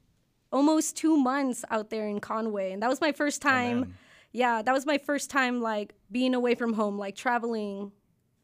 almost 0.51 0.97
two 0.97 1.17
months 1.17 1.65
out 1.71 1.91
there 1.91 2.07
in 2.07 2.21
Conway, 2.21 2.73
and 2.73 2.83
that 2.83 2.89
was 2.89 3.01
my 3.01 3.13
first 3.13 3.45
oh, 3.45 3.49
time. 3.49 3.87
Oh, 3.89 3.95
yeah, 4.33 4.63
that 4.63 4.73
was 4.73 4.87
my 4.87 4.99
first 4.99 5.31
time 5.31 5.61
like 5.61 5.95
being 6.11 6.35
away 6.35 6.55
from 6.55 6.73
home, 6.73 6.99
like 6.99 7.17
traveling, 7.17 7.93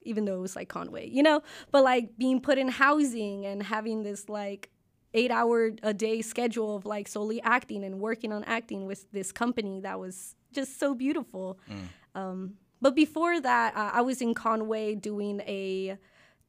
even 0.03 0.25
though 0.25 0.37
it 0.37 0.41
was 0.41 0.57
like 0.57 0.69
Conway, 0.69 1.09
you 1.09 1.23
know, 1.23 1.43
but 1.71 1.85
like 1.85 2.17
being 2.17 2.41
put 2.41 2.59
in 2.59 2.69
housing 2.69 3.45
and 3.47 3.63
having 3.63 4.03
this 4.03 4.29
like 4.29 4.71
eight 5.15 5.31
hour 5.31 5.71
a 5.83 5.95
day 5.95 6.21
schedule 6.23 6.77
of 6.77 6.85
like 6.85 7.07
solely 7.07 7.41
acting 7.43 7.85
and 7.85 8.01
working 8.01 8.33
on 8.33 8.45
acting 8.45 8.85
with 8.87 9.11
this 9.13 9.31
company 9.31 9.81
that 9.81 9.99
was 9.99 10.35
just 10.53 10.79
so 10.79 10.95
beautiful. 10.95 11.59
Mm. 11.71 12.21
Um, 12.21 12.55
but 12.81 12.95
before 12.95 13.41
that, 13.41 13.77
uh, 13.77 13.91
I 13.95 14.03
was 14.03 14.21
in 14.21 14.35
Conway 14.35 14.95
doing 14.95 15.41
a 15.41 15.97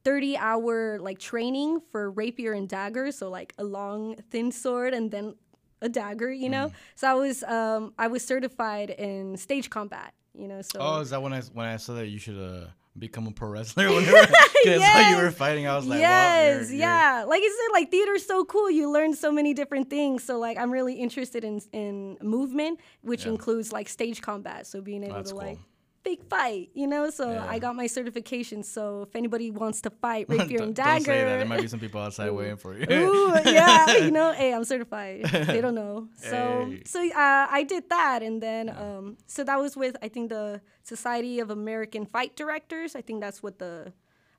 30 0.04 0.36
hour 0.36 0.98
like 1.00 1.18
training 1.18 1.80
for 1.90 2.10
rapier 2.10 2.52
and 2.52 2.68
dagger. 2.68 3.10
So 3.10 3.30
like 3.30 3.54
a 3.58 3.64
long, 3.64 4.16
thin 4.30 4.52
sword 4.52 4.94
and 4.94 5.10
then 5.10 5.34
a 5.82 5.88
dagger, 5.88 6.32
you 6.32 6.48
know? 6.48 6.68
Mm. 6.68 6.72
So 6.94 7.08
I 7.08 7.14
was 7.14 7.42
um, 7.42 7.94
I 7.98 8.06
was 8.08 8.24
certified 8.24 8.90
in 8.90 9.36
stage 9.36 9.70
combat, 9.70 10.14
you 10.34 10.48
know. 10.48 10.62
So 10.62 10.78
Oh, 10.80 11.00
is 11.00 11.10
that 11.10 11.22
when 11.22 11.32
I 11.32 11.40
when 11.52 11.66
I 11.66 11.76
saw 11.76 11.94
that 11.94 12.08
you 12.08 12.18
should 12.18 12.38
uh 12.38 12.68
become 12.98 13.26
a 13.26 13.30
pro 13.30 13.48
wrestler 13.48 13.88
whenever 13.94 14.26
yes. 14.64 15.10
you 15.10 15.22
were 15.22 15.30
fighting. 15.30 15.66
I 15.66 15.76
was 15.76 15.86
like, 15.86 16.00
yes, 16.00 16.64
well, 16.64 16.70
you're, 16.70 16.78
yeah. 16.78 17.18
You're... 17.20 17.28
Like 17.28 17.42
I 17.42 17.46
said, 17.46 17.72
like 17.72 17.90
theater's 17.90 18.24
so 18.24 18.44
cool. 18.44 18.70
You 18.70 18.90
learn 18.90 19.14
so 19.14 19.30
many 19.30 19.54
different 19.54 19.90
things. 19.90 20.24
So 20.24 20.38
like 20.38 20.58
I'm 20.58 20.70
really 20.70 20.94
interested 20.94 21.44
in 21.44 21.60
in 21.72 22.18
movement, 22.22 22.80
which 23.02 23.24
yeah. 23.24 23.32
includes 23.32 23.72
like 23.72 23.88
stage 23.88 24.22
combat. 24.22 24.66
So 24.66 24.80
being 24.80 25.04
able 25.04 25.14
That's 25.16 25.30
to 25.30 25.36
like 25.36 25.58
big 26.06 26.22
fight, 26.28 26.70
you 26.72 26.86
know. 26.86 27.10
So 27.10 27.32
yeah. 27.32 27.46
I 27.46 27.58
got 27.58 27.74
my 27.74 27.88
certification. 27.88 28.62
So 28.62 29.02
if 29.02 29.16
anybody 29.16 29.50
wants 29.50 29.80
to 29.82 29.90
fight 29.90 30.26
rapier 30.28 30.62
and 30.62 30.74
dagger, 30.74 30.92
don't 30.94 31.04
say 31.04 31.24
that. 31.24 31.36
There 31.38 31.46
might 31.46 31.62
be 31.62 31.68
some 31.68 31.80
people 31.80 32.00
outside 32.00 32.30
waiting 32.38 32.56
for 32.56 32.78
you. 32.78 32.86
Ooh, 32.88 33.34
yeah, 33.44 33.96
you 34.04 34.12
know, 34.12 34.32
hey, 34.32 34.54
I'm 34.54 34.64
certified. 34.64 35.24
They 35.24 35.60
don't 35.60 35.74
know. 35.74 36.08
So 36.14 36.68
hey. 36.70 36.82
so 36.84 37.00
uh, 37.10 37.46
I 37.50 37.64
did 37.68 37.90
that, 37.90 38.22
and 38.22 38.40
then 38.40 38.68
um, 38.70 39.16
so 39.26 39.42
that 39.44 39.58
was 39.58 39.76
with 39.76 39.96
I 40.00 40.08
think 40.08 40.30
the 40.30 40.60
Society 40.84 41.40
of 41.40 41.50
American 41.50 42.06
Fight 42.06 42.36
Directors. 42.36 42.94
I 42.94 43.02
think 43.02 43.20
that's 43.20 43.42
what 43.42 43.58
the 43.58 43.92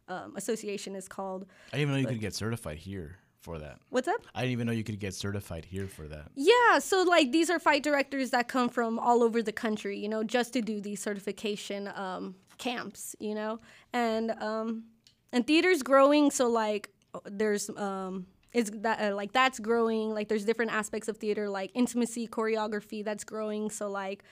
um, 0.08 0.36
association 0.38 0.96
is 0.96 1.08
called. 1.10 1.46
I 1.74 1.78
didn't 1.78 1.82
even 1.82 1.94
know 1.94 2.00
you 2.00 2.16
could 2.16 2.22
get 2.22 2.34
certified 2.34 2.78
here 2.78 3.18
for 3.42 3.60
that. 3.60 3.80
What's 3.90 4.08
up? 4.08 4.26
I 4.34 4.42
didn't 4.42 4.54
even 4.54 4.68
know 4.68 4.74
you 4.74 4.84
could 4.84 5.00
get 5.00 5.14
certified 5.14 5.66
here 5.66 5.88
for 5.88 6.08
that. 6.08 6.32
Yeah, 6.36 6.80
so 6.80 7.04
like 7.04 7.32
these 7.32 7.50
are 7.50 7.60
fight 7.60 7.84
directors 7.84 8.32
that 8.32 8.48
come 8.48 8.70
from 8.70 9.00
all 9.00 9.24
over 9.24 9.42
the 9.42 9.52
country, 9.52 9.98
you 9.98 10.10
know, 10.10 10.24
just 10.24 10.54
to 10.54 10.62
do 10.62 10.82
these 10.82 11.02
certification 11.02 11.90
um, 11.96 12.36
camps, 12.58 13.16
you 13.20 13.36
know, 13.36 13.60
and 13.94 14.32
um, 14.32 14.84
and 15.32 15.46
theater's 15.46 15.84
growing. 15.84 16.32
So 16.32 16.48
like 16.48 16.90
there's 17.26 17.70
um, 17.70 18.26
is 18.54 18.72
that 18.72 19.12
uh, 19.12 19.16
like 19.16 19.34
that's 19.34 19.60
growing. 19.60 20.14
Like 20.14 20.28
there's 20.28 20.46
different 20.46 20.72
aspects 20.72 21.08
of 21.08 21.18
theater, 21.18 21.50
like 21.50 21.72
intimacy, 21.74 22.28
choreography, 22.28 23.04
that's 23.04 23.24
growing. 23.24 23.70
So 23.70 23.90
like 23.90 24.24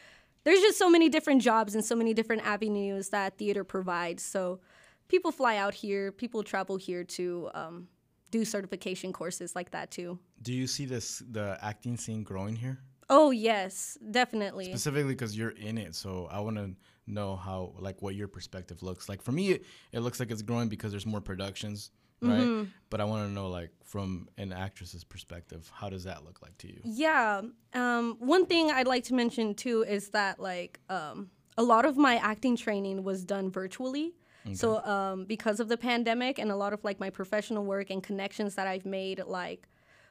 there's 0.43 0.59
just 0.59 0.77
so 0.77 0.89
many 0.89 1.09
different 1.09 1.41
jobs 1.41 1.75
and 1.75 1.83
so 1.83 1.95
many 1.95 2.13
different 2.13 2.45
avenues 2.45 3.09
that 3.09 3.37
theater 3.37 3.63
provides. 3.63 4.23
So 4.23 4.59
people 5.07 5.31
fly 5.31 5.57
out 5.57 5.73
here, 5.73 6.11
people 6.11 6.43
travel 6.43 6.77
here 6.77 7.03
to 7.03 7.49
um, 7.53 7.87
do 8.35 8.43
certification 8.43 9.13
courses 9.13 9.55
like 9.55 9.71
that 9.71 9.91
too. 9.91 10.19
Do 10.41 10.51
you 10.53 10.67
see 10.67 10.85
this 10.85 11.23
the 11.31 11.57
acting 11.61 11.97
scene 11.97 12.23
growing 12.23 12.55
here? 12.55 12.79
Oh 13.09 13.31
yes, 13.31 13.97
definitely. 14.11 14.65
Specifically 14.65 15.13
because 15.13 15.37
you're 15.37 15.57
in 15.69 15.77
it, 15.77 15.95
so 15.95 16.27
I 16.29 16.39
want 16.39 16.57
to 16.57 16.71
know 17.07 17.35
how 17.35 17.73
like 17.79 18.01
what 18.01 18.15
your 18.15 18.27
perspective 18.27 18.83
looks 18.83 19.07
like. 19.07 19.21
For 19.21 19.31
me, 19.31 19.51
it, 19.51 19.65
it 19.91 19.99
looks 19.99 20.19
like 20.19 20.31
it's 20.31 20.41
growing 20.41 20.69
because 20.69 20.91
there's 20.91 21.05
more 21.05 21.21
productions, 21.21 21.91
right? 22.21 22.39
Mm-hmm. 22.39 22.69
But 22.89 22.99
I 22.99 23.05
want 23.05 23.27
to 23.27 23.31
know 23.31 23.47
like 23.47 23.71
from 23.83 24.27
an 24.37 24.51
actress's 24.51 25.03
perspective, 25.03 25.71
how 25.73 25.89
does 25.89 26.03
that 26.03 26.25
look 26.25 26.41
like 26.41 26.57
to 26.59 26.67
you? 26.67 26.81
Yeah, 26.83 27.41
um, 27.73 28.17
one 28.19 28.45
thing 28.47 28.71
I'd 28.71 28.87
like 28.87 29.05
to 29.05 29.13
mention 29.13 29.53
too 29.55 29.85
is 29.87 30.09
that 30.09 30.39
like 30.39 30.79
um, 30.89 31.29
a 31.57 31.63
lot 31.63 31.85
of 31.85 31.95
my 31.95 32.15
acting 32.15 32.57
training 32.57 33.03
was 33.03 33.23
done 33.23 33.49
virtually. 33.49 34.15
Okay. 34.45 34.53
So 34.55 34.83
um, 34.83 35.25
because 35.25 35.59
of 35.59 35.67
the 35.67 35.77
pandemic 35.77 36.39
and 36.39 36.51
a 36.51 36.55
lot 36.55 36.73
of 36.73 36.83
like 36.83 36.99
my 36.99 37.09
professional 37.09 37.65
work 37.65 37.89
and 37.89 38.03
connections 38.03 38.55
that 38.55 38.67
I've 38.67 38.85
made, 38.85 39.23
like 39.25 39.67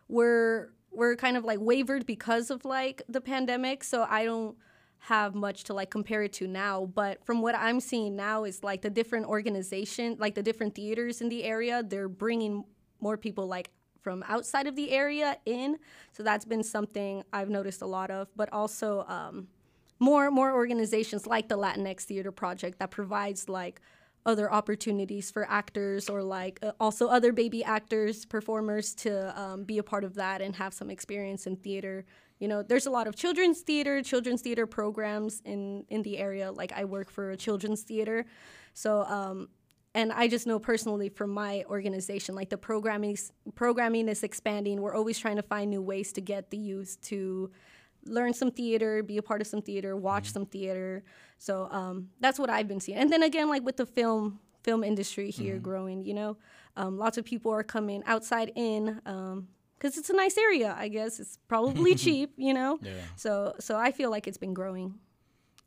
were 0.09 0.73
were 0.91 1.17
kind 1.17 1.37
of 1.37 1.45
like 1.45 1.59
wavered 1.61 2.07
because 2.07 2.51
of 2.51 2.65
like 2.65 3.03
the 3.09 3.21
pandemic. 3.21 3.85
So 3.85 4.07
I 4.09 4.25
don't 4.25 4.57
have 5.05 5.35
much 5.35 5.65
to 5.65 5.75
like 5.75 5.91
compare 5.91 6.23
it 6.23 6.33
to 6.33 6.47
now 6.47 6.87
but 6.95 7.23
from 7.27 7.43
what 7.43 7.55
i'm 7.55 7.79
seeing 7.79 8.17
now 8.17 8.45
is 8.45 8.65
like 8.65 8.81
the 8.81 8.89
different 8.89 9.27
organization 9.27 10.17
like 10.19 10.35
the 10.35 10.43
different 10.43 10.75
theaters 10.75 11.21
in 11.21 11.29
the 11.29 11.45
area 11.45 11.83
they're 11.83 12.09
bringing 12.09 12.65
more 13.01 13.19
people 13.19 13.47
like 13.47 13.69
from 14.01 14.25
outside 14.29 14.67
of 14.67 14.75
the 14.77 14.91
area 14.93 15.37
in 15.45 15.77
so 16.13 16.23
that's 16.23 16.47
been 16.47 16.63
something 16.63 17.23
i've 17.35 17.51
noticed 17.51 17.83
a 17.83 17.87
lot 17.87 18.11
of 18.11 18.29
but 18.35 18.51
also 18.51 19.05
um, 19.07 19.47
more 19.99 20.31
more 20.31 20.55
organizations 20.55 21.27
like 21.27 21.49
the 21.49 21.59
latinx 21.59 22.05
theater 22.05 22.33
project 22.33 22.79
that 22.79 22.91
provides 22.91 23.47
like 23.47 23.83
other 24.27 24.51
opportunities 24.53 25.31
for 25.31 25.49
actors 25.51 26.09
or 26.09 26.23
like 26.23 26.59
uh, 26.63 26.73
also 26.81 27.09
other 27.09 27.33
baby 27.33 27.63
actors 27.63 28.25
performers 28.25 28.95
to 28.95 29.39
um, 29.41 29.65
be 29.65 29.79
a 29.79 29.83
part 29.83 30.05
of 30.05 30.15
that 30.15 30.41
and 30.41 30.57
have 30.57 30.73
some 30.73 30.91
experience 30.91 31.47
in 31.47 31.57
theater. 31.57 32.05
You 32.39 32.49
know 32.49 32.63
there's 32.63 32.87
a 32.87 32.91
lot 32.91 33.07
of 33.07 33.15
children's 33.15 33.61
theater 33.61 34.03
children's 34.03 34.43
theater 34.43 34.67
programs 34.67 35.41
in 35.45 35.85
in 35.89 36.03
the 36.03 36.19
area. 36.19 36.51
Like 36.51 36.73
i 36.73 36.85
work 36.85 37.11
for 37.11 37.31
a 37.31 37.37
children's 37.37 37.83
theater. 37.83 38.27
So 38.73 39.03
um, 39.05 39.49
and 39.97 40.13
i 40.13 40.27
just 40.27 40.47
know 40.47 40.59
personally 40.59 41.09
from 41.09 41.31
my 41.31 41.65
organization 41.69 42.35
like 42.35 42.51
the 42.51 42.59
programming 42.59 43.17
programming 43.55 44.09
is 44.09 44.23
expanding. 44.23 44.81
We're 44.81 44.97
always 44.97 45.19
trying 45.19 45.37
to 45.37 45.43
find 45.43 45.71
new 45.71 45.83
ways 45.83 46.13
to 46.15 46.21
get 46.21 46.51
the 46.51 46.59
youth 46.59 46.99
to 47.03 47.51
learn 48.07 48.35
some 48.35 48.51
theater, 48.51 49.03
be 49.03 49.19
a 49.19 49.23
part 49.23 49.41
of 49.41 49.47
some 49.47 49.63
theater, 49.63 49.97
watch 49.97 50.25
mm-hmm. 50.25 50.33
some 50.33 50.47
theater. 50.47 51.05
So 51.39 51.69
um, 51.71 52.11
that's 52.21 52.39
what 52.39 52.51
I've 52.51 52.69
been 52.69 52.81
seeing. 52.81 52.99
And 52.99 53.13
then 53.13 53.23
again, 53.23 53.49
like 53.49 53.65
with 53.65 53.77
the 53.77 53.87
film 53.87 54.41
film 54.63 54.83
industry 54.83 55.31
here 55.31 55.55
mm-hmm. 55.55 55.63
growing, 55.63 56.05
you 56.05 56.15
know, 56.15 56.37
um, 56.77 56.99
lots 56.99 57.19
of 57.19 57.25
people 57.25 57.53
are 57.53 57.63
coming 57.63 58.03
outside 58.07 58.51
in 58.55 59.01
because 59.05 59.07
um, 59.07 59.49
it's 59.81 60.11
a 60.11 60.17
nice 60.17 60.39
area. 60.39 60.75
I 60.79 60.89
guess 60.89 61.21
it's 61.21 61.39
probably 61.49 61.95
cheap, 61.97 62.33
you 62.37 62.55
know. 62.55 62.79
Yeah. 62.83 62.93
So 63.17 63.55
so 63.61 63.77
I 63.77 63.93
feel 63.93 64.11
like 64.11 64.27
it's 64.27 64.39
been 64.39 64.55
growing. 64.55 64.95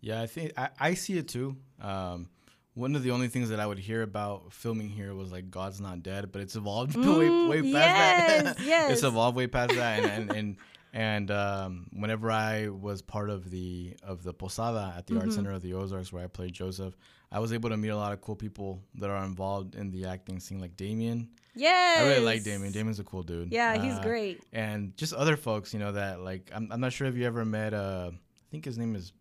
Yeah, 0.02 0.22
I 0.22 0.28
think 0.28 0.54
I, 0.58 0.70
I 0.80 0.94
see 0.94 1.18
it 1.18 1.28
too. 1.28 1.58
Um, 1.82 2.30
one 2.78 2.96
of 2.96 3.02
the 3.02 3.10
only 3.10 3.28
things 3.28 3.50
that 3.50 3.60
I 3.60 3.66
would 3.66 3.80
hear 3.80 4.04
about 4.04 4.54
filming 4.54 4.88
here 4.88 5.16
was 5.16 5.32
like 5.32 5.50
God's 5.50 5.82
Not 5.82 6.04
Dead, 6.04 6.32
but 6.32 6.42
it's 6.42 6.56
evolved 6.56 6.94
mm, 6.96 7.50
way, 7.50 7.62
way 7.62 7.74
past 7.74 7.76
yes, 7.76 8.44
that. 8.44 8.66
yes. 8.66 8.92
It's 8.94 9.04
evolved 9.04 9.36
way 9.36 9.48
past 9.48 9.74
that, 9.76 10.04
and, 10.04 10.12
and, 10.12 10.32
and 10.32 10.58
and 10.94 11.30
um, 11.32 11.88
whenever 11.94 12.32
I 12.32 12.70
was 12.70 13.02
part 13.02 13.30
of 13.30 13.50
the 13.50 13.96
of 14.04 14.24
the 14.24 14.34
Posada 14.34 14.94
at 14.98 15.08
the 15.08 15.14
mm-hmm. 15.14 15.24
Art 15.24 15.34
Center 15.34 15.52
of 15.52 15.62
the 15.62 15.74
Ozarks, 15.74 16.12
where 16.12 16.24
I 16.24 16.28
played 16.28 16.54
Joseph, 16.54 16.96
I 17.32 17.40
was 17.40 17.54
able 17.54 17.70
to 17.70 17.78
meet 17.78 17.90
a 17.90 17.96
lot 17.96 18.14
of 18.14 18.22
cool 18.22 18.36
people 18.36 18.82
that 18.96 19.10
are 19.10 19.24
involved 19.24 19.76
in 19.76 19.92
the 19.92 20.06
acting 20.06 20.40
scene, 20.40 20.60
like 20.60 20.78
Damien. 20.78 21.30
Yeah, 21.56 21.96
I 22.00 22.08
really 22.08 22.26
like 22.26 22.44
Damien. 22.44 22.72
Damien's 22.72 23.00
a 23.00 23.04
cool 23.04 23.24
dude. 23.24 23.52
Yeah, 23.52 23.76
uh, 23.78 23.82
he's 23.82 24.00
great. 24.00 24.42
And 24.54 24.96
just 24.96 25.14
other 25.14 25.36
folks, 25.36 25.74
you 25.74 25.80
know, 25.80 25.92
that 25.92 26.22
like 26.22 26.52
I'm, 26.54 26.72
I'm 26.72 26.80
not 26.80 26.94
sure 26.94 27.08
if 27.08 27.16
you 27.16 27.26
ever 27.26 27.44
met. 27.44 27.74
Uh, 27.74 28.12
I 28.14 28.52
think 28.52 28.64
his 28.64 28.78
name 28.78 28.96
is 28.96 29.12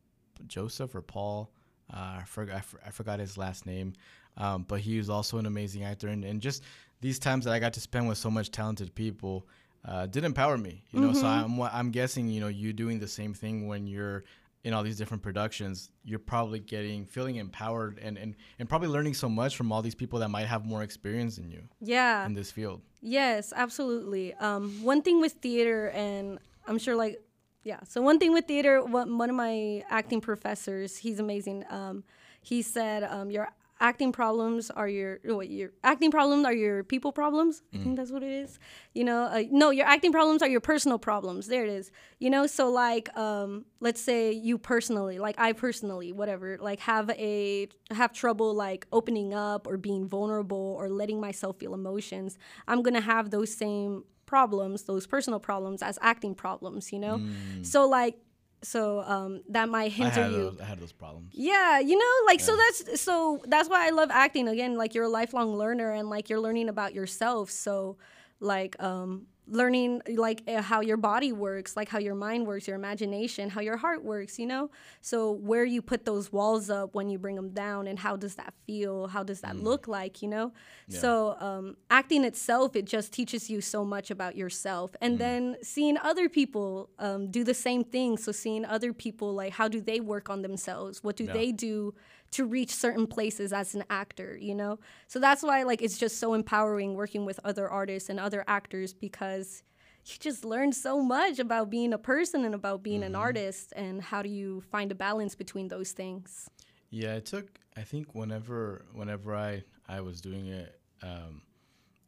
Joseph 0.46 0.94
or 0.94 1.02
Paul. 1.02 1.50
Uh, 1.92 2.18
I, 2.20 2.24
forgot, 2.26 2.64
I, 2.85 2.90
forgot 2.90 3.20
his 3.20 3.38
last 3.38 3.64
name, 3.64 3.92
um, 4.37 4.64
but 4.66 4.81
he 4.81 4.98
was 4.98 5.09
also 5.09 5.38
an 5.38 5.46
amazing 5.46 5.85
actor. 5.85 6.09
And, 6.09 6.24
and 6.24 6.40
just 6.40 6.64
these 7.00 7.18
times 7.18 7.44
that 7.44 7.52
I 7.52 7.61
got 7.61 7.72
to 7.74 7.81
spend 7.81 8.09
with 8.09 8.18
so 8.18 8.29
much 8.31 8.50
talented 8.50 8.92
people 8.94 9.46
uh, 9.87 10.07
did 10.07 10.25
empower 10.25 10.59
me. 10.59 10.85
You 10.90 11.01
know, 11.01 11.09
mm-hmm. 11.11 11.20
so 11.20 11.27
I'm 11.27 11.61
I'm 11.61 11.90
guessing 11.90 12.29
you 12.29 12.40
know 12.40 12.49
you 12.49 12.72
doing 12.72 12.99
the 12.99 13.09
same 13.09 13.33
thing 13.35 13.66
when 13.66 13.87
you're 13.87 14.25
in 14.66 14.75
all 14.75 14.83
these 14.83 14.96
different 14.96 15.22
productions, 15.22 15.90
you're 16.03 16.18
probably 16.18 16.59
getting 16.59 17.07
feeling 17.07 17.37
empowered 17.37 18.01
and, 18.03 18.18
and, 18.18 18.35
and 18.59 18.68
probably 18.68 18.88
learning 18.88 19.14
so 19.14 19.29
much 19.29 19.57
from 19.57 19.70
all 19.70 19.81
these 19.81 19.94
people 19.94 20.18
that 20.18 20.29
might 20.29 20.46
have 20.46 20.66
more 20.66 20.83
experience 20.83 21.37
than 21.37 21.49
you. 21.49 21.62
Yeah. 21.81 22.27
In 22.27 22.35
this 22.35 22.51
field. 22.51 22.83
Yes, 23.01 23.53
absolutely. 23.55 24.35
Um, 24.35 24.72
one 24.83 25.03
thing 25.03 25.20
with 25.20 25.35
theater, 25.35 25.90
and 25.90 26.40
I'm 26.66 26.79
sure 26.79 26.96
like, 26.96 27.22
yeah. 27.62 27.79
So 27.85 28.03
one 28.03 28.18
thing 28.18 28.33
with 28.33 28.46
theater, 28.46 28.83
one, 28.85 29.16
one 29.16 29.31
of 29.31 29.37
my 29.37 29.85
acting 29.88 30.20
professors, 30.20 30.96
he's 30.96 31.20
amazing. 31.20 31.62
Um, 31.70 32.03
he 32.42 32.61
said, 32.61 33.05
um, 33.05 33.31
your 33.31 33.49
acting 33.81 34.12
problems 34.12 34.71
are 34.71 34.89
your 34.89 35.19
what 35.25 35.51
your 35.51 35.71
acting 35.85 36.11
problems 36.11 36.45
are 36.45 36.53
your 36.53 36.85
people 36.85 37.12
problems. 37.12 37.62
Mm. 37.75 37.81
I 37.81 37.83
think 37.83 37.93
mm. 37.95 37.97
that's 37.97 38.11
what 38.11 38.23
it 38.23 38.31
is. 38.31 38.59
You 38.95 39.05
know, 39.05 39.25
uh, 39.25 39.43
no, 39.51 39.71
your 39.71 39.87
acting 39.87 40.12
problems 40.12 40.43
are 40.43 40.49
your 40.49 40.61
personal 40.61 40.99
problems. 40.99 41.47
There 41.47 41.65
it 41.65 41.71
is. 41.71 41.91
You 42.19 42.31
know, 42.31 42.47
so 42.47 42.71
like, 42.71 43.15
um, 43.17 43.67
let's 43.81 44.01
say 44.01 44.33
you 44.33 44.59
personally, 44.59 45.19
like 45.19 45.39
I 45.39 45.53
personally, 45.53 46.12
whatever, 46.12 46.59
like 46.61 46.81
have 46.81 47.11
a 47.11 47.69
have 47.91 48.12
trouble 48.12 48.55
like 48.55 48.87
opening 48.93 49.35
up 49.35 49.67
or 49.67 49.77
being 49.77 50.07
vulnerable 50.07 50.77
or 50.79 50.89
letting 50.89 51.21
myself 51.21 51.59
feel 51.59 51.75
emotions. 51.75 52.38
I'm 52.67 52.83
gonna 52.83 53.00
have 53.00 53.31
those 53.31 53.55
same 53.55 54.05
problems, 54.25 54.85
those 54.85 55.07
personal 55.07 55.38
problems 55.38 55.83
as 55.83 55.98
acting 56.03 56.35
problems. 56.35 56.92
You 56.92 57.00
know, 57.00 57.19
mm. 57.19 57.65
so 57.65 57.88
like 57.88 58.17
so 58.63 59.00
um, 59.02 59.42
that 59.50 59.69
might 59.69 59.92
hinder 59.92 60.23
I 60.23 60.29
you. 60.29 60.50
Those, 60.50 60.61
I 60.61 60.65
had 60.65 60.81
those 60.81 60.92
problems. 60.92 61.33
Yeah, 61.33 61.79
you 61.79 61.96
know, 61.96 62.27
like 62.27 62.40
yeah. 62.40 62.46
so 62.46 62.57
that's 62.57 63.00
so 63.00 63.42
that's 63.46 63.69
why 63.69 63.87
I 63.87 63.90
love 63.90 64.11
acting. 64.11 64.48
Again, 64.48 64.77
like 64.77 64.94
you're 64.94 65.04
a 65.04 65.09
lifelong 65.09 65.57
learner 65.57 65.92
and 65.92 66.09
like 66.09 66.29
you're 66.29 66.40
learning 66.40 66.69
about 66.69 66.94
yourself. 66.94 67.50
So 67.50 67.96
like 68.40 68.81
um, 68.83 69.27
learning 69.49 70.03
like 70.09 70.42
uh, 70.49 70.61
how 70.61 70.81
your 70.81 70.97
body 70.97 71.33
works 71.33 71.77
like 71.77 71.88
how 71.88 71.99
your 71.99 72.15
mind 72.15 72.47
works 72.47 72.67
your 72.67 72.77
imagination 72.77 73.49
how 73.49 73.61
your 73.61 73.77
heart 73.77 74.05
works 74.05 74.38
you 74.38 74.47
know 74.47 74.71
so 75.01 75.31
where 75.33 75.65
you 75.65 75.81
put 75.81 76.05
those 76.05 76.33
walls 76.33 76.69
up 76.69 76.94
when 76.94 77.09
you 77.09 77.19
bring 77.19 77.37
them 77.37 77.51
down 77.51 77.87
and 77.87 77.99
how 77.99 78.17
does 78.17 78.35
that 78.35 78.53
feel 78.67 79.07
how 79.07 79.23
does 79.23 79.40
that 79.42 79.55
mm. 79.55 79.63
look 79.63 79.87
like 79.87 80.21
you 80.21 80.29
know 80.29 80.53
yeah. 80.88 80.99
so 80.99 81.37
um, 81.40 81.77
acting 81.90 82.25
itself 82.25 82.75
it 82.75 82.85
just 82.85 83.13
teaches 83.13 83.49
you 83.49 83.61
so 83.61 83.85
much 83.85 84.11
about 84.11 84.35
yourself 84.37 84.97
and 85.01 85.15
mm. 85.15 85.19
then 85.19 85.57
seeing 85.63 85.97
other 85.99 86.29
people 86.29 86.90
um, 86.99 87.31
do 87.31 87.44
the 87.44 87.55
same 87.55 87.85
thing 87.85 88.17
so 88.17 88.33
seeing 88.33 88.65
other 88.65 88.92
people 88.92 89.33
like 89.33 89.53
how 89.53 89.69
do 89.69 89.81
they 89.81 90.01
work 90.01 90.29
on 90.29 90.42
themselves 90.42 91.05
what 91.05 91.17
do 91.17 91.25
yeah. 91.25 91.33
they 91.33 91.53
do 91.53 91.94
to 92.33 92.44
reach 92.44 92.75
certain 92.75 93.07
places 93.07 93.53
as 93.53 93.75
an 93.75 93.85
actor, 93.88 94.37
you 94.40 94.55
know? 94.55 94.79
So 95.07 95.19
that's 95.19 95.42
why 95.42 95.63
like 95.63 95.83
it's 95.83 95.99
just 95.99 96.19
so 96.19 96.35
empowering 96.35 96.94
working 96.94 97.25
with 97.25 97.38
other 97.44 97.69
artists 97.69 98.09
and 98.09 98.19
other 98.19 98.44
actors 98.47 98.92
because 98.92 99.36
you 99.39 100.15
just 100.19 100.45
learn 100.45 100.73
so 100.73 101.03
much 101.03 101.39
about 101.39 101.71
being 101.71 101.93
a 101.93 101.99
person 101.99 102.45
and 102.45 102.55
about 102.55 102.83
being 102.83 103.01
mm-hmm. 103.01 103.15
an 103.15 103.17
artist 103.17 103.73
and 103.75 104.01
how 104.01 104.23
do 104.23 104.29
you 104.29 104.61
find 104.71 104.93
a 104.93 104.95
balance 104.95 105.35
between 105.35 105.69
those 105.69 105.93
things. 105.93 106.49
Yeah, 106.91 107.15
it 107.15 107.27
took 107.27 107.59
I 107.77 107.83
think 107.83 108.15
whenever 108.15 108.85
whenever 108.93 109.35
I 109.35 109.65
I 109.89 110.01
was 110.01 110.21
doing 110.21 110.47
it 110.47 110.81
um, 111.03 111.43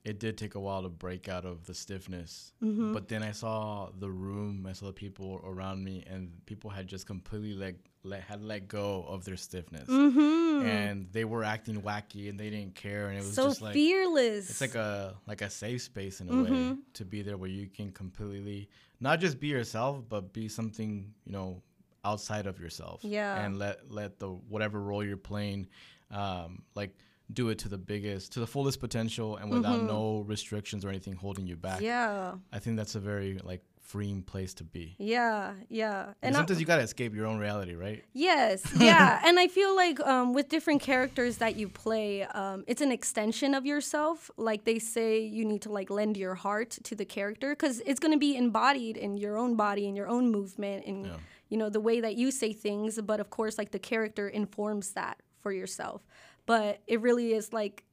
it 0.05 0.19
did 0.19 0.39
take 0.39 0.55
a 0.55 0.61
while 0.61 0.83
to 0.83 0.89
break 0.89 1.29
out 1.29 1.45
of 1.45 1.67
the 1.67 1.75
stiffness. 1.75 2.53
Mm-hmm. 2.63 2.93
But 2.95 3.09
then 3.09 3.23
I 3.23 3.33
saw 3.33 3.91
the 3.99 4.11
room, 4.11 4.67
I 4.69 4.73
saw 4.73 4.87
the 4.87 4.93
people 4.93 5.41
around 5.45 5.85
me, 5.85 6.05
and 6.09 6.31
people 6.47 6.71
had 6.71 6.87
just 6.87 7.07
completely 7.07 7.53
let, 7.53 7.75
let 8.03 8.23
had 8.23 8.43
let 8.43 8.69
go 8.69 9.05
of 9.09 9.25
their 9.25 9.37
stiffness, 9.37 9.89
mm-hmm. 9.89 10.67
and 10.67 11.09
they 11.13 11.25
were 11.25 11.45
acting 11.45 11.83
wacky 11.83 12.29
and 12.29 12.39
they 12.39 12.51
didn't 12.51 12.75
care, 12.75 13.09
and 13.09 13.19
it 13.19 13.23
was 13.23 13.35
so 13.35 13.49
just 13.49 13.63
like 13.63 13.75
fearless. 13.75 14.51
It's 14.51 14.61
like 14.61 14.75
a 14.75 15.17
like 15.27 15.43
a 15.43 15.51
safe 15.51 15.83
space 15.83 16.21
in 16.21 16.29
a 16.29 16.33
mm-hmm. 16.33 16.71
way 16.71 16.77
to 16.95 17.05
be 17.05 17.23
there 17.23 17.37
where 17.37 17.51
you 17.51 17.67
can 17.67 17.93
completely 17.93 18.69
not 19.01 19.21
just 19.21 19.41
be 19.41 19.49
yourself, 19.49 20.03
but 20.09 20.33
be 20.33 20.49
something 20.49 21.13
you 21.25 21.33
know 21.33 21.63
outside 22.05 22.47
of 22.47 22.61
yourself. 22.61 23.01
Yeah, 23.03 23.45
and 23.45 23.59
let 23.59 23.91
let 23.91 24.19
the 24.19 24.29
whatever 24.29 24.81
role 24.81 25.05
you're 25.05 25.17
playing, 25.17 25.69
um, 26.11 26.63
like 26.75 26.97
do 27.33 27.51
it 27.51 27.59
to 27.59 27.69
the 27.69 27.79
biggest, 27.79 28.33
to 28.33 28.41
the 28.41 28.47
fullest 28.47 28.81
potential, 28.81 29.37
and 29.37 29.51
without 29.51 29.79
mm-hmm. 29.79 29.87
no 29.87 30.25
restrictions 30.27 30.85
or 30.85 30.89
anything 30.89 31.15
holding 31.15 31.47
you 31.47 31.57
back. 31.57 31.81
Yeah, 31.81 32.35
I 32.53 32.59
think 32.59 32.77
that's 32.77 32.95
a 32.95 33.01
very 33.01 33.39
like 33.43 33.63
freeing 33.89 34.23
place 34.23 34.55
to 34.55 34.65
be. 34.65 34.95
Yeah, 34.99 35.55
yeah. 35.69 36.13
And 36.23 36.35
sometimes 36.35 36.59
I, 36.59 36.61
you 36.61 36.67
gotta 36.67 36.83
escape 36.83 37.15
your 37.15 37.27
own 37.27 37.39
reality, 37.39 37.75
right? 37.75 38.05
Yes, 38.13 38.63
yeah. 38.77 39.21
and 39.25 39.39
I 39.39 39.49
feel 39.49 39.75
like 39.75 39.99
um, 40.01 40.33
with 40.33 40.49
different 40.49 40.81
characters 40.81 41.39
that 41.39 41.57
you 41.57 41.69
play, 41.69 42.23
um, 42.23 42.65
it's 42.67 42.81
an 42.81 42.93
extension 42.93 43.55
of 43.55 43.67
yourself. 43.67 44.31
Like 44.37 44.65
they 44.65 44.79
say, 44.79 45.21
you 45.21 45.45
need 45.45 45.63
to 45.63 45.73
like 45.73 45.91
lend 45.91 46.17
your 46.17 46.35
heart 46.35 46.71
to 46.85 46.95
the 46.95 47.05
character 47.05 47.51
because 47.51 47.81
it's 47.81 47.99
gonna 47.99 48.19
be 48.19 48.37
embodied 48.37 48.97
in 48.97 49.17
your 49.17 49.37
own 49.37 49.57
body 49.57 49.89
and 49.89 49.97
your 49.97 50.09
own 50.09 50.31
movement 50.31 50.87
and 50.87 51.07
yeah. 51.07 51.17
you 51.49 51.57
know 51.57 51.69
the 51.69 51.81
way 51.81 52.01
that 52.01 52.17
you 52.17 52.31
say 52.31 52.53
things. 52.53 53.01
But 53.03 53.19
of 53.19 53.31
course, 53.31 53.59
like 53.59 53.73
the 53.73 53.79
character 53.79 54.29
informs 54.29 54.91
that 54.91 55.19
for 55.41 55.53
yourself 55.53 56.03
but 56.49 56.81
it 56.87 57.03
really 57.03 57.35
is 57.35 57.53
like 57.53 57.85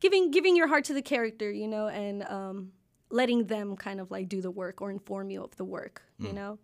giving 0.00 0.30
giving 0.30 0.56
your 0.56 0.66
heart 0.66 0.84
to 0.84 0.94
the 0.94 1.02
character, 1.02 1.50
you 1.52 1.68
know, 1.68 1.88
and 1.88 2.22
um, 2.24 2.72
letting 3.10 3.46
them 3.46 3.76
kind 3.76 4.00
of 4.00 4.10
like 4.10 4.28
do 4.28 4.40
the 4.40 4.50
work 4.50 4.80
or 4.80 4.90
inform 4.90 5.30
you 5.30 5.42
of 5.42 5.56
the 5.56 5.64
work, 5.64 6.02
mm. 6.20 6.26
you 6.26 6.32
know. 6.32 6.58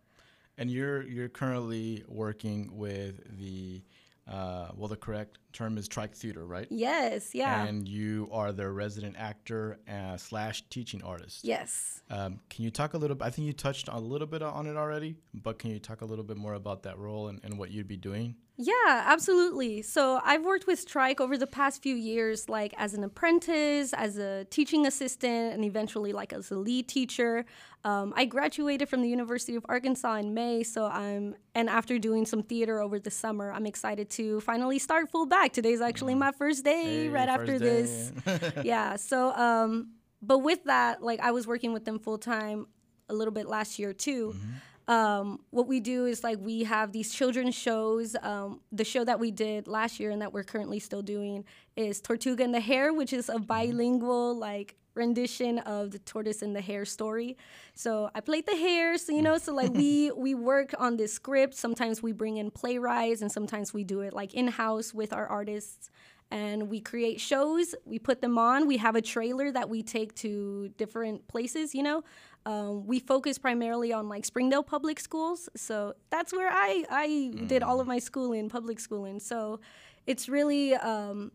And 0.56 0.70
you're 0.70 1.02
you're 1.02 1.28
currently 1.28 2.04
working 2.08 2.76
with 2.76 3.38
the 3.38 3.82
uh, 4.26 4.68
well, 4.74 4.88
the 4.88 4.96
correct 4.96 5.38
term 5.52 5.76
is 5.76 5.86
Trike 5.86 6.14
Theater, 6.14 6.46
right? 6.46 6.66
Yes, 6.70 7.34
yeah. 7.34 7.64
And 7.64 7.86
you 7.86 8.28
are 8.32 8.52
the 8.52 8.70
resident 8.70 9.16
actor 9.18 9.78
uh, 9.90 10.16
slash 10.16 10.62
teaching 10.70 11.02
artist. 11.02 11.44
Yes. 11.44 12.02
Um, 12.08 12.40
can 12.48 12.64
you 12.64 12.70
talk 12.70 12.94
a 12.94 12.98
little? 12.98 13.22
I 13.22 13.30
think 13.30 13.46
you 13.46 13.52
touched 13.52 13.88
a 13.88 14.00
little 14.00 14.26
bit 14.26 14.42
on 14.42 14.66
it 14.66 14.76
already, 14.76 15.16
but 15.34 15.58
can 15.58 15.70
you 15.70 15.78
talk 15.78 16.00
a 16.00 16.06
little 16.06 16.24
bit 16.24 16.38
more 16.38 16.54
about 16.54 16.84
that 16.84 16.98
role 16.98 17.28
and, 17.28 17.40
and 17.44 17.58
what 17.58 17.70
you'd 17.70 17.88
be 17.88 17.98
doing? 17.98 18.36
Yeah, 18.56 18.72
absolutely. 18.86 19.82
So 19.82 20.20
I've 20.24 20.44
worked 20.44 20.68
with 20.68 20.86
Trike 20.86 21.20
over 21.20 21.36
the 21.36 21.46
past 21.46 21.82
few 21.82 21.96
years, 21.96 22.48
like 22.48 22.72
as 22.76 22.94
an 22.94 23.02
apprentice, 23.02 23.92
as 23.92 24.16
a 24.16 24.44
teaching 24.44 24.86
assistant, 24.86 25.54
and 25.54 25.64
eventually 25.64 26.12
like 26.12 26.32
as 26.32 26.52
a 26.52 26.54
lead 26.54 26.86
teacher. 26.86 27.46
Um, 27.82 28.14
I 28.16 28.26
graduated 28.26 28.88
from 28.88 29.02
the 29.02 29.08
University 29.08 29.56
of 29.56 29.66
Arkansas 29.68 30.14
in 30.14 30.34
May, 30.34 30.62
so 30.62 30.86
I'm 30.86 31.34
and 31.56 31.68
after 31.68 31.98
doing 31.98 32.26
some 32.26 32.44
theater 32.44 32.80
over 32.80 33.00
the 33.00 33.10
summer, 33.10 33.52
I'm 33.52 33.66
excited 33.66 34.08
to 34.10 34.40
finally 34.40 34.78
start 34.78 35.10
full 35.10 35.26
back. 35.26 35.52
Today's 35.52 35.80
actually 35.80 36.14
my 36.14 36.30
first 36.30 36.64
day, 36.64 37.04
hey, 37.04 37.08
right 37.08 37.28
after 37.28 37.58
day. 37.58 37.64
this. 37.64 38.12
yeah. 38.64 38.94
So, 38.96 39.34
um, 39.34 39.94
but 40.22 40.38
with 40.38 40.62
that, 40.64 41.02
like 41.02 41.18
I 41.20 41.32
was 41.32 41.46
working 41.48 41.72
with 41.72 41.84
them 41.84 41.98
full 41.98 42.18
time 42.18 42.68
a 43.08 43.14
little 43.14 43.34
bit 43.34 43.46
last 43.48 43.80
year 43.80 43.92
too. 43.92 44.28
Mm-hmm 44.36 44.52
um, 44.86 45.40
what 45.50 45.66
we 45.66 45.80
do 45.80 46.06
is 46.06 46.22
like 46.22 46.38
we 46.40 46.64
have 46.64 46.92
these 46.92 47.12
children's 47.12 47.54
shows. 47.54 48.16
Um, 48.22 48.60
the 48.72 48.84
show 48.84 49.04
that 49.04 49.18
we 49.18 49.30
did 49.30 49.66
last 49.66 49.98
year 49.98 50.10
and 50.10 50.20
that 50.22 50.32
we're 50.32 50.44
currently 50.44 50.78
still 50.78 51.02
doing 51.02 51.44
is 51.76 52.00
Tortuga 52.00 52.44
and 52.44 52.54
the 52.54 52.60
Hare, 52.60 52.92
which 52.92 53.12
is 53.12 53.28
a 53.28 53.38
bilingual 53.38 54.36
like 54.36 54.76
rendition 54.94 55.58
of 55.60 55.90
the 55.90 55.98
tortoise 56.00 56.42
and 56.42 56.54
the 56.54 56.60
hare 56.60 56.84
story. 56.84 57.36
So 57.74 58.10
I 58.14 58.20
played 58.20 58.46
the 58.46 58.56
hare, 58.56 58.96
so 58.98 59.12
you 59.12 59.22
know, 59.22 59.38
so 59.38 59.54
like 59.54 59.72
we 59.72 60.10
we 60.16 60.34
work 60.34 60.74
on 60.78 60.96
this 60.96 61.12
script. 61.12 61.54
Sometimes 61.54 62.02
we 62.02 62.12
bring 62.12 62.36
in 62.36 62.50
playwrights, 62.50 63.22
and 63.22 63.30
sometimes 63.30 63.74
we 63.74 63.84
do 63.84 64.00
it 64.00 64.12
like 64.12 64.34
in 64.34 64.48
house 64.48 64.94
with 64.94 65.12
our 65.12 65.26
artists. 65.26 65.90
And 66.30 66.68
we 66.68 66.80
create 66.80 67.20
shows, 67.20 67.74
we 67.84 67.98
put 67.98 68.20
them 68.20 68.38
on. 68.38 68.66
We 68.66 68.78
have 68.78 68.96
a 68.96 69.02
trailer 69.02 69.52
that 69.52 69.68
we 69.68 69.82
take 69.82 70.14
to 70.16 70.70
different 70.78 71.28
places, 71.28 71.74
you 71.74 71.82
know. 71.82 72.02
Um, 72.46 72.86
we 72.86 72.98
focus 72.98 73.38
primarily 73.38 73.92
on 73.92 74.08
like 74.08 74.24
Springdale 74.24 74.62
public 74.62 75.00
schools, 75.00 75.48
so 75.56 75.94
that's 76.10 76.32
where 76.32 76.50
I 76.50 76.84
I 76.90 77.06
mm. 77.08 77.48
did 77.48 77.62
all 77.62 77.80
of 77.80 77.86
my 77.86 77.98
schooling, 77.98 78.48
public 78.48 78.78
schooling. 78.80 79.18
So 79.20 79.60
it's 80.06 80.28
really 80.28 80.74
um, 80.74 81.32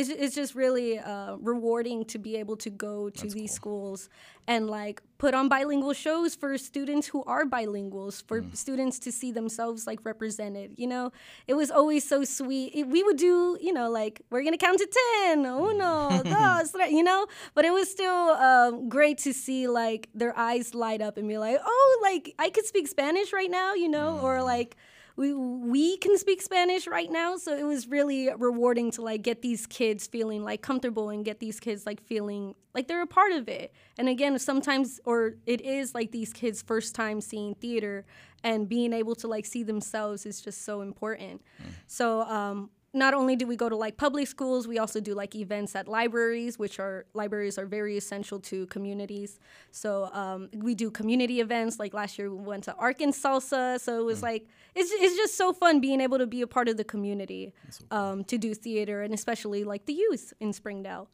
it's, 0.00 0.08
it's 0.08 0.34
just 0.34 0.54
really 0.54 0.98
uh, 0.98 1.36
rewarding 1.36 2.04
to 2.06 2.18
be 2.18 2.36
able 2.36 2.56
to 2.56 2.70
go 2.70 3.10
to 3.10 3.22
That's 3.22 3.34
these 3.34 3.58
cool. 3.58 3.96
schools 3.96 4.08
and 4.46 4.68
like 4.68 5.02
put 5.18 5.34
on 5.34 5.48
bilingual 5.48 5.92
shows 5.92 6.34
for 6.34 6.56
students 6.56 7.06
who 7.08 7.22
are 7.24 7.44
bilinguals 7.44 8.26
for 8.26 8.40
mm. 8.40 8.56
students 8.56 8.98
to 9.00 9.12
see 9.12 9.30
themselves 9.30 9.86
like 9.86 10.00
represented 10.04 10.72
you 10.76 10.86
know 10.86 11.12
it 11.46 11.54
was 11.54 11.70
always 11.70 12.08
so 12.08 12.24
sweet 12.24 12.72
it, 12.74 12.84
we 12.84 13.02
would 13.02 13.18
do 13.18 13.58
you 13.60 13.72
know 13.72 13.90
like 13.90 14.22
we're 14.30 14.42
gonna 14.42 14.56
count 14.56 14.78
to 14.78 14.88
10 15.26 15.44
uno 15.44 16.22
dos 16.24 16.74
you 16.88 17.02
know 17.02 17.26
but 17.54 17.66
it 17.66 17.72
was 17.72 17.90
still 17.90 18.30
um, 18.48 18.88
great 18.88 19.18
to 19.18 19.34
see 19.34 19.68
like 19.68 20.08
their 20.14 20.36
eyes 20.38 20.74
light 20.74 21.02
up 21.02 21.18
and 21.18 21.28
be 21.28 21.36
like 21.36 21.58
oh 21.62 22.00
like 22.02 22.34
i 22.38 22.48
could 22.48 22.64
speak 22.64 22.88
spanish 22.88 23.32
right 23.32 23.50
now 23.50 23.74
you 23.74 23.88
know 23.88 24.18
mm. 24.18 24.22
or 24.22 24.42
like 24.42 24.76
we 25.20 25.34
we 25.34 25.98
can 25.98 26.16
speak 26.16 26.40
Spanish 26.40 26.86
right 26.86 27.12
now, 27.12 27.36
so 27.36 27.54
it 27.54 27.64
was 27.64 27.86
really 27.86 28.30
rewarding 28.38 28.90
to 28.92 29.02
like 29.02 29.20
get 29.20 29.42
these 29.42 29.66
kids 29.66 30.06
feeling 30.06 30.42
like 30.42 30.62
comfortable 30.62 31.10
and 31.10 31.26
get 31.26 31.40
these 31.40 31.60
kids 31.60 31.84
like 31.84 32.02
feeling 32.02 32.54
like 32.74 32.88
they're 32.88 33.02
a 33.02 33.06
part 33.06 33.32
of 33.32 33.46
it. 33.46 33.74
And 33.98 34.08
again, 34.08 34.38
sometimes 34.38 34.98
or 35.04 35.34
it 35.44 35.60
is 35.60 35.94
like 35.94 36.10
these 36.10 36.32
kids' 36.32 36.62
first 36.62 36.94
time 36.94 37.20
seeing 37.20 37.54
theater 37.54 38.06
and 38.42 38.66
being 38.66 38.94
able 38.94 39.14
to 39.16 39.28
like 39.28 39.44
see 39.44 39.62
themselves 39.62 40.24
is 40.24 40.40
just 40.40 40.64
so 40.64 40.80
important. 40.80 41.42
Mm. 41.62 41.66
So 41.86 42.22
um, 42.22 42.70
not 42.92 43.14
only 43.14 43.36
do 43.36 43.46
we 43.46 43.54
go 43.54 43.68
to 43.68 43.76
like 43.76 43.96
public 43.96 44.26
schools, 44.26 44.66
we 44.66 44.78
also 44.78 45.00
do 45.00 45.14
like 45.14 45.36
events 45.36 45.76
at 45.76 45.86
libraries, 45.86 46.58
which 46.58 46.80
are 46.80 47.06
libraries 47.14 47.56
are 47.56 47.66
very 47.66 47.96
essential 47.96 48.40
to 48.40 48.66
communities. 48.66 49.38
So 49.70 50.10
um, 50.12 50.48
we 50.52 50.74
do 50.74 50.90
community 50.90 51.40
events. 51.40 51.78
Like 51.78 51.94
last 51.94 52.18
year, 52.18 52.30
we 52.30 52.42
went 52.42 52.64
to 52.64 52.74
Arkansas, 52.74 53.38
so 53.38 54.00
it 54.00 54.04
was 54.04 54.20
mm. 54.20 54.24
like 54.24 54.48
it's 54.74 54.90
it's 54.92 55.16
just 55.16 55.36
so 55.36 55.52
fun 55.52 55.80
being 55.80 56.00
able 56.00 56.18
to 56.18 56.26
be 56.26 56.42
a 56.42 56.48
part 56.48 56.68
of 56.68 56.76
the 56.76 56.84
community, 56.84 57.52
so 57.70 57.84
cool. 57.88 57.98
um, 57.98 58.24
to 58.24 58.38
do 58.38 58.54
theater 58.54 59.02
and 59.02 59.14
especially 59.14 59.62
like 59.62 59.86
the 59.86 59.92
youth 59.92 60.32
in 60.40 60.52
Springdale. 60.52 61.08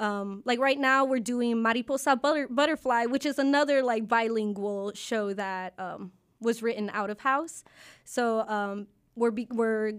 Um, 0.00 0.42
like 0.46 0.58
right 0.58 0.78
now, 0.78 1.04
we're 1.04 1.20
doing 1.20 1.62
Mariposa 1.62 2.16
Butter- 2.16 2.48
Butterfly, 2.48 3.04
which 3.04 3.26
is 3.26 3.38
another 3.38 3.82
like 3.82 4.08
bilingual 4.08 4.92
show 4.94 5.32
that 5.34 5.74
um, 5.78 6.10
was 6.40 6.62
written 6.62 6.90
out 6.92 7.10
of 7.10 7.20
house. 7.20 7.62
So 8.04 8.40
um, 8.48 8.86
we're 9.16 9.30
be- 9.30 9.48
we're 9.50 9.94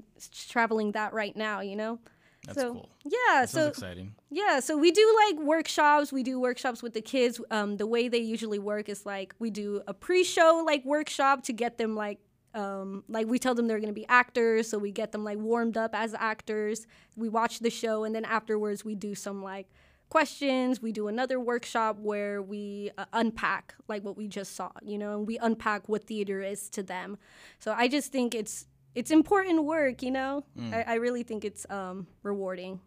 traveling 0.47 0.93
that 0.93 1.13
right 1.13 1.35
now, 1.35 1.61
you 1.61 1.75
know. 1.75 1.99
That's 2.45 2.59
so, 2.59 2.73
cool. 2.73 2.89
Yeah, 3.03 3.41
that 3.41 3.49
so 3.49 3.67
exciting. 3.67 4.15
Yeah, 4.29 4.59
so 4.61 4.75
we 4.77 4.91
do 4.91 5.15
like 5.27 5.39
workshops. 5.45 6.11
We 6.11 6.23
do 6.23 6.39
workshops 6.39 6.81
with 6.81 6.93
the 6.93 7.01
kids. 7.01 7.39
Um, 7.51 7.77
the 7.77 7.85
way 7.85 8.07
they 8.07 8.17
usually 8.19 8.59
work 8.59 8.89
is 8.89 9.05
like 9.05 9.35
we 9.37 9.51
do 9.51 9.81
a 9.87 9.93
pre-show 9.93 10.63
like 10.65 10.83
workshop 10.83 11.43
to 11.43 11.53
get 11.53 11.77
them 11.77 11.95
like 11.95 12.19
um, 12.53 13.03
like 13.07 13.27
we 13.27 13.39
tell 13.39 13.55
them 13.55 13.67
they're 13.67 13.79
going 13.79 13.87
to 13.87 13.93
be 13.93 14.07
actors, 14.07 14.67
so 14.67 14.77
we 14.77 14.91
get 14.91 15.11
them 15.11 15.23
like 15.23 15.37
warmed 15.37 15.77
up 15.77 15.91
as 15.93 16.13
actors. 16.15 16.87
We 17.15 17.29
watch 17.29 17.59
the 17.59 17.69
show, 17.69 18.03
and 18.03 18.15
then 18.15 18.25
afterwards 18.25 18.83
we 18.83 18.95
do 18.95 19.15
some 19.15 19.43
like 19.43 19.67
questions. 20.09 20.81
We 20.81 20.91
do 20.91 21.07
another 21.07 21.39
workshop 21.39 21.97
where 21.99 22.41
we 22.41 22.91
uh, 22.97 23.05
unpack 23.13 23.75
like 23.87 24.03
what 24.03 24.17
we 24.17 24.27
just 24.27 24.55
saw, 24.55 24.71
you 24.83 24.97
know, 24.97 25.17
and 25.17 25.25
we 25.25 25.37
unpack 25.37 25.87
what 25.87 26.03
theater 26.03 26.41
is 26.41 26.69
to 26.71 26.83
them. 26.83 27.17
So 27.59 27.73
I 27.75 27.87
just 27.87 28.11
think 28.11 28.35
it's 28.35 28.65
it's 28.95 29.11
important 29.11 29.63
work, 29.63 30.01
you 30.01 30.11
know. 30.11 30.43
Mm. 30.57 30.73
I, 30.73 30.93
I, 30.93 30.95
really 30.95 31.23
think 31.23 31.45
it's 31.45 31.65
um, 31.69 32.07
rewarding. 32.23 32.79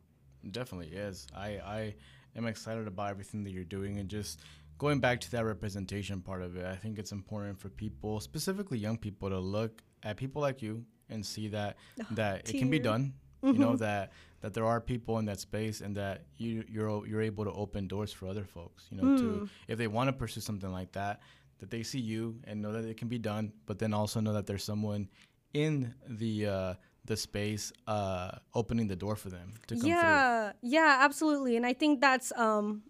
Definitely 0.50 0.96
is. 0.96 1.26
I 1.34 1.46
I 1.46 1.94
am 2.36 2.46
excited 2.46 2.86
about 2.86 3.10
everything 3.10 3.44
that 3.44 3.50
you're 3.50 3.64
doing 3.64 3.98
and 3.98 4.08
just 4.08 4.40
going 4.78 5.00
back 5.00 5.20
to 5.20 5.30
that 5.32 5.44
representation 5.44 6.20
part 6.20 6.42
of 6.42 6.56
it. 6.56 6.66
I 6.66 6.76
think 6.76 6.98
it's 6.98 7.12
important 7.12 7.58
for 7.58 7.68
people, 7.70 8.20
specifically 8.20 8.78
young 8.78 8.98
people, 8.98 9.30
to 9.30 9.38
look 9.38 9.82
at 10.02 10.16
people 10.16 10.42
like 10.42 10.60
you 10.62 10.84
and 11.08 11.24
see 11.24 11.48
that 11.48 11.76
oh, 12.00 12.06
that 12.12 12.48
it 12.48 12.58
can 12.58 12.70
be 12.70 12.78
done. 12.78 13.14
Mm-hmm. 13.42 13.54
You 13.54 13.58
know 13.60 13.68
mm-hmm. 13.72 13.76
that 13.76 14.12
that 14.40 14.52
there 14.52 14.66
are 14.66 14.80
people 14.80 15.18
in 15.18 15.24
that 15.26 15.40
space 15.40 15.80
and 15.80 15.96
that 15.96 16.24
you 16.36 16.64
you're 16.68 17.06
you're 17.06 17.22
able 17.22 17.44
to 17.44 17.52
open 17.52 17.88
doors 17.88 18.12
for 18.12 18.26
other 18.26 18.44
folks. 18.44 18.86
You 18.90 18.98
know, 18.98 19.04
mm. 19.04 19.18
to 19.18 19.48
if 19.68 19.78
they 19.78 19.86
want 19.86 20.08
to 20.08 20.12
pursue 20.12 20.40
something 20.40 20.70
like 20.70 20.92
that, 20.92 21.20
that 21.58 21.70
they 21.70 21.82
see 21.82 22.00
you 22.00 22.38
and 22.44 22.60
know 22.60 22.72
that 22.72 22.84
it 22.84 22.96
can 22.96 23.08
be 23.08 23.18
done, 23.18 23.52
but 23.66 23.78
then 23.78 23.94
also 23.94 24.20
know 24.20 24.32
that 24.32 24.46
there's 24.46 24.64
someone 24.64 25.08
in 25.54 25.94
the 26.06 26.46
uh, 26.46 26.74
the 27.04 27.16
space 27.16 27.72
uh, 27.86 28.32
opening 28.54 28.88
the 28.88 28.96
door 28.96 29.16
for 29.16 29.30
them 29.30 29.54
to 29.68 29.76
come 29.76 29.88
yeah 29.88 30.52
yeah 30.62 30.98
absolutely. 31.00 31.56
And 31.56 31.64
i 31.64 31.72
think 31.72 32.00
that's 32.00 32.32
um 32.36 32.82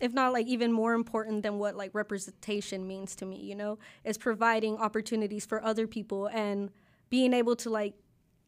if 0.00 0.12
not 0.12 0.32
like 0.32 0.46
even 0.46 0.72
more 0.72 0.94
important 0.94 1.42
than 1.42 1.58
what 1.58 1.76
like 1.76 1.94
representation 1.94 2.86
means 2.86 3.14
to 3.16 3.26
me 3.26 3.36
you 3.36 3.54
know 3.54 3.78
is 4.04 4.18
providing 4.18 4.76
opportunities 4.76 5.46
for 5.46 5.62
other 5.62 5.86
people 5.86 6.26
and 6.26 6.70
being 7.08 7.32
able 7.32 7.54
to 7.56 7.70
like 7.70 7.94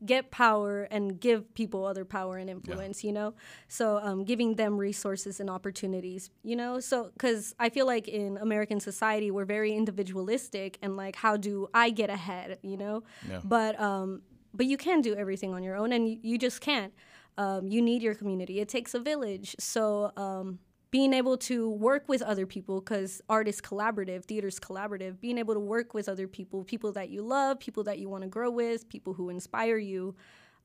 get 0.06 0.30
power 0.30 0.84
and 0.90 1.20
give 1.20 1.54
people 1.54 1.84
other 1.84 2.04
power 2.04 2.38
and 2.38 2.50
influence 2.50 3.02
yeah. 3.02 3.08
you 3.08 3.14
know? 3.14 3.34
So 3.68 3.98
um, 3.98 4.24
giving 4.24 4.54
them 4.54 4.76
resources 4.76 5.40
and 5.40 5.50
opportunities 5.50 6.30
you 6.42 6.56
know? 6.56 6.80
So 6.80 7.10
because 7.12 7.54
i 7.58 7.68
feel 7.68 7.86
like 7.86 8.08
in 8.08 8.36
american 8.38 8.80
society 8.80 9.30
we're 9.30 9.44
very 9.44 9.72
individualistic 9.74 10.78
and 10.82 10.96
like 10.96 11.16
how 11.16 11.36
do 11.36 11.68
i 11.74 11.90
get 11.90 12.10
ahead 12.10 12.58
you 12.62 12.76
know? 12.76 13.02
Yeah. 13.28 13.40
but 13.44 13.80
um, 13.80 14.22
but 14.54 14.66
you 14.66 14.76
can 14.76 15.00
do 15.00 15.14
everything 15.14 15.52
on 15.52 15.62
your 15.62 15.76
own 15.76 15.92
and 15.92 16.08
you, 16.08 16.18
you 16.22 16.38
just 16.38 16.60
can't. 16.60 16.94
Um, 17.36 17.66
you 17.66 17.82
need 17.82 18.00
your 18.00 18.14
community. 18.14 18.60
It 18.60 18.68
takes 18.68 18.94
a 18.94 19.00
village. 19.00 19.56
So 19.58 20.12
um, 20.16 20.60
being 20.94 21.12
able 21.12 21.36
to 21.36 21.68
work 21.70 22.04
with 22.08 22.22
other 22.22 22.46
people 22.46 22.80
because 22.80 23.20
art 23.28 23.48
is 23.48 23.60
collaborative 23.60 24.24
theater 24.26 24.46
is 24.46 24.60
collaborative 24.60 25.20
being 25.20 25.38
able 25.38 25.52
to 25.52 25.58
work 25.58 25.92
with 25.92 26.08
other 26.08 26.28
people 26.28 26.62
people 26.62 26.92
that 26.92 27.10
you 27.10 27.20
love 27.20 27.58
people 27.58 27.82
that 27.82 27.98
you 27.98 28.08
want 28.08 28.22
to 28.22 28.28
grow 28.28 28.48
with 28.48 28.88
people 28.88 29.12
who 29.12 29.28
inspire 29.28 29.76
you 29.76 30.14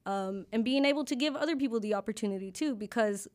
um, 0.05 0.45
and 0.53 0.63
being 0.63 0.86
able 0.86 1.03
to 1.03 1.15
give 1.15 1.36
other 1.36 1.55
people 1.55 1.80
the 1.80 1.95
opportunity 1.95 2.51
too 2.51 2.75
because 2.75 3.27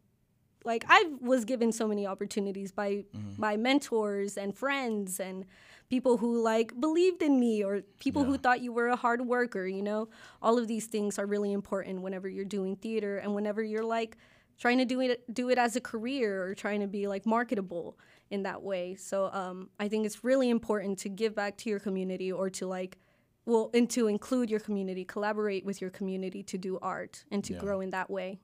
like 0.65 0.85
i 0.89 1.05
was 1.21 1.45
given 1.45 1.73
so 1.73 1.89
many 1.89 2.07
opportunities 2.07 2.71
by 2.71 2.91
mm-hmm. 2.93 3.31
my 3.39 3.57
mentors 3.57 4.37
and 4.37 4.57
friends 4.57 5.19
and 5.19 5.47
people 5.91 6.19
who 6.19 6.41
like 6.41 6.81
believed 6.81 7.23
in 7.23 7.41
me 7.41 7.65
or 7.65 7.83
people 7.99 8.23
yeah. 8.23 8.29
who 8.29 8.39
thought 8.39 8.61
you 8.61 8.73
were 8.73 8.87
a 8.87 8.95
hard 8.95 9.27
worker 9.27 9.67
you 9.67 9.83
know 9.83 10.09
all 10.41 10.59
of 10.59 10.69
these 10.69 10.87
things 10.87 11.19
are 11.19 11.27
really 11.27 11.51
important 11.51 12.03
whenever 12.03 12.29
you're 12.29 12.45
doing 12.45 12.77
theater 12.77 13.19
and 13.19 13.35
whenever 13.35 13.65
you're 13.65 13.83
like 13.83 14.17
trying 14.59 14.79
to 14.79 14.85
do 14.85 15.01
it 15.01 15.33
do 15.33 15.51
it 15.51 15.59
as 15.59 15.77
a 15.77 15.81
career 15.81 16.45
or 16.45 16.55
trying 16.55 16.81
to 16.81 16.87
be 16.87 17.07
like 17.07 17.27
marketable 17.27 17.99
in 18.31 18.43
that 18.45 18.63
way. 18.63 18.95
So 18.95 19.31
um, 19.33 19.71
I 19.79 19.89
think 19.89 20.07
it's 20.07 20.25
really 20.25 20.51
important 20.51 20.99
to 21.01 21.09
give 21.09 21.35
back 21.35 21.57
to 21.59 21.71
your 21.71 21.81
community 21.81 22.33
or 22.33 22.51
to 22.51 22.67
like 22.67 22.99
well 23.47 23.71
and 23.75 23.89
to 23.91 24.09
include 24.09 24.51
your 24.51 24.61
community, 24.61 25.05
collaborate 25.05 25.65
with 25.65 25.81
your 25.81 25.91
community 25.91 26.43
to 26.45 26.59
do 26.59 26.79
art 26.81 27.25
and 27.31 27.45
to 27.45 27.55
yeah. 27.55 27.61
grow 27.61 27.81
in 27.81 27.91
that 27.91 28.11
way. 28.11 28.41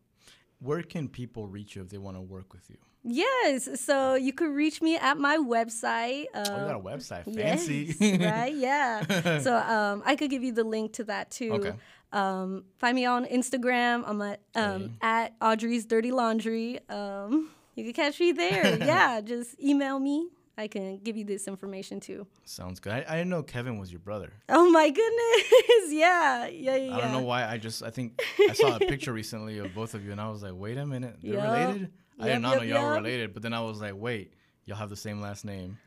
Where 0.60 0.82
can 0.82 1.08
people 1.08 1.48
reach 1.48 1.74
you 1.74 1.82
if 1.82 1.88
they 1.88 1.98
want 1.98 2.16
to 2.16 2.20
work 2.20 2.52
with 2.52 2.68
you? 2.68 2.76
Yes, 3.02 3.80
so 3.80 4.14
you 4.14 4.34
could 4.34 4.50
reach 4.50 4.82
me 4.82 4.96
at 4.98 5.16
my 5.16 5.38
website. 5.38 6.26
Uh, 6.34 6.44
oh, 6.50 6.60
you 6.60 6.66
got 6.66 6.76
a 6.76 6.80
website, 6.80 7.34
fancy, 7.34 7.96
yes, 7.98 8.20
right? 8.20 8.54
Yeah. 8.54 9.38
so 9.38 9.56
um, 9.56 10.02
I 10.04 10.16
could 10.16 10.28
give 10.28 10.42
you 10.42 10.52
the 10.52 10.64
link 10.64 10.92
to 10.94 11.04
that 11.04 11.30
too. 11.30 11.52
Okay. 11.54 11.72
Um, 12.12 12.64
find 12.78 12.94
me 12.94 13.04
on 13.04 13.24
Instagram. 13.26 14.04
I'm 14.06 14.20
at 14.22 14.40
um, 14.54 14.96
at 15.00 15.34
Audrey's 15.40 15.86
Dirty 15.86 16.10
Laundry. 16.10 16.80
Um, 16.88 17.50
you 17.74 17.84
can 17.84 17.92
catch 17.92 18.18
me 18.18 18.32
there. 18.32 18.76
yeah, 18.84 19.20
just 19.20 19.60
email 19.62 19.98
me. 19.98 20.28
I 20.58 20.68
can 20.68 20.98
give 20.98 21.16
you 21.16 21.24
this 21.24 21.48
information 21.48 22.00
too. 22.00 22.26
Sounds 22.44 22.80
good. 22.80 22.92
I, 22.92 23.04
I 23.08 23.16
didn't 23.16 23.30
know 23.30 23.42
Kevin 23.42 23.78
was 23.78 23.90
your 23.90 24.00
brother. 24.00 24.32
Oh 24.48 24.70
my 24.70 24.90
goodness! 24.90 25.92
yeah, 25.92 26.48
yeah, 26.48 26.76
yeah. 26.76 26.96
I 26.96 27.00
don't 27.00 27.12
know 27.12 27.22
why. 27.22 27.48
I 27.48 27.56
just 27.56 27.82
I 27.82 27.90
think 27.90 28.20
I 28.38 28.52
saw 28.52 28.76
a 28.76 28.78
picture 28.80 29.12
recently 29.12 29.58
of 29.58 29.74
both 29.74 29.94
of 29.94 30.04
you, 30.04 30.12
and 30.12 30.20
I 30.20 30.28
was 30.28 30.42
like, 30.42 30.52
wait 30.54 30.76
a 30.76 30.84
minute, 30.84 31.16
they're 31.22 31.34
yep. 31.34 31.44
related. 31.44 31.80
Yep, 31.80 31.90
I 32.20 32.28
did 32.28 32.38
not 32.40 32.50
yep, 32.50 32.58
know 32.60 32.66
y'all 32.66 32.88
were 32.88 32.94
related, 32.96 33.32
but 33.32 33.42
then 33.42 33.54
I 33.54 33.60
was 33.60 33.80
like, 33.80 33.94
wait, 33.96 34.34
y'all 34.66 34.76
have 34.76 34.90
the 34.90 34.96
same 34.96 35.20
last 35.20 35.44
name. 35.44 35.78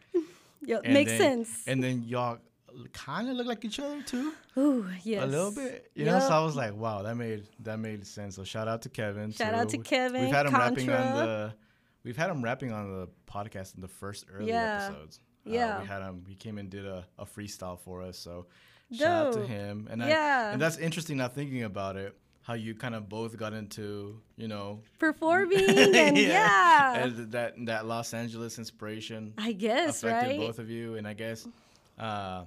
Yeah, 0.66 0.80
makes 0.86 1.12
then, 1.12 1.46
sense. 1.46 1.68
And 1.68 1.84
then 1.84 2.04
y'all 2.08 2.40
kind 2.94 3.30
of 3.30 3.36
look 3.36 3.48
like 3.48 3.64
each 3.66 3.80
other 3.80 4.02
too. 4.04 4.34
Ooh, 4.58 4.88
yes. 5.04 5.24
A 5.24 5.28
little 5.28 5.52
bit. 5.52 5.92
You 5.96 6.06
yep. 6.06 6.14
know, 6.14 6.20
so 6.28 6.34
I 6.34 6.44
was 6.44 6.56
like, 6.56 6.76
wow, 6.76 7.02
that 7.04 7.16
made 7.16 7.48
that 7.60 7.80
made 7.80 8.06
sense. 8.06 8.36
So 8.36 8.44
shout 8.44 8.68
out 8.68 8.82
to 8.84 8.90
Kevin. 8.90 9.32
Shout 9.32 9.54
too. 9.54 9.60
out 9.60 9.70
to 9.70 9.78
Kevin. 9.78 10.24
We've 10.24 10.34
had 10.34 10.46
him 10.46 10.52
Contra. 10.52 10.70
rapping 10.70 10.90
on 10.92 11.16
the 11.16 11.54
we've 12.04 12.18
had 12.18 12.30
him 12.30 12.44
rapping 12.44 12.72
on 12.72 12.92
the 12.92 13.10
podcast 13.32 13.76
in 13.76 13.82
the 13.82 13.88
first 13.88 14.26
early 14.34 14.50
yeah. 14.50 14.88
episodes. 14.90 15.20
Yeah. 15.46 15.78
Uh, 15.78 15.82
we 15.82 15.88
had 15.88 16.02
him 16.02 16.26
he 16.28 16.36
came 16.36 16.58
and 16.58 16.70
did 16.70 16.86
a, 16.86 17.06
a 17.18 17.26
freestyle 17.26 17.80
for 17.80 18.02
us. 18.02 18.18
So 18.18 18.48
Dope. 18.92 19.00
shout 19.00 19.28
out 19.28 19.34
to 19.34 19.46
him. 19.46 19.88
And 19.92 20.02
yeah. 20.02 20.48
I, 20.50 20.54
and 20.54 20.62
that's 20.62 20.78
interesting 20.78 21.18
now 21.18 21.28
thinking 21.28 21.64
about 21.64 21.96
it 21.96 22.16
how 22.44 22.54
you 22.54 22.76
kind 22.76 22.94
of 22.94 23.08
both 23.10 23.38
got 23.38 23.54
into, 23.54 24.22
you 24.36 24.48
know, 24.48 24.82
performing 25.00 25.70
and 25.70 26.18
yeah, 26.18 26.18
yeah. 26.18 27.04
And 27.04 27.32
that 27.32 27.54
that 27.66 27.86
Los 27.86 28.14
Angeles 28.14 28.58
inspiration. 28.60 29.34
I 29.38 29.54
guess 29.54 30.04
affected 30.04 30.30
right? 30.30 30.40
both 30.40 30.60
of 30.60 30.70
you, 30.70 30.96
and 30.96 31.08
I 31.08 31.14
guess 31.14 31.48
uh, 31.98 32.44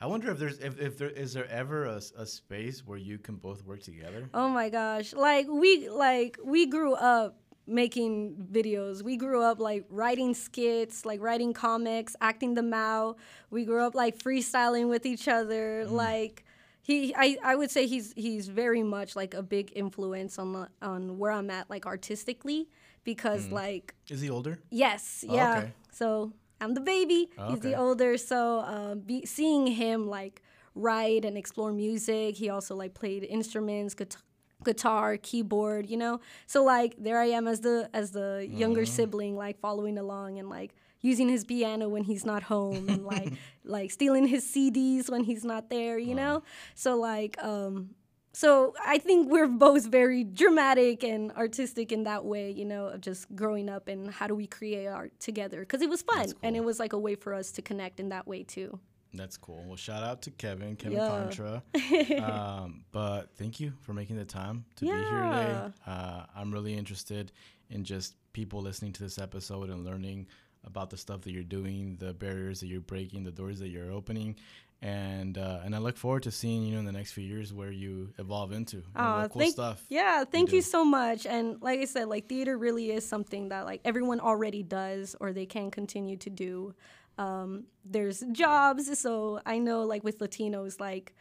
I 0.00 0.06
wonder 0.06 0.30
if 0.30 0.38
there's 0.38 0.58
if, 0.58 0.80
if 0.80 0.96
there 0.96 1.10
is 1.10 1.34
there 1.34 1.48
ever 1.50 1.84
a, 1.84 2.00
a 2.16 2.26
space 2.26 2.86
where 2.86 2.96
you 2.96 3.18
can 3.18 3.36
both 3.36 3.64
work 3.64 3.82
together. 3.82 4.30
Oh 4.32 4.48
my 4.48 4.70
gosh! 4.70 5.12
Like 5.12 5.46
we 5.48 5.88
like 5.90 6.38
we 6.42 6.66
grew 6.66 6.94
up 6.94 7.36
making 7.66 8.48
videos. 8.50 9.02
We 9.02 9.16
grew 9.16 9.42
up 9.42 9.60
like 9.60 9.84
writing 9.90 10.34
skits, 10.34 11.04
like 11.04 11.20
writing 11.20 11.52
comics, 11.52 12.16
acting 12.20 12.54
them 12.54 12.72
out. 12.72 13.18
We 13.50 13.64
grew 13.64 13.82
up 13.82 13.94
like 13.94 14.18
freestyling 14.18 14.88
with 14.88 15.04
each 15.04 15.28
other. 15.28 15.84
Mm. 15.86 15.90
Like 15.90 16.44
he, 16.82 17.14
I, 17.14 17.36
I 17.42 17.54
would 17.54 17.70
say 17.70 17.86
he's 17.86 18.12
he's 18.16 18.48
very 18.48 18.82
much 18.82 19.16
like 19.16 19.34
a 19.34 19.42
big 19.42 19.72
influence 19.76 20.38
on 20.38 20.52
the, 20.54 20.68
on 20.82 21.18
where 21.18 21.30
I'm 21.30 21.50
at 21.50 21.70
like 21.70 21.86
artistically 21.86 22.68
because 23.04 23.48
mm. 23.48 23.52
like. 23.52 23.94
Is 24.08 24.20
he 24.20 24.30
older? 24.30 24.58
Yes. 24.70 25.24
Oh, 25.28 25.34
yeah. 25.34 25.58
Okay. 25.58 25.72
So 25.92 26.32
I'm 26.60 26.74
the 26.74 26.80
baby. 26.80 27.30
Okay. 27.38 27.50
He's 27.50 27.60
the 27.60 27.74
older. 27.74 28.16
So 28.16 28.60
um, 28.60 29.00
be, 29.00 29.24
seeing 29.26 29.66
him 29.66 30.06
like 30.06 30.42
write 30.74 31.24
and 31.24 31.36
explore 31.36 31.72
music, 31.72 32.36
he 32.36 32.48
also 32.50 32.76
like 32.76 32.94
played 32.94 33.24
instruments, 33.24 33.94
guitar, 33.94 34.22
guitar, 34.64 35.16
keyboard. 35.16 35.88
You 35.88 35.96
know, 35.96 36.20
so 36.46 36.62
like 36.62 36.94
there 36.98 37.18
I 37.18 37.26
am 37.26 37.48
as 37.48 37.60
the 37.60 37.88
as 37.94 38.12
the 38.12 38.46
younger 38.50 38.82
mm-hmm. 38.82 38.94
sibling, 38.94 39.36
like 39.36 39.58
following 39.60 39.98
along 39.98 40.38
and 40.38 40.48
like 40.48 40.74
using 41.02 41.28
his 41.28 41.44
piano 41.44 41.88
when 41.88 42.04
he's 42.04 42.26
not 42.26 42.42
home 42.42 42.88
and 42.88 43.04
like 43.04 43.32
like 43.64 43.90
stealing 43.90 44.26
his 44.26 44.44
CDs 44.44 45.10
when 45.10 45.24
he's 45.24 45.44
not 45.44 45.70
there. 45.70 45.98
You 45.98 46.14
wow. 46.14 46.22
know, 46.22 46.42
so 46.74 46.96
like 46.96 47.42
um, 47.42 47.90
so 48.32 48.74
I 48.84 48.98
think 48.98 49.30
we're 49.30 49.48
both 49.48 49.86
very 49.86 50.24
dramatic 50.24 51.02
and 51.02 51.32
artistic 51.32 51.90
in 51.90 52.04
that 52.04 52.24
way, 52.24 52.50
you 52.50 52.64
know, 52.64 52.86
of 52.86 53.00
just 53.00 53.34
growing 53.34 53.68
up 53.68 53.88
and 53.88 54.10
how 54.10 54.26
do 54.26 54.34
we 54.34 54.46
create 54.46 54.86
art 54.86 55.18
together? 55.18 55.60
Because 55.60 55.82
it 55.82 55.90
was 55.90 56.02
fun 56.02 56.26
cool. 56.26 56.34
and 56.42 56.56
it 56.56 56.64
was 56.64 56.78
like 56.78 56.92
a 56.92 56.98
way 56.98 57.14
for 57.14 57.34
us 57.34 57.50
to 57.52 57.62
connect 57.62 57.98
in 57.98 58.10
that 58.10 58.26
way 58.26 58.42
too. 58.44 58.78
That's 59.12 59.36
cool. 59.36 59.64
Well, 59.66 59.76
shout 59.76 60.04
out 60.04 60.22
to 60.22 60.30
Kevin, 60.30 60.76
Kevin 60.76 60.98
yeah. 60.98 61.08
Contra. 61.08 61.62
um, 62.22 62.84
but 62.92 63.34
thank 63.36 63.58
you 63.58 63.72
for 63.80 63.92
making 63.92 64.16
the 64.16 64.24
time 64.24 64.64
to 64.76 64.86
yeah. 64.86 64.92
be 64.92 64.98
here 64.98 65.22
today. 65.22 65.72
Uh, 65.86 66.26
I'm 66.36 66.52
really 66.52 66.74
interested 66.74 67.32
in 67.70 67.82
just 67.82 68.14
people 68.32 68.60
listening 68.60 68.92
to 68.92 69.02
this 69.02 69.18
episode 69.18 69.70
and 69.70 69.84
learning 69.84 70.28
about 70.64 70.90
the 70.90 70.96
stuff 70.96 71.22
that 71.22 71.32
you're 71.32 71.42
doing, 71.42 71.96
the 71.98 72.12
barriers 72.12 72.60
that 72.60 72.66
you're 72.66 72.80
breaking, 72.80 73.24
the 73.24 73.32
doors 73.32 73.58
that 73.58 73.68
you're 73.68 73.90
opening, 73.90 74.36
and 74.82 75.36
uh, 75.36 75.60
and 75.64 75.74
I 75.74 75.78
look 75.78 75.96
forward 75.96 76.22
to 76.22 76.30
seeing 76.30 76.62
you 76.62 76.72
know, 76.72 76.78
in 76.78 76.84
the 76.86 76.92
next 76.92 77.12
few 77.12 77.24
years 77.24 77.52
where 77.52 77.70
you 77.70 78.12
evolve 78.18 78.52
into. 78.52 78.82
Oh, 78.96 79.26
cool 79.30 79.42
thank, 79.42 79.52
stuff. 79.52 79.84
Yeah, 79.88 80.24
thank 80.24 80.50
you, 80.50 80.56
you 80.56 80.62
so 80.62 80.84
much. 80.84 81.26
And 81.26 81.60
like 81.60 81.80
I 81.80 81.84
said, 81.84 82.08
like 82.08 82.28
theater 82.28 82.56
really 82.56 82.90
is 82.90 83.06
something 83.06 83.50
that 83.50 83.66
like 83.66 83.82
everyone 83.84 84.20
already 84.20 84.62
does 84.62 85.14
or 85.20 85.32
they 85.32 85.46
can 85.46 85.70
continue 85.70 86.16
to 86.18 86.30
do. 86.30 86.74
Um, 87.18 87.64
there's 87.84 88.24
jobs, 88.32 88.98
so 88.98 89.40
I 89.44 89.58
know 89.58 89.82
like 89.82 90.02
with 90.02 90.18
Latinos, 90.18 90.80
like 90.80 91.14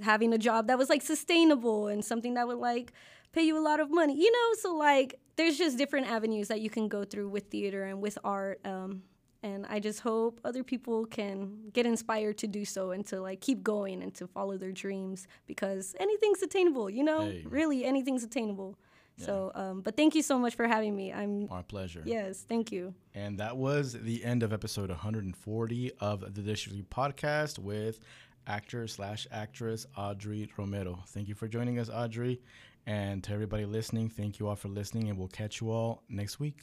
having 0.00 0.32
a 0.32 0.38
job 0.38 0.66
that 0.66 0.78
was 0.78 0.88
like 0.88 1.02
sustainable 1.02 1.86
and 1.86 2.04
something 2.04 2.34
that 2.34 2.48
would 2.48 2.58
like 2.58 2.92
pay 3.32 3.42
you 3.42 3.56
a 3.56 3.60
lot 3.60 3.78
of 3.78 3.90
money, 3.90 4.16
you 4.20 4.32
know. 4.32 4.56
So 4.60 4.74
like 4.74 5.20
there's 5.36 5.56
just 5.56 5.78
different 5.78 6.08
avenues 6.08 6.48
that 6.48 6.60
you 6.60 6.70
can 6.70 6.88
go 6.88 7.04
through 7.04 7.28
with 7.28 7.44
theater 7.44 7.84
and 7.84 8.00
with 8.02 8.18
art. 8.24 8.60
Um, 8.64 9.02
and 9.42 9.66
I 9.68 9.80
just 9.80 10.00
hope 10.00 10.40
other 10.44 10.62
people 10.62 11.04
can 11.06 11.70
get 11.72 11.84
inspired 11.84 12.38
to 12.38 12.46
do 12.46 12.64
so 12.64 12.92
and 12.92 13.04
to 13.06 13.20
like 13.20 13.40
keep 13.40 13.62
going 13.62 14.02
and 14.02 14.14
to 14.14 14.26
follow 14.26 14.56
their 14.56 14.72
dreams 14.72 15.26
because 15.46 15.94
anything's 15.98 16.42
attainable, 16.42 16.88
you 16.88 17.02
know? 17.02 17.22
Hey. 17.22 17.44
Really, 17.46 17.84
anything's 17.84 18.22
attainable. 18.22 18.78
Yeah. 19.16 19.26
So, 19.26 19.52
um, 19.54 19.80
but 19.80 19.96
thank 19.96 20.14
you 20.14 20.22
so 20.22 20.38
much 20.38 20.54
for 20.54 20.66
having 20.66 20.96
me. 20.96 21.12
I'm 21.12 21.48
our 21.50 21.62
pleasure. 21.62 22.02
Yes, 22.04 22.44
thank 22.48 22.72
you. 22.72 22.94
And 23.14 23.38
that 23.38 23.56
was 23.56 23.92
the 23.92 24.24
end 24.24 24.42
of 24.42 24.52
episode 24.52 24.88
140 24.90 25.92
of 26.00 26.34
the 26.34 26.40
Dish 26.40 26.66
Review 26.66 26.84
podcast 26.84 27.58
with 27.58 28.00
actor 28.46 28.86
slash 28.86 29.26
actress 29.30 29.86
Audrey 29.96 30.48
Romero. 30.56 31.00
Thank 31.08 31.28
you 31.28 31.34
for 31.34 31.48
joining 31.48 31.78
us, 31.78 31.90
Audrey. 31.90 32.40
And 32.86 33.22
to 33.24 33.32
everybody 33.32 33.64
listening, 33.64 34.08
thank 34.08 34.38
you 34.40 34.48
all 34.48 34.56
for 34.56 34.68
listening, 34.68 35.08
and 35.08 35.18
we'll 35.18 35.28
catch 35.28 35.60
you 35.60 35.70
all 35.70 36.02
next 36.08 36.40
week. 36.40 36.62